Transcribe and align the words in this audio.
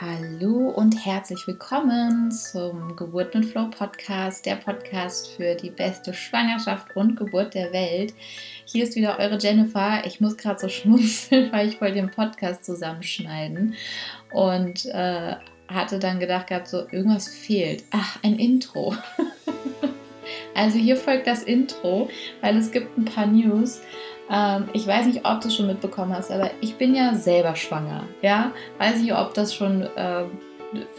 Hallo 0.00 0.68
und 0.68 1.04
herzlich 1.04 1.44
willkommen 1.48 2.30
zum 2.30 2.94
Geburt 2.94 3.34
mit 3.34 3.46
Flow 3.46 3.66
Podcast, 3.68 4.46
der 4.46 4.54
Podcast 4.54 5.32
für 5.32 5.56
die 5.56 5.70
beste 5.70 6.14
Schwangerschaft 6.14 6.94
und 6.94 7.16
Geburt 7.16 7.54
der 7.54 7.72
Welt. 7.72 8.14
Hier 8.64 8.84
ist 8.84 8.94
wieder 8.94 9.18
eure 9.18 9.38
Jennifer. 9.38 10.06
Ich 10.06 10.20
muss 10.20 10.36
gerade 10.36 10.60
so 10.60 10.68
schmunzeln, 10.68 11.50
weil 11.50 11.66
ich 11.66 11.80
wollte 11.80 11.96
den 11.96 12.12
Podcast 12.12 12.64
zusammenschneiden 12.64 13.74
und 14.30 14.86
äh, 14.86 15.34
hatte 15.66 15.98
dann 15.98 16.20
gedacht 16.20 16.46
gehabt, 16.46 16.68
so 16.68 16.86
irgendwas 16.92 17.26
fehlt. 17.26 17.82
Ach, 17.90 18.22
ein 18.22 18.38
Intro. 18.38 18.94
also 20.54 20.78
hier 20.78 20.96
folgt 20.96 21.26
das 21.26 21.42
Intro, 21.42 22.08
weil 22.40 22.56
es 22.56 22.70
gibt 22.70 22.96
ein 22.96 23.04
paar 23.04 23.26
News. 23.26 23.80
Ähm, 24.30 24.68
ich 24.72 24.86
weiß 24.86 25.06
nicht, 25.06 25.24
ob 25.24 25.40
du 25.40 25.48
es 25.48 25.56
schon 25.56 25.66
mitbekommen 25.66 26.14
hast, 26.14 26.30
aber 26.30 26.50
ich 26.60 26.76
bin 26.76 26.94
ja 26.94 27.14
selber 27.14 27.56
schwanger. 27.56 28.04
Ja, 28.22 28.52
weiß 28.78 29.00
nicht, 29.00 29.14
ob 29.14 29.34
das 29.34 29.54
schon 29.54 29.82
äh, 29.82 30.24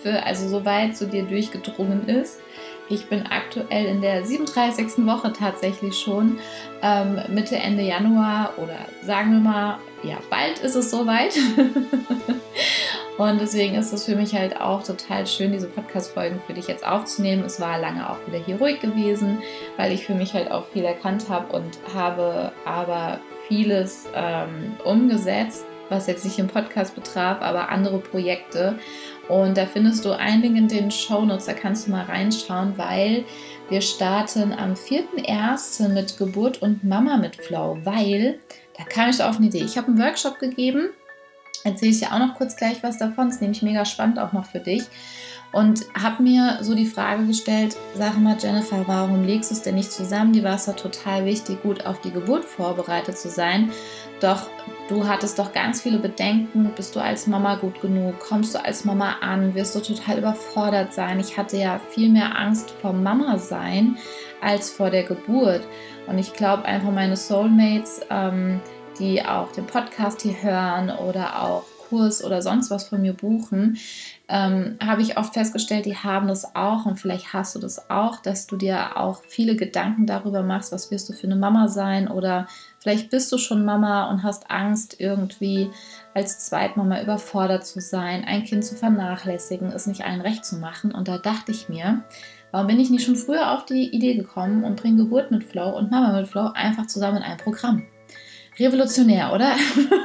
für, 0.02 0.24
also 0.24 0.48
so 0.48 0.66
weit 0.66 0.98
zu 0.98 1.08
dir 1.08 1.24
durchgedrungen 1.24 2.08
ist. 2.08 2.40
Ich 2.92 3.05
bin 3.05 3.28
aktuell 3.28 3.86
in 3.86 4.02
der 4.02 4.26
37. 4.26 5.05
Woche 5.05 5.32
tatsächlich 5.32 5.98
schon, 6.00 6.40
ähm, 6.82 7.22
Mitte, 7.28 7.55
Ende 7.55 7.84
Januar 7.84 8.54
oder 8.58 8.78
sagen 9.04 9.34
wir 9.34 9.40
mal, 9.40 9.80
ja, 10.02 10.18
bald 10.30 10.60
ist 10.60 10.76
es 10.76 10.90
soweit. 10.90 11.36
Und 13.20 13.41
deswegen 13.41 13.76
ist 13.76 13.91
es 13.91 14.05
für 14.05 14.16
mich 14.16 14.34
halt 14.34 14.62
auch 14.62 14.82
total 14.82 15.27
schön, 15.27 15.52
diese 15.52 15.68
Podcast-Folgen 15.68 16.40
für 16.48 16.54
dich 16.54 16.68
jetzt 16.68 16.88
aufzunehmen. 16.88 17.44
Es 17.44 17.60
war 17.60 17.77
lange 17.77 18.10
auch 18.10 18.16
wieder 18.26 18.38
hier 18.38 18.55
ruhig 18.55 18.80
gewesen, 18.80 19.40
weil 19.76 19.91
ich 19.91 20.05
für 20.05 20.14
mich 20.16 20.34
halt 20.34 20.50
auch 20.50 20.66
viel 20.68 20.86
erkannt 20.86 21.27
habe 21.27 21.54
und 21.54 21.80
habe 21.94 22.54
aber 22.63 23.20
vieles 23.50 24.08
ähm, 24.16 24.72
umgesetzt, 24.86 25.66
was 25.90 26.08
jetzt 26.08 26.24
nicht 26.24 26.40
im 26.40 26.48
Podcast 26.48 26.96
betraf, 26.96 27.41
aber 27.41 27.68
andere 27.68 27.98
Projekte. 27.98 28.80
Und 29.27 29.58
da 29.58 29.65
findest 29.65 30.05
du 30.05 30.18
einen 30.18 30.41
Link 30.41 30.55
in 30.55 30.68
den 30.70 30.90
Show 30.90 31.26
Notes, 31.26 31.46
da 31.46 31.54
kannst 31.54 31.88
du 31.88 31.91
mal 31.91 32.05
reinschauen, 32.05 32.77
weil 32.77 33.26
wir 33.68 33.82
starten 33.82 34.54
am 34.54 34.76
4.1. 34.76 35.90
mit 35.90 36.18
Geburt 36.18 36.62
und 36.62 36.86
Mama 36.86 37.18
mit 37.18 37.36
Flow, 37.36 37.80
weil 37.84 38.40
da 38.77 38.86
kam 38.86 39.10
ich 39.10 39.21
auf 39.21 39.36
eine 39.36 39.48
Idee. 39.48 39.63
Ich 39.65 39.77
habe 39.77 39.88
einen 39.88 39.99
Workshop 39.99 40.40
gegeben 40.40 40.91
erzähle 41.63 41.91
ich 41.91 41.99
dir 41.99 42.13
auch 42.13 42.20
noch 42.20 42.35
kurz 42.35 42.55
gleich 42.55 42.82
was 42.84 42.98
davon. 42.98 43.27
Das 43.27 43.35
ist 43.35 43.41
nämlich 43.41 43.62
mega 43.62 43.85
spannend 43.85 44.20
auch 44.20 44.34
noch 44.34 44.46
für 44.46 44.60
dich. 44.60 44.84
Und 45.52 45.85
habe 45.99 46.21
mir 46.21 46.60
so 46.62 46.76
die 46.76 46.85
Frage 46.85 47.26
gestellt, 47.26 47.76
sag 47.96 48.20
mal 48.20 48.38
Jennifer, 48.40 48.88
warum 48.88 49.24
legst 49.24 49.49
du 49.49 49.55
es 49.55 49.63
denn 49.63 49.76
nicht 49.76 49.91
zusammen? 49.91 50.32
Die 50.32 50.43
war 50.43 50.55
es 50.55 50.68
ja 50.68 50.74
total 50.74 51.26
wichtig, 51.26 51.63
gut 51.63 51.87
auf 51.87 52.02
die 52.02 52.12
Geburt 52.12 52.46
vorbereitet 52.46 53.18
zu 53.18 53.30
sein. 53.30 53.71
Doch 54.20 54.48
du 54.90 55.07
hattest 55.07 55.40
doch 55.40 55.52
ganz 55.52 55.82
viele 55.82 55.98
Bedenken. 55.98 56.71
Bist 56.76 56.96
du 56.96 56.99
als 56.99 57.26
Mama 57.26 57.55
gut 57.55 57.82
genug? 57.82 58.20
Kommst 58.20 58.54
du 58.54 58.63
als 58.63 58.85
Mama 58.85 59.15
an? 59.21 59.55
Wirst 59.55 59.74
du 59.74 59.80
total 59.80 60.20
überfordert 60.20 60.93
sein? 60.93 61.20
Ich 61.20 61.35
hatte 61.35 61.57
ja 61.57 61.80
viel 61.90 62.10
mehr 62.10 62.37
Angst 62.37 62.70
vor 62.82 62.93
Mama 62.93 63.40
sein 63.40 63.98
als 64.41 64.69
vor 64.69 64.91
der 64.91 65.03
Geburt. 65.03 65.62
Und 66.06 66.19
ich 66.19 66.34
glaube 66.34 66.66
einfach, 66.66 66.91
meine 66.91 67.16
Soulmates, 67.16 68.02
ähm, 68.09 68.62
die 69.00 69.24
auch 69.25 69.52
den 69.52 69.66
Podcast 69.66 70.22
hier 70.22 70.42
hören 70.42 70.90
oder 70.90 71.44
auch 71.44 71.64
Kurs 71.90 72.24
oder 72.24 72.42
sonst 72.42 72.69
was 72.69 72.88
von 72.88 73.02
mir 73.02 73.14
buchen, 73.14 73.78
ähm, 74.28 74.78
habe 74.80 75.02
ich 75.02 75.18
oft 75.18 75.34
festgestellt, 75.34 75.86
die 75.86 75.97
haben 75.97 76.28
das 76.28 76.56
auch 76.56 76.86
und 76.86 77.00
vielleicht 77.00 77.34
hast 77.34 77.56
du 77.56 77.59
das 77.59 77.90
auch, 77.90 78.22
dass 78.22 78.46
du 78.46 78.58
dir 78.58 78.97
auch 78.97 79.24
viele 79.28 79.56
Gedanken 79.56 80.06
darüber 80.06 80.44
machst, 80.44 80.72
was 80.72 80.92
wirst 80.92 81.09
du 81.09 81.14
für 81.14 81.25
eine 81.25 81.36
Mama 81.36 81.68
sein 81.68 82.08
oder 82.08 82.47
vielleicht 82.78 83.09
bist 83.09 83.31
du 83.31 83.40
schon 83.40 83.66
Mama 83.66 84.09
und 84.12 84.22
hast 84.22 84.52
Angst 84.52 85.00
irgendwie 85.00 85.72
als 86.14 86.46
Zweitmama 86.46 87.02
überfordert 87.02 87.66
zu 87.66 87.81
sein, 87.81 88.24
ein 88.24 88.44
Kind 88.44 88.64
zu 88.64 88.75
vernachlässigen, 88.75 89.72
es 89.72 89.88
nicht 89.88 90.06
allen 90.06 90.22
recht 90.22 90.46
zu 90.46 90.58
machen 90.58 90.92
und 90.92 91.08
da 91.08 91.18
dachte 91.18 91.52
ich 91.52 91.70
mir, 91.70 92.04
Warum 92.52 92.66
bin 92.66 92.80
ich 92.80 92.90
nicht 92.90 93.06
schon 93.06 93.16
früher 93.16 93.52
auf 93.52 93.66
die 93.66 93.96
Idee 93.96 94.16
gekommen 94.16 94.64
und 94.64 94.82
bringe 94.82 95.04
Geburt 95.04 95.30
mit 95.30 95.44
Flow 95.44 95.70
und 95.78 95.92
Mama 95.92 96.20
mit 96.20 96.28
Flow 96.28 96.50
einfach 96.56 96.88
zusammen 96.88 97.18
in 97.18 97.24
ein 97.24 97.38
Programm? 97.38 97.84
Revolutionär, 98.59 99.34
oder? 99.34 99.56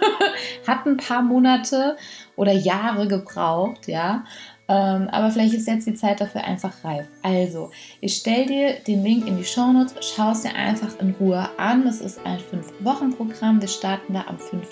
Hat 0.67 0.87
ein 0.87 0.97
paar 0.97 1.23
Monate 1.23 1.97
oder 2.37 2.53
Jahre 2.53 3.09
gebraucht, 3.09 3.89
ja. 3.89 4.25
Ähm, 4.67 5.09
aber 5.11 5.31
vielleicht 5.31 5.53
ist 5.55 5.69
jetzt 5.69 5.87
die 5.87 5.95
Zeit 5.95 6.21
dafür 6.21 6.43
einfach 6.45 6.73
reif. 6.85 7.07
Also, 7.23 7.71
ich 8.01 8.17
stelle 8.17 8.47
dir 8.47 8.73
den 8.87 9.05
Link 9.05 9.27
in 9.27 9.37
die 9.37 9.45
Show 9.45 9.73
Notes, 9.73 9.95
schau 10.01 10.31
es 10.31 10.41
dir 10.41 10.55
einfach 10.55 10.99
in 11.01 11.15
Ruhe 11.21 11.49
an. 11.59 11.85
Das 11.85 12.01
ist 12.01 12.19
ein 12.25 12.39
5-Wochen-Programm. 12.39 13.61
Wir 13.61 13.69
starten 13.69 14.15
da 14.15 14.25
am 14.27 14.39
5., 14.39 14.67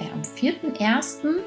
äh, 0.00 0.12
am 0.12 0.20
4.1. 0.20 1.22
Du 1.22 1.40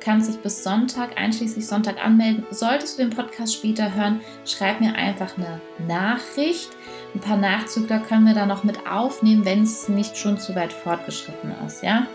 kannst 0.00 0.28
dich 0.28 0.36
bis 0.38 0.62
Sonntag, 0.62 1.18
einschließlich 1.18 1.66
Sonntag 1.66 2.04
anmelden. 2.04 2.46
Solltest 2.50 2.98
du 2.98 3.02
den 3.02 3.16
Podcast 3.16 3.54
später 3.54 3.94
hören, 3.94 4.20
schreib 4.44 4.80
mir 4.80 4.94
einfach 4.94 5.36
eine 5.38 5.60
Nachricht 5.86 6.70
ein 7.14 7.20
paar 7.20 7.36
Nachzügler 7.36 8.00
können 8.00 8.26
wir 8.26 8.34
da 8.34 8.46
noch 8.46 8.64
mit 8.64 8.86
aufnehmen, 8.86 9.44
wenn 9.44 9.62
es 9.62 9.88
nicht 9.88 10.16
schon 10.16 10.38
zu 10.38 10.54
weit 10.54 10.72
fortgeschritten 10.72 11.52
ist, 11.66 11.82
ja. 11.82 12.06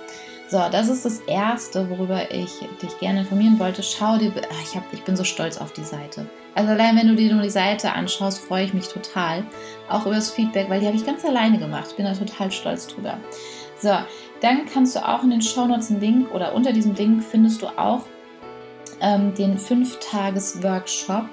So, 0.50 0.62
das 0.72 0.88
ist 0.88 1.04
das 1.04 1.20
Erste, 1.22 1.90
worüber 1.90 2.32
ich 2.32 2.52
dich 2.82 3.00
gerne 3.00 3.22
informieren 3.22 3.58
wollte. 3.60 3.82
Schau 3.82 4.18
dir, 4.18 4.32
ich, 4.62 4.76
hab, 4.76 4.84
ich 4.94 5.04
bin 5.04 5.16
so 5.16 5.24
stolz 5.24 5.58
auf 5.58 5.74
die 5.74 5.84
Seite. 5.84 6.28
Also 6.54 6.72
allein 6.72 6.96
wenn 6.96 7.08
du 7.08 7.16
dir 7.16 7.34
nur 7.34 7.42
die 7.42 7.50
Seite 7.50 7.92
anschaust, 7.92 8.40
freue 8.40 8.66
ich 8.66 8.74
mich 8.74 8.88
total. 8.88 9.44
Auch 9.90 10.06
über 10.06 10.14
das 10.14 10.30
Feedback, 10.30 10.70
weil 10.70 10.80
die 10.80 10.86
habe 10.86 10.96
ich 10.96 11.06
ganz 11.06 11.26
alleine 11.26 11.58
gemacht. 11.58 11.88
Ich 11.90 11.96
bin 11.96 12.06
da 12.06 12.14
total 12.14 12.52
stolz 12.52 12.86
drüber. 12.86 13.18
So, 13.80 13.98
dann 14.42 14.66
kannst 14.72 14.96
du 14.96 15.00
auch 15.00 15.24
in 15.24 15.32
den 15.32 15.42
Shownotes 15.42 15.90
einen 15.90 16.02
Link 16.02 16.32
oder 16.32 16.54
unter 16.54 16.72
diesem 16.72 16.94
Link 16.94 17.24
findest 17.24 17.64
du 17.64 17.68
auch 17.68 18.06
ähm, 19.02 19.34
den 19.34 19.58
5-Tages-Workshop 19.58 21.26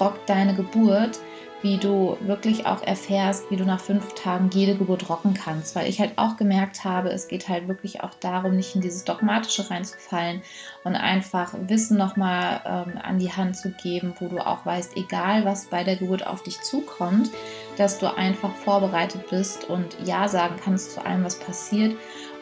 Rock 0.00 0.26
deine 0.26 0.54
Geburt 0.54 1.18
wie 1.62 1.76
du 1.76 2.16
wirklich 2.20 2.66
auch 2.66 2.82
erfährst, 2.82 3.50
wie 3.50 3.56
du 3.56 3.64
nach 3.64 3.80
fünf 3.80 4.14
Tagen 4.14 4.50
jede 4.52 4.76
Geburt 4.76 5.08
rocken 5.08 5.34
kannst. 5.34 5.76
Weil 5.76 5.88
ich 5.88 6.00
halt 6.00 6.12
auch 6.16 6.36
gemerkt 6.36 6.84
habe, 6.84 7.10
es 7.10 7.28
geht 7.28 7.48
halt 7.48 7.68
wirklich 7.68 8.02
auch 8.02 8.14
darum, 8.14 8.56
nicht 8.56 8.74
in 8.74 8.80
dieses 8.80 9.04
Dogmatische 9.04 9.70
reinzufallen 9.70 10.42
und 10.84 10.96
einfach 10.96 11.54
Wissen 11.68 11.98
nochmal 11.98 12.62
ähm, 12.64 12.98
an 13.02 13.18
die 13.18 13.32
Hand 13.32 13.56
zu 13.56 13.70
geben, 13.70 14.14
wo 14.18 14.28
du 14.28 14.38
auch 14.38 14.64
weißt, 14.64 14.96
egal 14.96 15.44
was 15.44 15.66
bei 15.66 15.84
der 15.84 15.96
Geburt 15.96 16.26
auf 16.26 16.42
dich 16.42 16.60
zukommt, 16.62 17.30
dass 17.76 17.98
du 17.98 18.14
einfach 18.14 18.54
vorbereitet 18.54 19.28
bist 19.28 19.68
und 19.68 19.96
Ja 20.04 20.28
sagen 20.28 20.56
kannst 20.62 20.92
zu 20.92 21.04
allem, 21.04 21.24
was 21.24 21.38
passiert. 21.38 21.94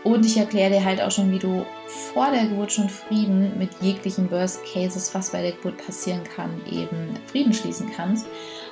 Und 0.04 0.24
ich 0.24 0.36
erkläre 0.36 0.70
dir 0.70 0.84
halt 0.84 1.02
auch 1.02 1.10
schon, 1.10 1.32
wie 1.32 1.40
du 1.40 1.66
vor 1.86 2.30
der 2.30 2.46
Geburt 2.46 2.72
schon 2.72 2.88
Frieden 2.88 3.58
mit 3.58 3.70
jeglichen 3.80 4.30
Worst 4.30 4.64
Cases, 4.64 5.12
was 5.14 5.30
bei 5.30 5.42
der 5.42 5.52
Geburt 5.52 5.84
passieren 5.84 6.22
kann, 6.24 6.50
eben 6.70 7.18
Frieden 7.26 7.52
schließen 7.52 7.90
kannst. 7.94 8.26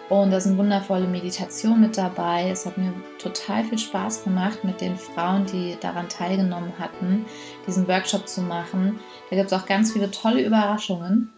Und 0.09 0.31
da 0.31 0.39
sind 0.39 0.56
wundervolle 0.56 1.09
Meditationen 1.09 1.81
mit 1.81 1.99
dabei. 1.99 2.50
Es 2.50 2.65
hat 2.65 2.78
mir 2.78 2.93
total 3.19 3.65
viel 3.65 3.78
Spaß 3.78 4.22
gemacht, 4.22 4.62
mit 4.62 4.81
den 4.81 4.97
Frauen, 4.97 5.47
die 5.47 5.77
daran 5.81 6.09
teilgenommen 6.09 6.72
hatten, 6.78 7.27
diesen 7.67 7.89
Workshop 7.89 8.28
zu 8.28 8.41
machen. 8.41 9.00
Da 9.31 9.37
gibt 9.37 9.50
es 9.50 9.59
auch 9.59 9.67
ganz 9.67 9.93
viele 9.93 10.11
tolle 10.12 10.44
Überraschungen. 10.44 11.33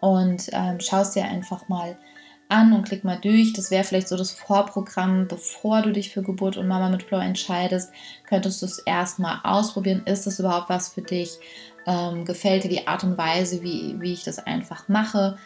Und 0.00 0.50
ähm, 0.52 0.78
schau 0.80 1.00
es 1.00 1.12
dir 1.12 1.24
einfach 1.24 1.68
mal 1.68 1.96
an 2.50 2.74
und 2.74 2.84
klick 2.84 3.04
mal 3.04 3.18
durch. 3.18 3.54
Das 3.54 3.70
wäre 3.70 3.84
vielleicht 3.84 4.08
so 4.08 4.16
das 4.16 4.32
Vorprogramm, 4.32 5.26
bevor 5.26 5.80
du 5.80 5.92
dich 5.92 6.12
für 6.12 6.22
Geburt 6.22 6.58
und 6.58 6.68
Mama 6.68 6.90
mit 6.90 7.02
Flow 7.02 7.20
entscheidest. 7.20 7.90
Könntest 8.26 8.60
du 8.60 8.66
es 8.66 8.78
erstmal 8.80 9.40
ausprobieren. 9.44 10.02
Ist 10.04 10.26
das 10.26 10.38
überhaupt 10.38 10.68
was 10.68 10.90
für 10.90 11.02
dich? 11.02 11.38
Ähm, 11.86 12.26
gefällt 12.26 12.64
dir 12.64 12.70
die 12.70 12.86
Art 12.86 13.02
und 13.02 13.16
Weise, 13.16 13.62
wie, 13.62 13.96
wie 13.98 14.12
ich 14.12 14.24
das 14.24 14.38
einfach 14.38 14.88
mache? 14.88 15.38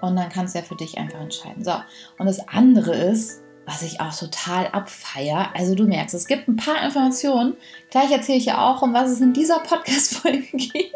Und 0.00 0.16
dann 0.16 0.28
kannst 0.28 0.54
du 0.54 0.60
ja 0.60 0.64
für 0.64 0.76
dich 0.76 0.98
einfach 0.98 1.20
entscheiden. 1.20 1.64
So, 1.64 1.72
und 2.18 2.26
das 2.26 2.46
andere 2.48 2.94
ist, 2.94 3.42
was 3.68 3.82
ich 3.82 4.00
auch 4.00 4.16
total 4.16 4.68
abfeier. 4.68 5.50
Also 5.54 5.74
du 5.74 5.84
merkst, 5.84 6.14
es 6.14 6.26
gibt 6.26 6.48
ein 6.48 6.56
paar 6.56 6.82
Informationen. 6.82 7.54
Gleich 7.90 8.10
erzähle 8.10 8.38
ich 8.38 8.46
ja 8.46 8.66
auch, 8.66 8.80
um 8.80 8.94
was 8.94 9.10
es 9.10 9.20
in 9.20 9.34
dieser 9.34 9.58
Podcast-Folge 9.58 10.46
geht. 10.52 10.94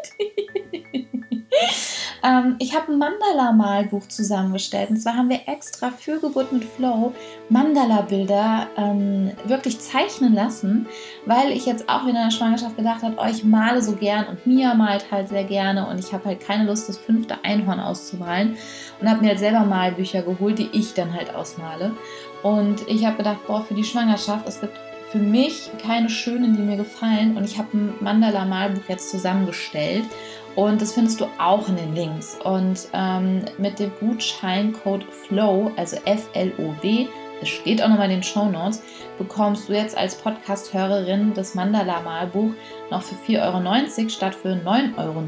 ähm, 2.25 2.57
ich 2.59 2.75
habe 2.75 2.93
ein 2.93 2.99
Mandala-Malbuch 2.99 4.09
zusammengestellt. 4.09 4.89
Und 4.89 4.97
zwar 4.97 5.17
haben 5.17 5.29
wir 5.29 5.41
extra 5.47 5.91
für 5.91 6.19
Geburt 6.19 6.51
mit 6.51 6.65
Flow 6.65 7.13
Mandala-Bilder 7.51 8.69
ähm, 8.79 9.33
wirklich 9.45 9.79
zeichnen 9.79 10.33
lassen, 10.33 10.87
weil 11.27 11.53
ich 11.53 11.67
jetzt 11.67 11.91
auch 11.91 12.07
wieder 12.07 12.23
in 12.23 12.31
der 12.31 12.31
Schwangerschaft 12.31 12.79
gedacht 12.79 13.03
habe, 13.03 13.17
oh, 13.19 13.47
male 13.47 13.83
so 13.83 13.93
gern 13.93 14.27
und 14.29 14.47
Mia 14.47 14.73
malt 14.73 15.11
halt 15.11 15.29
sehr 15.29 15.45
gerne 15.45 15.87
und 15.87 15.99
ich 15.99 16.13
habe 16.15 16.25
halt 16.25 16.41
keine 16.41 16.65
Lust, 16.65 16.89
das 16.89 16.97
fünfte 16.97 17.45
Einhorn 17.45 17.81
auszumalen 17.81 18.57
und 19.03 19.11
habe 19.11 19.21
mir 19.21 19.31
halt 19.31 19.41
selber 19.41 19.65
Malbücher 19.65 20.23
geholt, 20.23 20.59
die 20.59 20.69
ich 20.73 20.95
dann 20.95 21.13
halt 21.13 21.35
ausmale. 21.35 21.93
Und 22.43 22.89
ich 22.89 23.05
habe 23.05 23.17
gedacht, 23.17 23.47
boah, 23.47 23.65
für 23.65 23.75
die 23.75 23.85
Schwangerschaft, 23.85 24.47
es 24.47 24.61
gibt 24.61 24.79
für 25.11 25.19
mich 25.19 25.71
keine 25.83 26.09
schönen, 26.09 26.57
die 26.57 26.63
mir 26.63 26.77
gefallen. 26.77 27.37
Und 27.37 27.45
ich 27.45 27.59
habe 27.59 27.69
ein 27.77 27.95
Mandala-Malbuch 28.01 28.83
jetzt 28.89 29.11
zusammengestellt. 29.11 30.05
Und 30.55 30.81
das 30.81 30.93
findest 30.93 31.21
du 31.21 31.27
auch 31.39 31.69
in 31.69 31.77
den 31.77 31.95
Links. 31.95 32.39
Und 32.45 32.89
ähm, 32.93 33.45
mit 33.59 33.79
dem 33.79 33.91
Gutscheincode 34.01 35.05
FLOW, 35.05 35.73
also 35.77 35.97
F-L-O-W, 36.05 37.09
es 37.43 37.49
steht 37.49 37.83
auch 37.83 37.89
nochmal 37.89 38.07
in 38.07 38.17
den 38.17 38.23
Show 38.23 38.47
Notes, 38.47 38.83
bekommst 39.19 39.69
du 39.69 39.73
jetzt 39.75 39.97
als 39.97 40.15
Podcast-Hörerin 40.15 41.35
das 41.35 41.55
Mandala-Malbuch 41.55 42.53
noch 42.91 43.03
für 43.03 43.17
4,90 43.17 43.99
Euro 43.99 44.09
statt 44.09 44.35
für 44.35 44.55
9,90 44.55 44.97
Euro. 44.99 45.23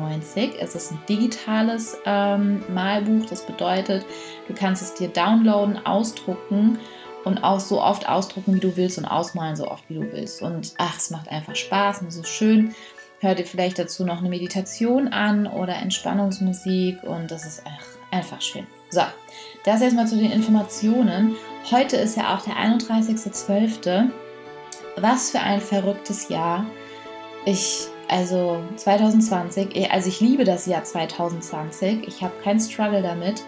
Es 0.61 0.75
ist 0.75 0.93
ein 0.93 1.01
digitales 1.09 1.99
ähm, 2.07 2.63
Malbuch. 2.73 3.27
Das 3.27 3.45
bedeutet, 3.45 4.07
du 4.49 4.55
kannst 4.55 4.83
es 4.83 4.95
dir 4.95 5.09
downloaden, 5.09 5.85
ausdrucken 5.85 6.79
und 7.25 7.43
auch 7.43 7.61
so 7.61 7.83
oft 7.83 8.09
ausdrucken, 8.09 8.55
wie 8.55 8.61
du 8.61 8.77
willst 8.77 8.99
und 8.99 9.07
ausmalen, 9.07 9.57
so 9.57 9.69
oft 9.69 9.89
wie 9.89 9.95
du 9.95 10.13
willst. 10.13 10.43
Und 10.43 10.75
ach, 10.79 10.97
es 10.97 11.11
macht 11.11 11.29
einfach 11.29 11.57
Spaß 11.57 12.03
und 12.03 12.09
es 12.09 12.17
ist 12.17 12.29
schön. 12.29 12.75
Hör 13.21 13.35
dir 13.35 13.47
vielleicht 13.47 13.79
dazu 13.79 14.05
noch 14.05 14.19
eine 14.19 14.29
Meditation 14.29 15.09
an 15.09 15.47
oder 15.47 15.77
Entspannungsmusik 15.77 17.03
und 17.03 17.31
das 17.31 17.47
ist 17.47 17.63
ach, 17.65 17.87
einfach 18.11 18.41
schön. 18.41 18.67
So, 18.91 19.03
das 19.65 19.81
erstmal 19.81 20.07
zu 20.07 20.17
den 20.17 20.31
Informationen. 20.31 21.37
Heute 21.71 21.97
ist 21.97 22.17
ja 22.17 22.35
auch 22.35 22.43
der 22.43 22.55
31.12. 22.55 24.11
Was 24.97 25.31
für 25.31 25.41
ein 25.41 25.61
verrücktes 25.61 26.29
Jahr. 26.29 26.67
Ich, 27.47 27.89
also 28.09 28.63
2020, 28.77 29.91
also 29.91 30.09
ich 30.09 30.21
liebe 30.21 30.45
das 30.45 30.67
Jahr 30.67 30.85
2020. 30.85 32.07
Ich 32.07 32.23
habe 32.23 32.35
keinen 32.43 32.61
Struggle 32.61 33.03
damit. 33.03 33.43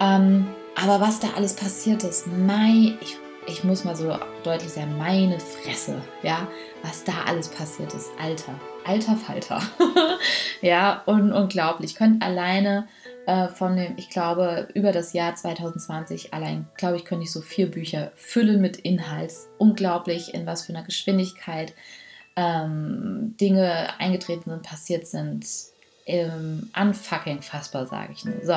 Ähm, 0.00 0.46
aber 0.76 1.00
was 1.00 1.20
da 1.20 1.28
alles 1.36 1.54
passiert 1.54 2.04
ist, 2.04 2.26
mein, 2.26 2.98
ich, 3.00 3.16
ich 3.46 3.64
muss 3.64 3.84
mal 3.84 3.96
so 3.96 4.16
deutlich 4.42 4.72
sagen, 4.72 4.96
meine 4.98 5.38
Fresse, 5.40 6.02
ja, 6.22 6.48
was 6.82 7.04
da 7.04 7.12
alles 7.26 7.48
passiert 7.48 7.94
ist, 7.94 8.10
Alter, 8.20 8.54
alter 8.84 9.16
Falter. 9.16 9.62
ja, 10.60 11.02
un 11.06 11.32
unglaublich. 11.32 11.92
Ich 11.92 11.96
könnte 11.96 12.24
alleine 12.26 12.88
äh, 13.26 13.48
von 13.48 13.76
dem, 13.76 13.94
ich 13.96 14.10
glaube, 14.10 14.68
über 14.74 14.92
das 14.92 15.12
Jahr 15.12 15.34
2020 15.34 16.34
allein, 16.34 16.66
glaube 16.76 16.96
ich, 16.96 17.04
könnte 17.04 17.24
ich 17.24 17.32
so 17.32 17.40
vier 17.40 17.70
Bücher 17.70 18.12
füllen 18.16 18.60
mit 18.60 18.76
Inhalt. 18.78 19.32
Unglaublich, 19.58 20.34
in 20.34 20.46
was 20.46 20.66
für 20.66 20.74
einer 20.74 20.84
Geschwindigkeit 20.84 21.74
ähm, 22.36 23.34
Dinge 23.40 23.98
eingetreten 23.98 24.50
sind, 24.50 24.62
passiert 24.62 25.06
sind. 25.06 25.46
Ähm, 26.06 26.70
unfucking 26.78 27.40
fassbar, 27.40 27.86
sage 27.86 28.12
ich 28.12 28.26
nur. 28.26 28.44
So, 28.44 28.56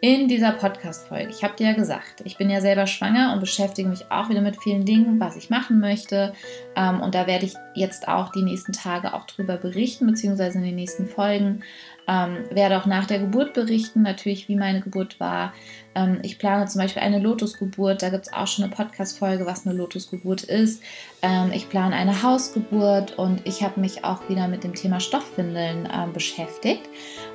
in 0.00 0.28
dieser 0.28 0.52
Podcast-Folge. 0.52 1.28
Ich 1.28 1.44
habe 1.44 1.54
dir 1.54 1.68
ja 1.68 1.72
gesagt, 1.74 2.22
ich 2.24 2.38
bin 2.38 2.48
ja 2.48 2.62
selber 2.62 2.86
schwanger 2.86 3.34
und 3.34 3.40
beschäftige 3.40 3.86
mich 3.86 4.10
auch 4.10 4.30
wieder 4.30 4.40
mit 4.40 4.62
vielen 4.62 4.86
Dingen, 4.86 5.20
was 5.20 5.36
ich 5.36 5.50
machen 5.50 5.78
möchte. 5.78 6.32
Ähm, 6.74 7.02
und 7.02 7.14
da 7.14 7.26
werde 7.26 7.44
ich 7.44 7.54
jetzt 7.74 8.08
auch 8.08 8.32
die 8.32 8.42
nächsten 8.42 8.72
Tage 8.72 9.12
auch 9.12 9.26
drüber 9.26 9.58
berichten, 9.58 10.06
beziehungsweise 10.06 10.56
in 10.56 10.64
den 10.64 10.74
nächsten 10.74 11.06
Folgen. 11.06 11.62
Ähm, 12.10 12.38
werde 12.50 12.76
auch 12.76 12.86
nach 12.86 13.06
der 13.06 13.20
Geburt 13.20 13.54
berichten, 13.54 14.02
natürlich, 14.02 14.48
wie 14.48 14.56
meine 14.56 14.80
Geburt 14.80 15.20
war. 15.20 15.52
Ähm, 15.94 16.18
ich 16.22 16.40
plane 16.40 16.66
zum 16.66 16.80
Beispiel 16.80 17.02
eine 17.02 17.20
Lotusgeburt. 17.20 18.02
Da 18.02 18.08
gibt 18.08 18.26
es 18.26 18.32
auch 18.32 18.48
schon 18.48 18.64
eine 18.64 18.74
Podcast-Folge, 18.74 19.46
was 19.46 19.64
eine 19.64 19.76
Lotusgeburt 19.76 20.42
ist. 20.42 20.82
Ähm, 21.22 21.52
ich 21.52 21.68
plane 21.68 21.94
eine 21.94 22.24
Hausgeburt 22.24 23.16
und 23.16 23.46
ich 23.46 23.62
habe 23.62 23.78
mich 23.78 24.04
auch 24.04 24.28
wieder 24.28 24.48
mit 24.48 24.64
dem 24.64 24.74
Thema 24.74 24.98
Stoffwindeln 24.98 25.88
ähm, 25.92 26.12
beschäftigt. 26.12 26.82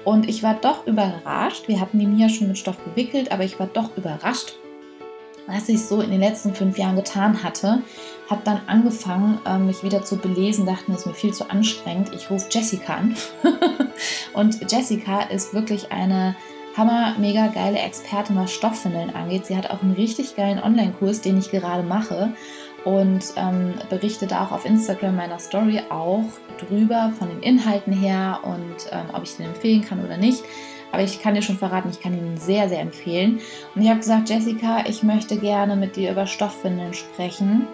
Und 0.04 0.27
ich 0.27 0.44
war 0.44 0.56
doch 0.56 0.86
überrascht. 0.86 1.69
Wir 1.69 1.80
hatten 1.80 2.00
die 2.00 2.07
Mia 2.07 2.27
schon 2.27 2.50
mit 2.50 2.57
Stoff 2.57 2.83
gewickelt, 2.83 3.31
aber 3.31 3.45
ich 3.45 3.57
war 3.57 3.68
doch 3.68 3.95
überrascht, 3.95 4.56
was 5.48 5.69
ich 5.69 5.81
so 5.86 6.01
in 6.01 6.12
den 6.12 6.19
letzten 6.19 6.54
fünf 6.54 6.77
Jahren 6.77 6.98
getan 6.98 7.44
hatte. 7.44 7.81
Habe 8.30 8.42
dann 8.44 8.62
angefangen, 8.68 9.39
ähm, 9.45 9.68
mich 9.68 9.83
wieder 9.83 10.04
zu 10.04 10.18
belesen, 10.18 10.66
dachte 10.66 10.89
mir, 10.89 10.95
es 10.95 11.01
ist 11.01 11.07
mir 11.07 11.13
viel 11.13 11.33
zu 11.33 11.50
anstrengend. 11.50 12.12
Ich 12.13 12.30
rufe 12.30 12.48
Jessica 12.50 12.95
an. 12.95 13.16
und 14.33 14.72
Jessica 14.72 15.22
ist 15.22 15.54
wirklich 15.54 15.92
eine 15.92 16.36
hammer, 16.75 17.16
mega 17.19 17.48
geile 17.48 17.80
Expertin, 17.80 18.36
was 18.36 18.51
Stoffwindeln 18.51 19.16
angeht. 19.16 19.45
Sie 19.45 19.56
hat 19.56 19.69
auch 19.69 19.81
einen 19.81 19.94
richtig 19.94 20.36
geilen 20.36 20.62
Online-Kurs, 20.62 21.22
den 21.22 21.38
ich 21.38 21.51
gerade 21.51 21.83
mache 21.83 22.33
und 22.83 23.33
ähm, 23.36 23.74
berichte 23.89 24.27
da 24.27 24.45
auch 24.45 24.51
auf 24.51 24.66
Instagram 24.66 25.16
meiner 25.16 25.39
Story 25.39 25.81
auch 25.89 26.25
drüber, 26.60 27.12
von 27.18 27.30
den 27.30 27.42
Inhalten 27.42 27.92
her 27.92 28.39
und 28.44 28.92
ähm, 28.92 29.06
ob 29.13 29.24
ich 29.24 29.36
den 29.36 29.48
empfehlen 29.48 29.83
kann 29.83 30.06
oder 30.06 30.18
nicht. 30.18 30.44
Aber 30.96 31.04
ich 31.04 31.22
kann 31.22 31.36
dir 31.36 31.42
schon 31.42 31.58
verraten, 31.58 31.90
ich 31.92 32.00
kann 32.00 32.14
ihn 32.14 32.38
sehr, 32.38 32.70
sehr 32.70 32.80
empfehlen. 32.80 33.42
Und 33.76 33.82
ich 33.82 33.90
habe 33.90 34.00
gesagt, 34.00 34.30
Jessica, 34.30 34.86
ich 34.88 35.04
möchte 35.04 35.36
gerne 35.36 35.76
mit 35.76 35.98
dir 35.98 36.10
über 36.10 36.26
Stoffwindeln 36.26 36.94
sprechen 36.94 37.68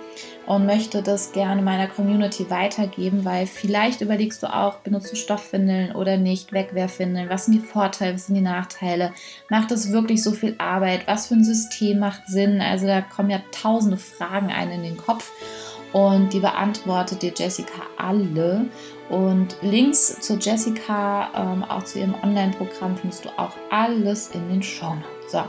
und 0.47 0.65
möchte 0.65 1.03
das 1.03 1.31
gerne 1.31 1.61
meiner 1.61 1.85
Community 1.85 2.49
weitergeben, 2.49 3.23
weil 3.23 3.45
vielleicht 3.45 4.01
überlegst 4.01 4.41
du 4.41 4.51
auch, 4.51 4.77
benutzt 4.77 5.11
du 5.11 5.15
Stoffwindeln 5.15 5.91
oder 5.91 6.17
nicht, 6.17 6.51
Wegwerfwindeln, 6.51 7.29
was 7.29 7.45
sind 7.45 7.53
die 7.53 7.67
Vorteile, 7.67 8.15
was 8.15 8.25
sind 8.25 8.33
die 8.33 8.41
Nachteile, 8.41 9.13
macht 9.49 9.71
es 9.71 9.91
wirklich 9.91 10.23
so 10.23 10.31
viel 10.31 10.55
Arbeit, 10.57 11.05
was 11.05 11.27
für 11.27 11.35
ein 11.35 11.43
System 11.43 11.99
macht 11.99 12.27
Sinn, 12.27 12.59
also 12.59 12.87
da 12.87 13.01
kommen 13.01 13.29
ja 13.29 13.41
tausende 13.51 13.97
Fragen 13.97 14.49
ein 14.49 14.71
in 14.71 14.81
den 14.81 14.97
Kopf 14.97 15.31
und 15.93 16.33
die 16.33 16.39
beantwortet 16.39 17.21
dir 17.21 17.33
Jessica 17.35 17.83
alle. 17.97 18.65
Und 19.11 19.57
Links 19.61 20.21
zu 20.21 20.37
Jessica, 20.37 21.31
ähm, 21.35 21.65
auch 21.65 21.83
zu 21.83 21.99
ihrem 21.99 22.15
Online-Programm, 22.23 22.95
findest 22.95 23.25
du 23.25 23.29
auch 23.37 23.51
alles 23.69 24.29
in 24.29 24.47
den 24.47 24.63
Show 24.63 24.95
Notes. 24.95 25.33
So, 25.33 25.43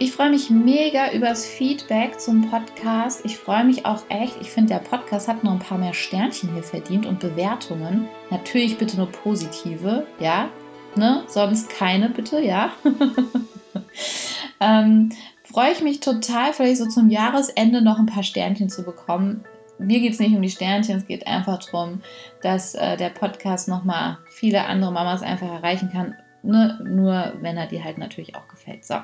ich 0.00 0.10
freue 0.10 0.30
mich 0.30 0.50
mega 0.50 1.12
über 1.12 1.28
das 1.28 1.46
Feedback 1.46 2.18
zum 2.18 2.50
Podcast. 2.50 3.24
Ich 3.24 3.38
freue 3.38 3.64
mich 3.64 3.86
auch 3.86 4.02
echt. 4.08 4.34
Ich 4.40 4.50
finde, 4.50 4.74
der 4.74 4.80
Podcast 4.80 5.28
hat 5.28 5.44
noch 5.44 5.52
ein 5.52 5.58
paar 5.60 5.78
mehr 5.78 5.94
Sternchen 5.94 6.52
hier 6.54 6.64
verdient 6.64 7.06
und 7.06 7.20
Bewertungen. 7.20 8.08
Natürlich 8.30 8.78
bitte 8.78 8.96
nur 8.96 9.12
positive, 9.12 10.08
ja. 10.18 10.48
Ne? 10.96 11.22
Sonst 11.28 11.70
keine, 11.70 12.10
bitte, 12.10 12.40
ja. 12.40 12.72
ähm, 14.60 15.10
freue 15.44 15.70
ich 15.70 15.82
mich 15.82 16.00
total, 16.00 16.52
vielleicht 16.52 16.78
so 16.78 16.88
zum 16.88 17.10
Jahresende 17.10 17.80
noch 17.80 18.00
ein 18.00 18.06
paar 18.06 18.24
Sternchen 18.24 18.70
zu 18.70 18.82
bekommen 18.82 19.44
mir 19.78 20.00
geht 20.00 20.12
es 20.12 20.18
nicht 20.18 20.34
um 20.34 20.42
die 20.42 20.50
Sternchen, 20.50 20.96
es 20.96 21.06
geht 21.06 21.26
einfach 21.26 21.58
darum, 21.58 22.02
dass 22.42 22.74
äh, 22.74 22.96
der 22.96 23.10
Podcast 23.10 23.68
nochmal 23.68 24.18
viele 24.30 24.64
andere 24.66 24.92
Mamas 24.92 25.22
einfach 25.22 25.48
erreichen 25.48 25.90
kann. 25.92 26.14
Ne? 26.42 26.78
Nur 26.84 27.32
wenn 27.40 27.56
er 27.56 27.66
dir 27.66 27.82
halt 27.82 27.96
natürlich 27.96 28.36
auch 28.36 28.46
gefällt. 28.48 28.84
So, 28.84 28.96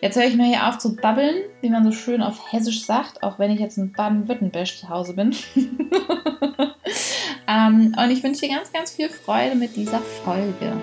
jetzt 0.00 0.16
höre 0.16 0.26
ich 0.26 0.36
mir 0.36 0.46
hier 0.46 0.68
auf 0.68 0.78
zu 0.78 0.94
babbeln, 0.94 1.42
wie 1.60 1.68
man 1.68 1.84
so 1.84 1.90
schön 1.90 2.22
auf 2.22 2.52
Hessisch 2.52 2.84
sagt, 2.84 3.24
auch 3.24 3.40
wenn 3.40 3.50
ich 3.50 3.58
jetzt 3.58 3.76
in 3.76 3.92
Baden-Württemberg 3.92 4.68
zu 4.68 4.88
Hause 4.88 5.14
bin. 5.14 5.34
ähm, 7.48 7.94
und 7.98 8.10
ich 8.10 8.22
wünsche 8.22 8.42
dir 8.42 8.54
ganz, 8.54 8.72
ganz 8.72 8.92
viel 8.92 9.08
Freude 9.08 9.56
mit 9.56 9.74
dieser 9.74 9.98
Folge. 9.98 10.74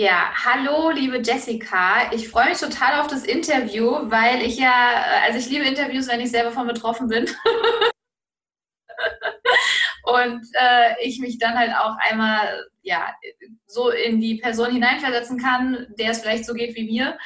Ja, 0.00 0.32
hallo, 0.34 0.88
liebe 0.88 1.18
Jessica. 1.18 2.10
Ich 2.10 2.30
freue 2.30 2.48
mich 2.48 2.58
total 2.58 3.02
auf 3.02 3.08
das 3.08 3.22
Interview, 3.22 4.10
weil 4.10 4.40
ich 4.40 4.56
ja, 4.56 4.94
äh, 4.94 5.26
also 5.26 5.38
ich 5.38 5.50
liebe 5.50 5.66
Interviews, 5.66 6.08
wenn 6.08 6.22
ich 6.22 6.30
selber 6.30 6.52
von 6.52 6.66
betroffen 6.66 7.08
bin. 7.08 7.26
Und 10.04 10.42
äh, 10.58 10.94
ich 11.02 11.20
mich 11.20 11.38
dann 11.38 11.58
halt 11.58 11.72
auch 11.76 11.96
einmal, 11.98 12.64
ja, 12.80 13.14
so 13.66 13.90
in 13.90 14.22
die 14.22 14.36
Person 14.36 14.72
hineinversetzen 14.72 15.38
kann, 15.38 15.86
der 15.98 16.12
es 16.12 16.22
vielleicht 16.22 16.46
so 16.46 16.54
geht 16.54 16.74
wie 16.76 16.84
mir. 16.84 17.18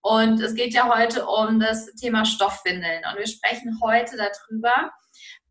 Und 0.00 0.40
es 0.40 0.56
geht 0.56 0.74
ja 0.74 0.92
heute 0.92 1.26
um 1.26 1.60
das 1.60 1.94
Thema 1.94 2.24
Stoffwindeln. 2.24 3.04
Und 3.08 3.20
wir 3.20 3.28
sprechen 3.28 3.78
heute 3.80 4.16
darüber, 4.16 4.90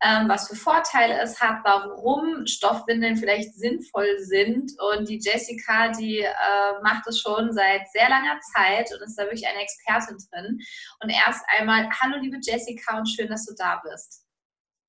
ähm, 0.02 0.28
was 0.28 0.48
für 0.48 0.56
Vorteile 0.56 1.18
es 1.20 1.40
hat, 1.40 1.60
warum 1.64 2.46
Stoffwindeln 2.46 3.16
vielleicht 3.16 3.54
sinnvoll 3.54 4.18
sind. 4.18 4.72
Und 4.92 5.08
die 5.08 5.18
Jessica, 5.18 5.88
die 5.88 6.18
äh, 6.18 6.82
macht 6.82 7.06
es 7.06 7.20
schon 7.20 7.52
seit 7.52 7.90
sehr 7.90 8.08
langer 8.08 8.38
Zeit 8.54 8.90
und 8.92 9.02
ist 9.06 9.18
da 9.18 9.24
wirklich 9.24 9.46
eine 9.46 9.62
Expertin 9.62 10.18
drin. 10.30 10.58
Und 11.02 11.10
erst 11.10 11.44
einmal, 11.48 11.88
hallo 11.90 12.18
liebe 12.20 12.38
Jessica 12.42 12.98
und 12.98 13.08
schön, 13.08 13.28
dass 13.28 13.46
du 13.46 13.54
da 13.56 13.80
bist. 13.82 14.26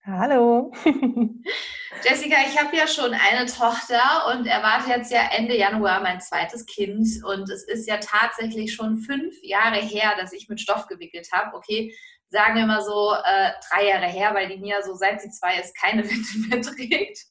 Hallo. 0.10 0.72
Jessica, 2.04 2.38
ich 2.48 2.58
habe 2.58 2.74
ja 2.78 2.88
schon 2.88 3.14
eine 3.14 3.46
Tochter 3.46 4.32
und 4.32 4.46
erwarte 4.46 4.92
jetzt 4.92 5.12
ja 5.12 5.30
Ende 5.36 5.58
Januar 5.58 6.02
mein 6.02 6.22
zweites 6.22 6.66
Kind. 6.66 7.06
Und 7.26 7.50
es 7.50 7.64
ist 7.64 7.90
ja 7.90 7.98
tatsächlich 7.98 8.74
schon 8.74 9.00
fünf 9.00 9.36
Jahre 9.44 9.80
her, 9.80 10.14
dass 10.18 10.32
ich 10.32 10.48
mit 10.48 10.62
Stoff 10.62 10.88
gewickelt 10.88 11.28
habe. 11.34 11.58
Okay, 11.58 11.94
sagen 12.30 12.56
wir 12.56 12.66
mal 12.66 12.82
so 12.82 13.14
äh, 13.14 13.52
drei 13.70 13.88
Jahre 13.88 14.08
her, 14.08 14.34
weil 14.34 14.50
die 14.50 14.58
Mia 14.58 14.82
so 14.82 14.94
seit 14.94 15.22
sie 15.22 15.30
zwei 15.30 15.60
ist 15.60 15.76
keine 15.76 16.04
Windel 16.10 16.50
mehr 16.50 16.62
trägt. 16.62 17.26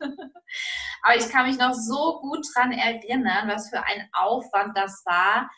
Aber 1.02 1.16
ich 1.16 1.28
kann 1.28 1.46
mich 1.46 1.58
noch 1.58 1.74
so 1.74 2.20
gut 2.20 2.46
daran 2.54 2.72
erinnern, 2.72 3.48
was 3.48 3.68
für 3.68 3.82
ein 3.82 4.08
Aufwand 4.12 4.76
das 4.76 5.02
war, 5.04 5.50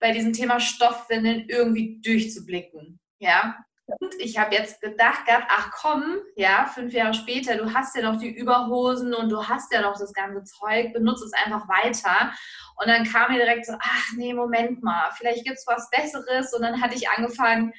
bei 0.00 0.12
diesem 0.12 0.32
Thema 0.32 0.60
Stoffwindeln 0.60 1.46
irgendwie 1.48 2.00
durchzublicken. 2.02 3.00
Ja, 3.18 3.56
und 3.98 4.14
ich 4.18 4.38
habe 4.38 4.54
jetzt 4.54 4.80
gedacht 4.80 5.26
gehabt, 5.26 5.46
ach 5.48 5.70
komm, 5.72 6.20
ja, 6.36 6.66
fünf 6.66 6.92
Jahre 6.92 7.14
später, 7.14 7.56
du 7.56 7.74
hast 7.74 7.96
ja 7.96 8.02
noch 8.02 8.18
die 8.18 8.30
Überhosen 8.30 9.14
und 9.14 9.30
du 9.30 9.46
hast 9.46 9.72
ja 9.72 9.82
noch 9.82 9.98
das 9.98 10.12
ganze 10.12 10.44
Zeug, 10.44 10.92
benutze 10.92 11.24
es 11.24 11.32
einfach 11.32 11.68
weiter. 11.68 12.32
Und 12.76 12.88
dann 12.88 13.04
kam 13.04 13.32
mir 13.32 13.38
direkt 13.38 13.66
so, 13.66 13.72
ach 13.80 14.12
nee, 14.16 14.32
Moment 14.32 14.82
mal, 14.82 15.10
vielleicht 15.16 15.44
gibt 15.44 15.58
es 15.58 15.66
was 15.66 15.90
Besseres. 15.90 16.54
Und 16.54 16.62
dann 16.62 16.80
hatte 16.80 16.94
ich 16.94 17.08
angefangen, 17.08 17.72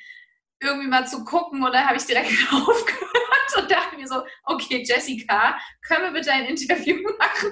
irgendwie 0.62 0.88
mal 0.88 1.08
zu 1.08 1.24
gucken 1.24 1.64
und 1.64 1.74
dann 1.74 1.86
habe 1.86 1.98
ich 1.98 2.06
direkt 2.06 2.30
aufgehört 2.52 3.58
und 3.58 3.72
dachte 3.72 3.98
mir 3.98 4.08
so, 4.08 4.22
okay, 4.46 4.84
Jessica, 4.86 5.56
können 5.86 6.04
wir 6.06 6.12
bitte 6.12 6.32
ein 6.32 6.46
Interview 6.46 6.96
machen? 7.20 7.52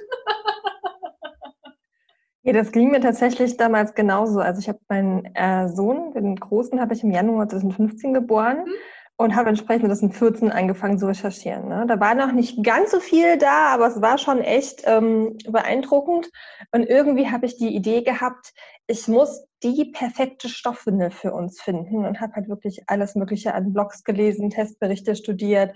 Ja, 2.43 2.53
das 2.53 2.71
ging 2.71 2.91
mir 2.91 3.01
tatsächlich 3.01 3.57
damals 3.57 3.93
genauso. 3.93 4.39
Also 4.39 4.61
ich 4.61 4.69
habe 4.69 4.79
meinen 4.87 5.25
äh, 5.35 5.67
Sohn, 5.69 6.13
den 6.13 6.35
Großen, 6.35 6.79
habe 6.79 6.93
ich 6.93 7.03
im 7.03 7.11
Januar 7.11 7.49
2015 7.49 8.13
geboren. 8.13 8.65
Mhm. 8.65 8.73
und 9.17 9.35
habe 9.35 9.49
entsprechend 9.49 9.83
mit 9.83 9.91
das 9.91 10.01
in 10.01 10.13
14 10.13 10.49
angefangen 10.49 10.97
zu 10.97 11.05
recherchieren. 11.05 11.67
Ne? 11.67 11.85
Da 11.85 11.99
war 11.99 12.15
noch 12.15 12.31
nicht 12.31 12.63
ganz 12.63 12.91
so 12.91 13.01
viel 13.01 13.37
da, 13.37 13.67
aber 13.73 13.87
es 13.87 14.01
war 14.01 14.17
schon 14.17 14.39
echt 14.39 14.83
ähm, 14.85 15.37
beeindruckend. 15.49 16.29
Und 16.71 16.83
irgendwie 16.83 17.29
habe 17.29 17.45
ich 17.45 17.57
die 17.57 17.75
Idee 17.75 18.01
gehabt, 18.01 18.53
ich 18.89 19.07
muss 19.07 19.45
die 19.61 19.91
perfekte 19.93 20.49
Stoffwindel 20.49 21.11
für 21.11 21.31
uns 21.31 21.61
finden 21.61 22.05
und 22.05 22.19
habe 22.19 22.33
halt 22.33 22.49
wirklich 22.49 22.81
alles 22.87 23.13
Mögliche 23.13 23.53
an 23.53 23.71
Blogs 23.71 24.03
gelesen, 24.03 24.49
Testberichte 24.49 25.15
studiert, 25.15 25.75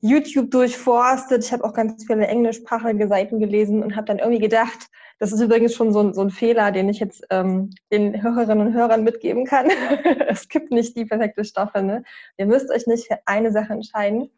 YouTube 0.00 0.50
durchforstet. 0.50 1.42
Ich 1.42 1.52
habe 1.52 1.64
auch 1.64 1.72
ganz 1.72 2.04
viele 2.04 2.26
englischsprachige 2.26 3.08
Seiten 3.08 3.40
gelesen 3.40 3.82
und 3.82 3.96
habe 3.96 4.04
dann 4.06 4.18
irgendwie 4.18 4.40
gedacht, 4.40 4.88
das 5.18 5.32
ist 5.32 5.40
übrigens 5.40 5.74
schon 5.74 5.92
so 5.92 6.00
ein, 6.00 6.12
so 6.12 6.20
ein 6.20 6.30
Fehler, 6.30 6.70
den 6.70 6.90
ich 6.90 7.00
jetzt 7.00 7.24
ähm, 7.30 7.70
den 7.90 8.22
Hörerinnen 8.22 8.66
und 8.66 8.74
Hörern 8.74 9.04
mitgeben 9.04 9.46
kann. 9.46 9.70
es 10.28 10.48
gibt 10.48 10.70
nicht 10.70 10.96
die 10.96 11.06
perfekte 11.06 11.44
Stoffe. 11.44 11.82
Ne? 11.82 12.04
Ihr 12.36 12.44
müsst 12.44 12.70
euch 12.70 12.86
nicht 12.86 13.06
für 13.06 13.20
eine 13.24 13.52
Sache 13.52 13.72
entscheiden. 13.72 14.30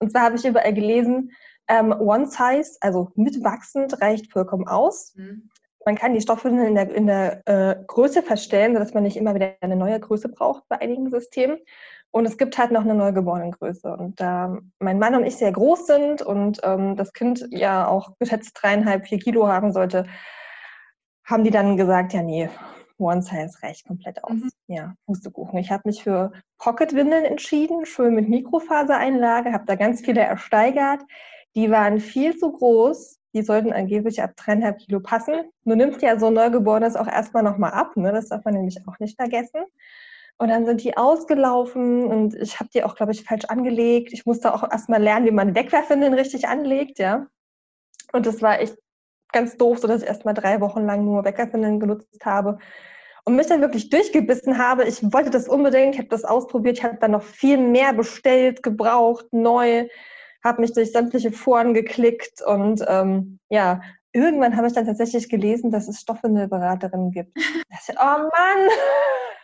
Und 0.00 0.10
zwar 0.10 0.22
habe 0.22 0.36
ich 0.36 0.44
überall 0.44 0.74
gelesen, 0.74 1.32
ähm, 1.68 1.92
One 1.92 2.26
Size, 2.26 2.76
also 2.82 3.10
mitwachsend, 3.14 4.02
reicht 4.02 4.30
vollkommen 4.30 4.68
aus. 4.68 5.14
Mhm. 5.16 5.48
Man 5.86 5.96
kann 5.96 6.14
die 6.14 6.20
Stoffe 6.20 6.48
in 6.48 6.74
der, 6.74 6.90
in 6.94 7.06
der 7.06 7.42
äh, 7.46 7.76
Größe 7.86 8.22
verstellen, 8.22 8.74
sodass 8.74 8.94
man 8.94 9.02
nicht 9.02 9.16
immer 9.16 9.34
wieder 9.34 9.54
eine 9.60 9.76
neue 9.76 10.00
Größe 10.00 10.28
braucht 10.28 10.62
bei 10.68 10.80
einigen 10.80 11.10
Systemen. 11.10 11.58
Und 12.10 12.26
es 12.26 12.38
gibt 12.38 12.56
halt 12.58 12.70
noch 12.70 12.82
eine 12.82 12.94
Neugeborenengröße. 12.94 13.96
Und 13.96 14.20
da 14.20 14.56
mein 14.78 15.00
Mann 15.00 15.16
und 15.16 15.24
ich 15.24 15.36
sehr 15.36 15.50
groß 15.50 15.86
sind 15.86 16.22
und 16.22 16.60
ähm, 16.62 16.96
das 16.96 17.12
Kind 17.12 17.46
ja 17.50 17.88
auch 17.88 18.12
geschätzt 18.20 18.56
dreieinhalb, 18.60 19.06
vier 19.08 19.18
Kilo 19.18 19.48
haben 19.48 19.72
sollte, 19.72 20.06
haben 21.24 21.42
die 21.42 21.50
dann 21.50 21.76
gesagt, 21.76 22.12
ja, 22.12 22.22
nee, 22.22 22.48
One 22.98 23.22
Size 23.22 23.60
reicht 23.62 23.86
komplett 23.86 24.22
aus. 24.22 24.30
Mhm. 24.30 24.50
Ja, 24.68 24.94
Pustekuchen. 25.06 25.58
Ich 25.58 25.70
habe 25.70 25.82
mich 25.86 26.04
für 26.04 26.32
Pocket-Windeln 26.58 27.24
entschieden, 27.24 27.84
schön 27.84 28.14
mit 28.14 28.28
Mikrofasereinlage, 28.28 29.52
habe 29.52 29.64
da 29.66 29.74
ganz 29.74 30.00
viele 30.00 30.20
ersteigert. 30.20 31.00
Die 31.56 31.70
waren 31.70 31.98
viel 31.98 32.36
zu 32.36 32.52
groß. 32.52 33.18
Die 33.34 33.42
sollten 33.42 33.72
angeblich 33.72 34.22
ab 34.22 34.32
dreieinhalb 34.36 34.78
Kilo 34.78 35.00
passen. 35.00 35.34
Du 35.64 35.74
nimmst 35.74 36.00
ja 36.02 36.18
so 36.18 36.30
Neugeborenes 36.30 36.96
auch 36.96 37.08
erstmal 37.08 37.42
nochmal 37.42 37.72
ab. 37.72 37.96
Ne? 37.96 38.12
Das 38.12 38.28
darf 38.28 38.44
man 38.44 38.54
nämlich 38.54 38.78
auch 38.86 38.98
nicht 39.00 39.16
vergessen. 39.16 39.64
Und 40.36 40.48
dann 40.48 40.66
sind 40.66 40.82
die 40.82 40.96
ausgelaufen 40.96 42.06
und 42.06 42.34
ich 42.34 42.58
habe 42.58 42.68
die 42.74 42.82
auch, 42.82 42.96
glaube 42.96 43.12
ich, 43.12 43.22
falsch 43.22 43.44
angelegt. 43.46 44.12
Ich 44.12 44.26
musste 44.26 44.52
auch 44.52 44.68
erstmal 44.68 45.00
lernen, 45.00 45.26
wie 45.26 45.30
man 45.30 45.54
Wegwerfwindeln 45.54 46.14
richtig 46.14 46.48
anlegt, 46.48 46.98
ja. 46.98 47.26
Und 48.12 48.26
das 48.26 48.42
war 48.42 48.60
echt 48.60 48.76
ganz 49.32 49.56
doof, 49.56 49.78
so 49.78 49.86
dass 49.86 50.02
ich 50.02 50.08
erstmal 50.08 50.34
drei 50.34 50.60
Wochen 50.60 50.86
lang 50.86 51.04
nur 51.04 51.24
Wegwerfwindeln 51.24 51.78
genutzt 51.78 52.24
habe 52.24 52.58
und 53.24 53.36
mich 53.36 53.46
dann 53.46 53.60
wirklich 53.60 53.90
durchgebissen 53.90 54.58
habe. 54.58 54.84
Ich 54.84 55.02
wollte 55.12 55.30
das 55.30 55.48
unbedingt, 55.48 55.94
ich 55.94 55.98
habe 56.00 56.08
das 56.08 56.24
ausprobiert, 56.24 56.78
ich 56.78 56.84
habe 56.84 56.98
dann 57.00 57.12
noch 57.12 57.22
viel 57.22 57.58
mehr 57.58 57.92
bestellt, 57.92 58.62
gebraucht, 58.62 59.26
neu, 59.32 59.88
habe 60.44 60.60
mich 60.60 60.72
durch 60.72 60.92
sämtliche 60.92 61.32
Foren 61.32 61.74
geklickt 61.74 62.42
und 62.42 62.84
ähm, 62.86 63.38
ja, 63.48 63.80
irgendwann 64.12 64.56
habe 64.56 64.66
ich 64.66 64.74
dann 64.74 64.86
tatsächlich 64.86 65.28
gelesen, 65.28 65.70
dass 65.70 65.88
es 65.88 66.00
Stoffwindelberaterinnen 66.00 67.10
gibt. 67.10 67.36
Ich, 67.86 67.96
oh 67.98 68.02
Mann! 68.02 68.68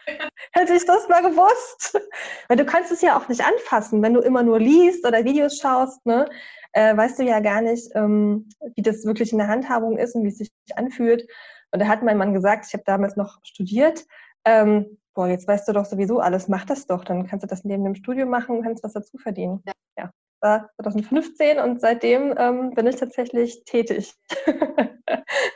Hätte 0.53 0.75
ich 0.75 0.87
das 0.87 1.09
mal 1.09 1.21
gewusst. 1.21 2.01
Weil 2.49 2.57
du 2.57 2.65
kannst 2.65 2.93
es 2.93 3.03
ja 3.03 3.19
auch 3.19 3.29
nicht 3.29 3.45
anfassen, 3.45 4.03
wenn 4.03 4.15
du 4.15 4.21
immer 4.21 4.43
nur 4.43 4.59
liest 4.59 5.07
oder 5.07 5.25
Videos 5.25 5.59
schaust, 5.59 6.05
ne? 6.07 6.29
Äh, 6.73 6.97
weißt 6.97 7.19
du 7.19 7.25
ja 7.25 7.41
gar 7.41 7.61
nicht, 7.61 7.91
ähm, 7.95 8.49
wie 8.77 8.83
das 8.83 9.05
wirklich 9.05 9.33
in 9.33 9.39
der 9.39 9.49
Handhabung 9.49 9.99
ist 9.99 10.15
und 10.15 10.23
wie 10.23 10.29
es 10.29 10.39
sich 10.39 10.51
anfühlt. 10.77 11.27
Und 11.73 11.81
da 11.81 11.89
hat 11.89 12.03
mein 12.03 12.17
Mann 12.17 12.33
gesagt, 12.33 12.67
ich 12.67 12.73
habe 12.73 12.85
damals 12.85 13.17
noch 13.17 13.39
studiert, 13.43 14.07
ähm, 14.45 14.99
boah, 15.15 15.29
jetzt 15.29 15.47
weißt 15.47 15.69
du 15.69 15.73
doch 15.73 15.85
sowieso 15.85 16.21
alles, 16.21 16.49
mach 16.49 16.65
das 16.65 16.87
doch, 16.87 17.05
dann 17.05 17.27
kannst 17.27 17.43
du 17.43 17.49
das 17.49 17.65
neben 17.65 17.85
dem 17.85 17.95
Studium 17.95 18.31
machen 18.31 18.57
und 18.57 18.63
kannst 18.63 18.83
was 18.85 18.93
dazu 18.93 19.19
verdienen. 19.19 19.63
Ja. 19.67 19.73
ja. 19.99 20.11
War 20.41 20.71
2015 20.77 21.59
und 21.59 21.81
seitdem 21.81 22.35
ähm, 22.37 22.71
bin 22.75 22.87
ich 22.87 22.97
tatsächlich 22.97 23.65
tätig. 23.65 24.15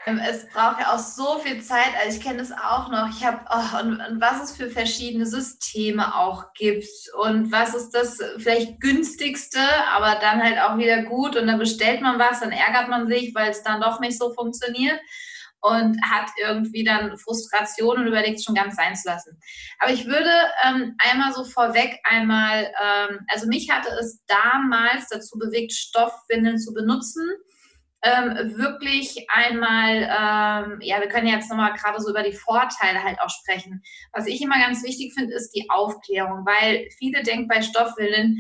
Ähm, 0.06 0.20
es 0.28 0.46
braucht 0.48 0.80
ja 0.80 0.94
auch 0.94 0.98
so 0.98 1.38
viel 1.38 1.62
Zeit. 1.62 1.92
Also 2.02 2.18
ich 2.18 2.24
kenne 2.24 2.38
das 2.38 2.52
auch 2.52 2.90
noch. 2.90 3.08
Ich 3.08 3.24
habe 3.24 3.40
oh, 3.50 3.80
und, 3.80 4.00
und, 4.00 4.20
was 4.20 4.42
es 4.42 4.56
für 4.56 4.70
verschiedene 4.70 5.26
Systeme 5.26 6.14
auch 6.16 6.52
gibt 6.54 6.88
und 7.22 7.50
was 7.50 7.74
ist 7.74 7.90
das 7.90 8.18
vielleicht 8.38 8.80
günstigste, 8.80 9.60
aber 9.94 10.16
dann 10.20 10.42
halt 10.42 10.58
auch 10.60 10.76
wieder 10.76 11.04
gut 11.04 11.36
und 11.36 11.46
dann 11.46 11.58
bestellt 11.58 12.02
man 12.02 12.18
was, 12.18 12.40
dann 12.40 12.52
ärgert 12.52 12.88
man 12.88 13.06
sich, 13.06 13.34
weil 13.34 13.50
es 13.50 13.62
dann 13.62 13.80
doch 13.80 14.00
nicht 14.00 14.18
so 14.18 14.32
funktioniert 14.32 15.00
und 15.64 15.98
hat 16.02 16.30
irgendwie 16.40 16.84
dann 16.84 17.16
Frustration 17.16 17.98
und 17.98 18.06
überlegt 18.06 18.44
schon 18.44 18.54
ganz 18.54 18.76
sein 18.76 18.94
zu 18.94 19.08
lassen. 19.08 19.40
Aber 19.78 19.92
ich 19.92 20.06
würde 20.06 20.30
ähm, 20.64 20.94
einmal 20.98 21.32
so 21.32 21.44
vorweg 21.44 21.98
einmal, 22.04 22.70
ähm, 22.82 23.20
also 23.28 23.46
mich 23.46 23.70
hatte 23.70 23.88
es 23.98 24.22
damals 24.26 25.08
dazu 25.08 25.38
bewegt, 25.38 25.72
Stoffwindeln 25.72 26.58
zu 26.58 26.74
benutzen 26.74 27.24
ähm, 28.04 28.58
wirklich 28.58 29.26
einmal, 29.30 30.02
ähm, 30.02 30.78
ja, 30.82 31.00
wir 31.00 31.08
können 31.08 31.26
jetzt 31.26 31.48
nochmal 31.48 31.72
gerade 31.72 32.00
so 32.00 32.10
über 32.10 32.22
die 32.22 32.34
Vorteile 32.34 33.02
halt 33.02 33.18
auch 33.20 33.30
sprechen. 33.30 33.82
Was 34.12 34.26
ich 34.26 34.42
immer 34.42 34.58
ganz 34.58 34.84
wichtig 34.84 35.14
finde, 35.14 35.34
ist 35.34 35.52
die 35.52 35.70
Aufklärung, 35.70 36.44
weil 36.44 36.86
viele 36.98 37.22
denken 37.22 37.48
bei 37.48 37.62
Stoffwillen, 37.62 38.38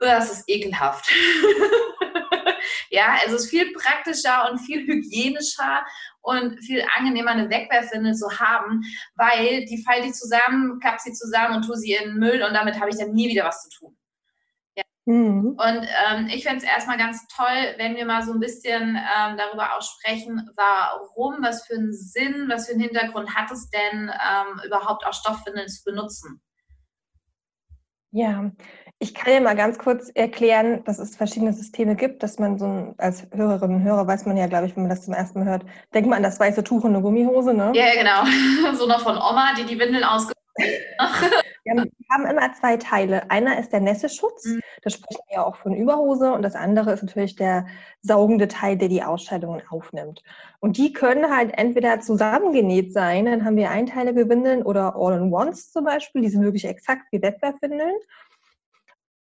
oh, 0.00 0.06
das 0.06 0.32
ist 0.32 0.44
ekelhaft. 0.48 1.12
ja, 2.94 3.16
also 3.22 3.36
es 3.36 3.44
ist 3.44 3.50
viel 3.50 3.72
praktischer 3.72 4.50
und 4.50 4.58
viel 4.58 4.86
hygienischer 4.86 5.84
und 6.22 6.58
viel 6.64 6.84
angenehmer 6.96 7.32
eine 7.32 7.50
Wegwerfwindel 7.50 8.14
zu 8.14 8.30
haben, 8.38 8.82
weil 9.16 9.64
die 9.66 9.82
falte 9.82 10.06
ich 10.06 10.14
zusammen, 10.14 10.78
klappe 10.80 10.98
sie 11.02 11.12
zusammen 11.12 11.56
und 11.56 11.66
tue 11.66 11.76
sie 11.76 11.92
in 11.92 12.10
den 12.10 12.18
Müll 12.18 12.42
und 12.42 12.54
damit 12.54 12.80
habe 12.80 12.90
ich 12.90 12.96
dann 12.96 13.12
nie 13.12 13.28
wieder 13.28 13.44
was 13.44 13.62
zu 13.68 13.78
tun. 13.78 13.96
Mhm. 15.06 15.58
Und 15.58 15.86
ähm, 16.08 16.28
ich 16.28 16.44
finde 16.44 16.58
es 16.58 16.64
erstmal 16.64 16.96
ganz 16.96 17.26
toll, 17.28 17.74
wenn 17.76 17.94
wir 17.94 18.06
mal 18.06 18.22
so 18.22 18.32
ein 18.32 18.40
bisschen 18.40 18.96
ähm, 18.96 19.36
darüber 19.36 19.76
auch 19.76 19.82
sprechen, 19.82 20.50
warum, 20.56 21.42
was 21.42 21.66
für 21.66 21.74
einen 21.74 21.92
Sinn, 21.92 22.46
was 22.48 22.66
für 22.66 22.72
einen 22.72 22.80
Hintergrund 22.80 23.34
hat 23.34 23.50
es 23.50 23.68
denn, 23.68 24.08
ähm, 24.08 24.60
überhaupt 24.64 25.04
auch 25.04 25.12
Stoffwindeln 25.12 25.68
zu 25.68 25.84
benutzen? 25.84 26.40
Ja, 28.12 28.50
ich 28.98 29.14
kann 29.14 29.32
ja 29.32 29.40
mal 29.40 29.56
ganz 29.56 29.78
kurz 29.78 30.10
erklären, 30.14 30.82
dass 30.84 30.98
es 30.98 31.16
verschiedene 31.16 31.52
Systeme 31.52 31.96
gibt, 31.96 32.22
dass 32.22 32.38
man 32.38 32.58
so 32.58 32.94
als 32.98 33.26
Hörerin 33.32 33.74
und 33.74 33.82
Hörer 33.82 34.06
weiß 34.06 34.24
man 34.26 34.36
ja, 34.36 34.46
glaube 34.46 34.66
ich, 34.66 34.76
wenn 34.76 34.84
man 34.84 34.90
das 34.90 35.04
zum 35.04 35.14
ersten 35.14 35.40
Mal 35.40 35.48
hört, 35.48 35.64
denkt 35.92 36.08
man 36.08 36.18
an 36.18 36.22
das 36.22 36.40
weiße 36.40 36.64
Tuch 36.64 36.84
und 36.84 36.94
eine 36.94 37.02
Gummihose, 37.02 37.52
ne? 37.52 37.72
Ja, 37.74 37.86
genau. 37.94 38.74
so 38.78 38.86
noch 38.86 39.00
von 39.00 39.16
Oma, 39.16 39.54
die 39.58 39.64
die 39.64 39.78
Windeln 39.78 40.04
ausge 40.04 40.32
Wir 40.56 41.86
haben 42.10 42.26
immer 42.26 42.52
zwei 42.52 42.76
Teile. 42.76 43.30
Einer 43.30 43.58
ist 43.58 43.72
der 43.72 43.80
Nässeschutz, 43.80 44.44
mhm. 44.44 44.60
da 44.82 44.90
sprechen 44.90 45.22
wir 45.28 45.36
ja 45.36 45.44
auch 45.44 45.56
von 45.56 45.74
Überhose, 45.74 46.32
und 46.32 46.42
das 46.42 46.54
andere 46.54 46.92
ist 46.92 47.02
natürlich 47.02 47.36
der 47.36 47.66
saugende 48.02 48.48
Teil, 48.48 48.76
der 48.76 48.88
die 48.88 49.02
Ausscheidungen 49.02 49.62
aufnimmt. 49.68 50.22
Und 50.60 50.76
die 50.76 50.92
können 50.92 51.34
halt 51.34 51.58
entweder 51.58 52.00
zusammengenäht 52.00 52.92
sein, 52.92 53.24
dann 53.24 53.44
haben 53.44 53.56
wir 53.56 53.70
einteilige 53.70 54.28
Windeln 54.28 54.62
oder 54.62 54.94
All-in-Ones 54.96 55.72
zum 55.72 55.84
Beispiel, 55.84 56.22
die 56.22 56.28
sind 56.28 56.42
wirklich 56.42 56.66
exakt 56.66 57.04
wie 57.10 57.20
Wettbewerbwindeln. 57.20 57.96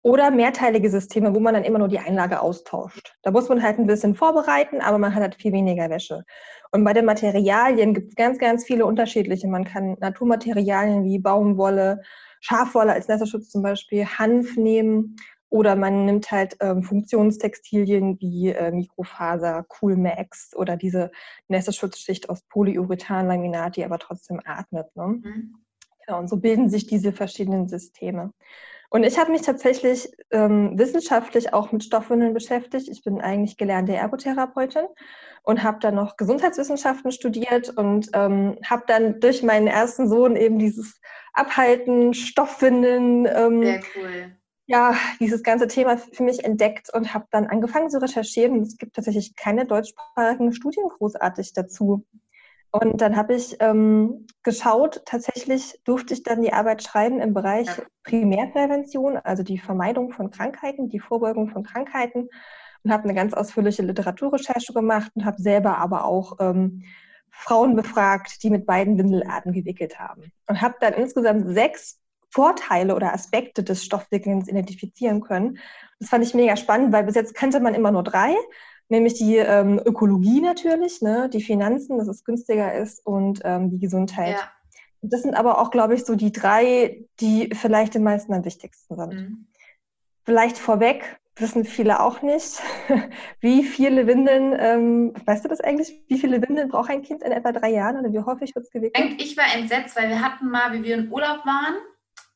Oder 0.02 0.32
mehrteilige 0.32 0.90
Systeme, 0.90 1.34
wo 1.34 1.38
man 1.38 1.54
dann 1.54 1.62
immer 1.64 1.78
nur 1.78 1.88
die 1.88 2.00
Einlage 2.00 2.40
austauscht. 2.40 3.14
Da 3.22 3.30
muss 3.30 3.48
man 3.48 3.62
halt 3.62 3.78
ein 3.78 3.86
bisschen 3.86 4.16
vorbereiten, 4.16 4.80
aber 4.80 4.98
man 4.98 5.14
hat 5.14 5.22
halt 5.22 5.36
viel 5.36 5.52
weniger 5.52 5.88
Wäsche. 5.90 6.24
Und 6.72 6.82
bei 6.84 6.92
den 6.92 7.04
Materialien 7.04 7.94
gibt 7.94 8.08
es 8.08 8.14
ganz, 8.16 8.38
ganz 8.38 8.64
viele 8.64 8.84
unterschiedliche. 8.84 9.46
Man 9.46 9.64
kann 9.64 9.96
Naturmaterialien 10.00 11.04
wie 11.04 11.18
Baumwolle, 11.18 12.02
Schafwolle 12.40 12.92
als 12.92 13.06
Nässerschutz 13.06 13.50
zum 13.50 13.62
Beispiel, 13.62 14.04
Hanf 14.04 14.56
nehmen 14.56 15.16
oder 15.52 15.76
man 15.76 16.06
nimmt 16.06 16.30
halt 16.30 16.56
ähm, 16.60 16.82
Funktionstextilien 16.82 18.18
wie 18.20 18.48
äh, 18.48 18.72
Mikrofaser, 18.72 19.64
Coolmax 19.68 20.56
oder 20.56 20.78
diese 20.78 21.12
Nässeschutzschicht 21.48 22.30
aus 22.30 22.40
Polyurethanlaminat, 22.48 23.76
die 23.76 23.84
aber 23.84 23.98
trotzdem 23.98 24.40
atmet. 24.44 24.96
Ne? 24.96 25.20
Mhm. 25.22 25.54
Ja, 26.08 26.18
und 26.18 26.28
so 26.28 26.38
bilden 26.38 26.70
sich 26.70 26.86
diese 26.86 27.12
verschiedenen 27.12 27.68
Systeme. 27.68 28.32
Und 28.92 29.04
ich 29.04 29.18
habe 29.18 29.32
mich 29.32 29.40
tatsächlich 29.40 30.12
ähm, 30.32 30.78
wissenschaftlich 30.78 31.54
auch 31.54 31.72
mit 31.72 31.82
Stoffwindeln 31.82 32.34
beschäftigt. 32.34 32.88
Ich 32.88 33.02
bin 33.02 33.22
eigentlich 33.22 33.56
gelernte 33.56 33.94
Ergotherapeutin 33.94 34.84
und 35.44 35.62
habe 35.62 35.78
dann 35.80 35.94
noch 35.94 36.18
Gesundheitswissenschaften 36.18 37.10
studiert 37.10 37.70
und 37.70 38.10
ähm, 38.12 38.58
habe 38.62 38.82
dann 38.86 39.18
durch 39.18 39.42
meinen 39.42 39.66
ersten 39.66 40.10
Sohn 40.10 40.36
eben 40.36 40.58
dieses 40.58 41.00
Abhalten, 41.32 42.12
Stoffwindeln, 42.12 43.24
ähm, 43.24 43.62
Sehr 43.62 43.80
cool. 43.96 44.36
ja, 44.66 44.94
dieses 45.20 45.42
ganze 45.42 45.68
Thema 45.68 45.96
für 45.96 46.22
mich 46.22 46.44
entdeckt 46.44 46.92
und 46.92 47.14
habe 47.14 47.24
dann 47.30 47.46
angefangen 47.46 47.88
zu 47.88 47.98
recherchieren. 47.98 48.60
es 48.60 48.76
gibt 48.76 48.94
tatsächlich 48.94 49.34
keine 49.36 49.64
deutschsprachigen 49.64 50.52
Studien 50.52 50.84
großartig 50.98 51.54
dazu. 51.54 52.04
Und 52.72 53.02
dann 53.02 53.16
habe 53.16 53.34
ich 53.34 53.58
ähm, 53.60 54.26
geschaut, 54.42 55.02
tatsächlich 55.04 55.78
durfte 55.84 56.14
ich 56.14 56.22
dann 56.22 56.40
die 56.40 56.54
Arbeit 56.54 56.82
schreiben 56.82 57.20
im 57.20 57.34
Bereich 57.34 57.68
Primärprävention, 58.02 59.18
also 59.18 59.42
die 59.42 59.58
Vermeidung 59.58 60.10
von 60.10 60.30
Krankheiten, 60.30 60.88
die 60.88 60.98
Vorbeugung 60.98 61.50
von 61.50 61.64
Krankheiten 61.64 62.30
und 62.82 62.90
habe 62.90 63.04
eine 63.04 63.14
ganz 63.14 63.34
ausführliche 63.34 63.82
Literaturrecherche 63.82 64.72
gemacht 64.72 65.12
und 65.14 65.26
habe 65.26 65.40
selber 65.40 65.76
aber 65.76 66.06
auch 66.06 66.38
ähm, 66.40 66.82
Frauen 67.30 67.76
befragt, 67.76 68.42
die 68.42 68.48
mit 68.48 68.64
beiden 68.64 68.96
Windelarten 68.96 69.52
gewickelt 69.52 69.98
haben. 69.98 70.32
Und 70.46 70.62
habe 70.62 70.76
dann 70.80 70.94
insgesamt 70.94 71.52
sechs 71.52 72.00
Vorteile 72.30 72.94
oder 72.94 73.12
Aspekte 73.12 73.62
des 73.62 73.84
Stoffwickelns 73.84 74.48
identifizieren 74.48 75.20
können. 75.20 75.58
Das 75.98 76.08
fand 76.08 76.24
ich 76.24 76.32
mega 76.32 76.56
spannend, 76.56 76.92
weil 76.92 77.04
bis 77.04 77.14
jetzt 77.14 77.34
kannte 77.34 77.60
man 77.60 77.74
immer 77.74 77.90
nur 77.90 78.02
drei, 78.02 78.34
nämlich 78.92 79.14
die 79.14 79.36
ähm, 79.36 79.80
Ökologie 79.84 80.40
natürlich, 80.40 81.00
ne, 81.00 81.28
die 81.32 81.42
Finanzen, 81.42 81.98
dass 81.98 82.08
es 82.08 82.24
günstiger 82.24 82.74
ist 82.74 83.04
und 83.04 83.40
ähm, 83.42 83.70
die 83.70 83.80
Gesundheit. 83.80 84.36
Ja. 84.36 84.52
Das 85.00 85.22
sind 85.22 85.34
aber 85.34 85.58
auch, 85.58 85.70
glaube 85.70 85.94
ich, 85.94 86.04
so 86.04 86.14
die 86.14 86.30
drei, 86.30 87.04
die 87.18 87.50
vielleicht 87.54 87.94
den 87.94 88.04
meisten 88.04 88.32
am 88.34 88.44
wichtigsten 88.44 88.94
sind. 88.94 89.14
Mhm. 89.14 89.46
Vielleicht 90.24 90.58
vorweg, 90.58 91.18
wissen 91.36 91.64
viele 91.64 92.00
auch 92.00 92.20
nicht, 92.20 92.62
wie 93.40 93.64
viele 93.64 94.06
Windeln, 94.06 94.54
ähm, 94.58 95.14
weißt 95.24 95.44
du 95.44 95.48
das 95.48 95.60
eigentlich, 95.62 96.04
wie 96.08 96.18
viele 96.18 96.40
Windeln 96.46 96.68
braucht 96.68 96.90
ein 96.90 97.02
Kind 97.02 97.22
in 97.22 97.32
etwa 97.32 97.50
drei 97.50 97.70
Jahren 97.70 97.98
oder 97.98 98.12
wie 98.12 98.20
häufig 98.20 98.54
wird 98.54 98.66
es 98.66 98.70
gewickelt? 98.70 99.20
Ich 99.20 99.36
war 99.36 99.46
entsetzt, 99.56 99.96
weil 99.96 100.10
wir 100.10 100.20
hatten 100.20 100.50
mal, 100.50 100.72
wie 100.74 100.84
wir 100.84 100.94
in 100.94 101.10
Urlaub 101.10 101.44
waren, 101.46 101.76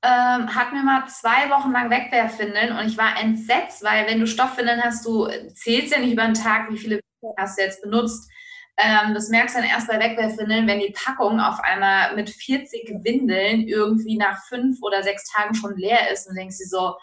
ähm, 0.07 0.55
hatten 0.55 0.77
wir 0.77 0.85
mal 0.85 1.07
zwei 1.09 1.51
Wochen 1.51 1.73
lang 1.73 1.91
Wegwerfwindeln 1.91 2.77
und 2.77 2.87
ich 2.87 2.97
war 2.97 3.21
entsetzt, 3.21 3.83
weil 3.83 4.07
wenn 4.07 4.21
du 4.21 4.27
Stoffwindeln 4.27 4.83
hast, 4.83 5.05
du 5.05 5.29
zählst 5.55 5.93
ja 5.93 5.99
nicht 5.99 6.13
über 6.13 6.25
den 6.25 6.35
Tag, 6.35 6.71
wie 6.71 6.79
viele 6.79 7.01
Windeln 7.01 7.35
hast 7.37 7.59
du 7.59 7.63
jetzt 7.63 7.83
benutzt. 7.83 8.31
Ähm, 8.77 9.15
das 9.15 9.31
merkst 9.31 9.57
du 9.57 9.61
dann 9.61 9.69
erst 9.69 9.89
bei 9.89 9.99
Wegwerfwindeln, 9.99 10.69
wenn 10.69 10.79
die 10.81 10.93
Packung 10.93 11.41
auf 11.41 11.59
einmal 11.61 12.15
mit 12.15 12.31
40 12.31 13.03
Windeln 13.03 13.67
irgendwie 13.67 14.17
nach 14.17 14.45
fünf 14.49 14.79
oder 14.83 15.03
sechs 15.03 15.25
Tagen 15.33 15.55
schon 15.55 15.77
leer 15.77 16.11
ist 16.13 16.29
und 16.29 16.37
denkst 16.37 16.59
dir 16.59 16.69
so, 16.69 16.95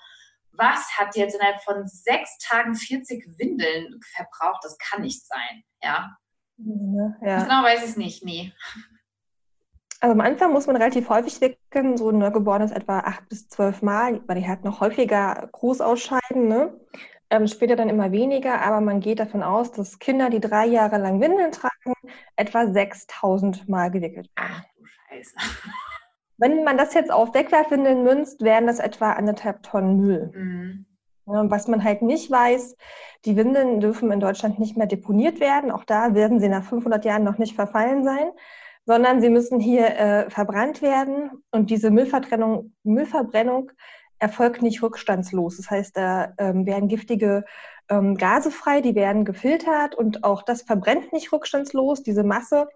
was 0.52 0.98
hat 0.98 1.16
jetzt 1.16 1.36
innerhalb 1.36 1.62
von 1.62 1.86
sechs 1.88 2.38
Tagen 2.38 2.76
40 2.76 3.38
Windeln 3.38 4.00
verbraucht? 4.16 4.64
Das 4.64 4.78
kann 4.78 5.02
nicht 5.02 5.26
sein, 5.26 5.64
ja. 5.82 6.16
ja. 7.22 7.44
Genau 7.44 7.64
weiß 7.64 7.84
ich 7.84 7.90
es 7.90 7.98
nicht, 7.98 8.24
nee. 8.24 8.54
Also 10.04 10.16
am 10.16 10.20
Anfang 10.20 10.52
muss 10.52 10.68
man 10.68 10.76
relativ 10.76 11.08
häufig 11.08 11.40
wickeln, 11.40 11.96
so 11.96 12.10
ein 12.10 12.18
Neugeborenes 12.18 12.72
etwa 12.72 13.00
acht 13.00 13.30
bis 13.30 13.48
zwölf 13.48 13.82
Mal, 13.82 14.20
weil 14.28 14.38
die 14.38 14.46
halt 14.46 14.66
noch 14.66 14.82
häufiger 14.82 15.48
groß 15.54 15.80
ausscheiden. 15.80 16.50
Ne? 16.50 16.78
Ähm, 17.30 17.48
später 17.48 17.78
dann 17.78 17.88
immer 17.88 18.12
weniger, 18.12 18.62
aber 18.62 18.82
man 18.82 19.00
geht 19.00 19.22
davon 19.22 19.44
aus, 19.44 19.72
dass 19.72 20.00
Kinder, 20.00 20.30
die 20.30 20.42
drei 20.42 20.66
Jahre 20.66 20.98
lang 20.98 21.22
Windeln 21.22 21.54
tragen, 21.54 21.94
etwa 22.36 22.68
6000 22.68 23.70
Mal 23.70 23.92
gewickelt 23.92 24.30
werden. 24.36 24.52
Ach 24.52 24.64
du 24.76 24.86
Scheiße. 24.86 25.36
Wenn 26.38 26.66
man 26.66 26.76
das 26.76 26.94
jetzt 26.96 27.10
auf 27.10 27.34
Wegwerfwindeln 27.34 28.04
münzt, 28.04 28.42
wären 28.42 28.68
das 28.68 28.80
etwa 28.80 29.14
anderthalb 29.14 29.64
Tonnen 29.64 30.02
Müll. 30.02 30.32
Mhm. 30.36 30.86
Ja, 31.28 31.50
was 31.50 31.70
man 31.70 31.82
halt 31.82 32.02
nicht 32.02 32.30
weiß, 32.30 32.76
die 33.24 33.38
Windeln 33.38 33.80
dürfen 33.80 34.12
in 34.12 34.20
Deutschland 34.20 34.60
nicht 34.60 34.76
mehr 34.76 34.88
deponiert 34.88 35.40
werden. 35.40 35.72
Auch 35.72 35.86
da 35.86 36.14
werden 36.14 36.42
sie 36.42 36.50
nach 36.50 36.66
500 36.66 37.06
Jahren 37.06 37.24
noch 37.24 37.38
nicht 37.38 37.56
verfallen 37.56 38.04
sein, 38.04 38.32
sondern 38.86 39.22
sie 39.22 39.30
müssen 39.30 39.60
hier 39.60 39.98
äh, 39.98 40.30
verbrannt 40.30 40.82
werden. 40.82 41.32
Und 41.52 41.70
diese 41.70 41.90
Müllverbrennung, 41.90 42.74
Müllverbrennung 42.84 43.72
erfolgt 44.20 44.62
nicht 44.62 44.82
rückstandslos. 44.82 45.58
Das 45.58 45.70
heißt, 45.70 45.98
da 45.98 46.34
ähm, 46.38 46.66
werden 46.66 46.88
giftige 46.88 47.46
ähm, 47.90 48.16
Gase 48.16 48.52
frei, 48.52 48.82
die 48.82 48.96
werden 48.96 49.26
gefiltert 49.26 49.96
und 49.96 50.24
auch 50.24 50.44
das 50.44 50.62
verbrennt 50.62 51.12
nicht 51.14 51.32
rückstandslos, 51.32 52.04
diese 52.04 52.24
Masse. 52.24 52.68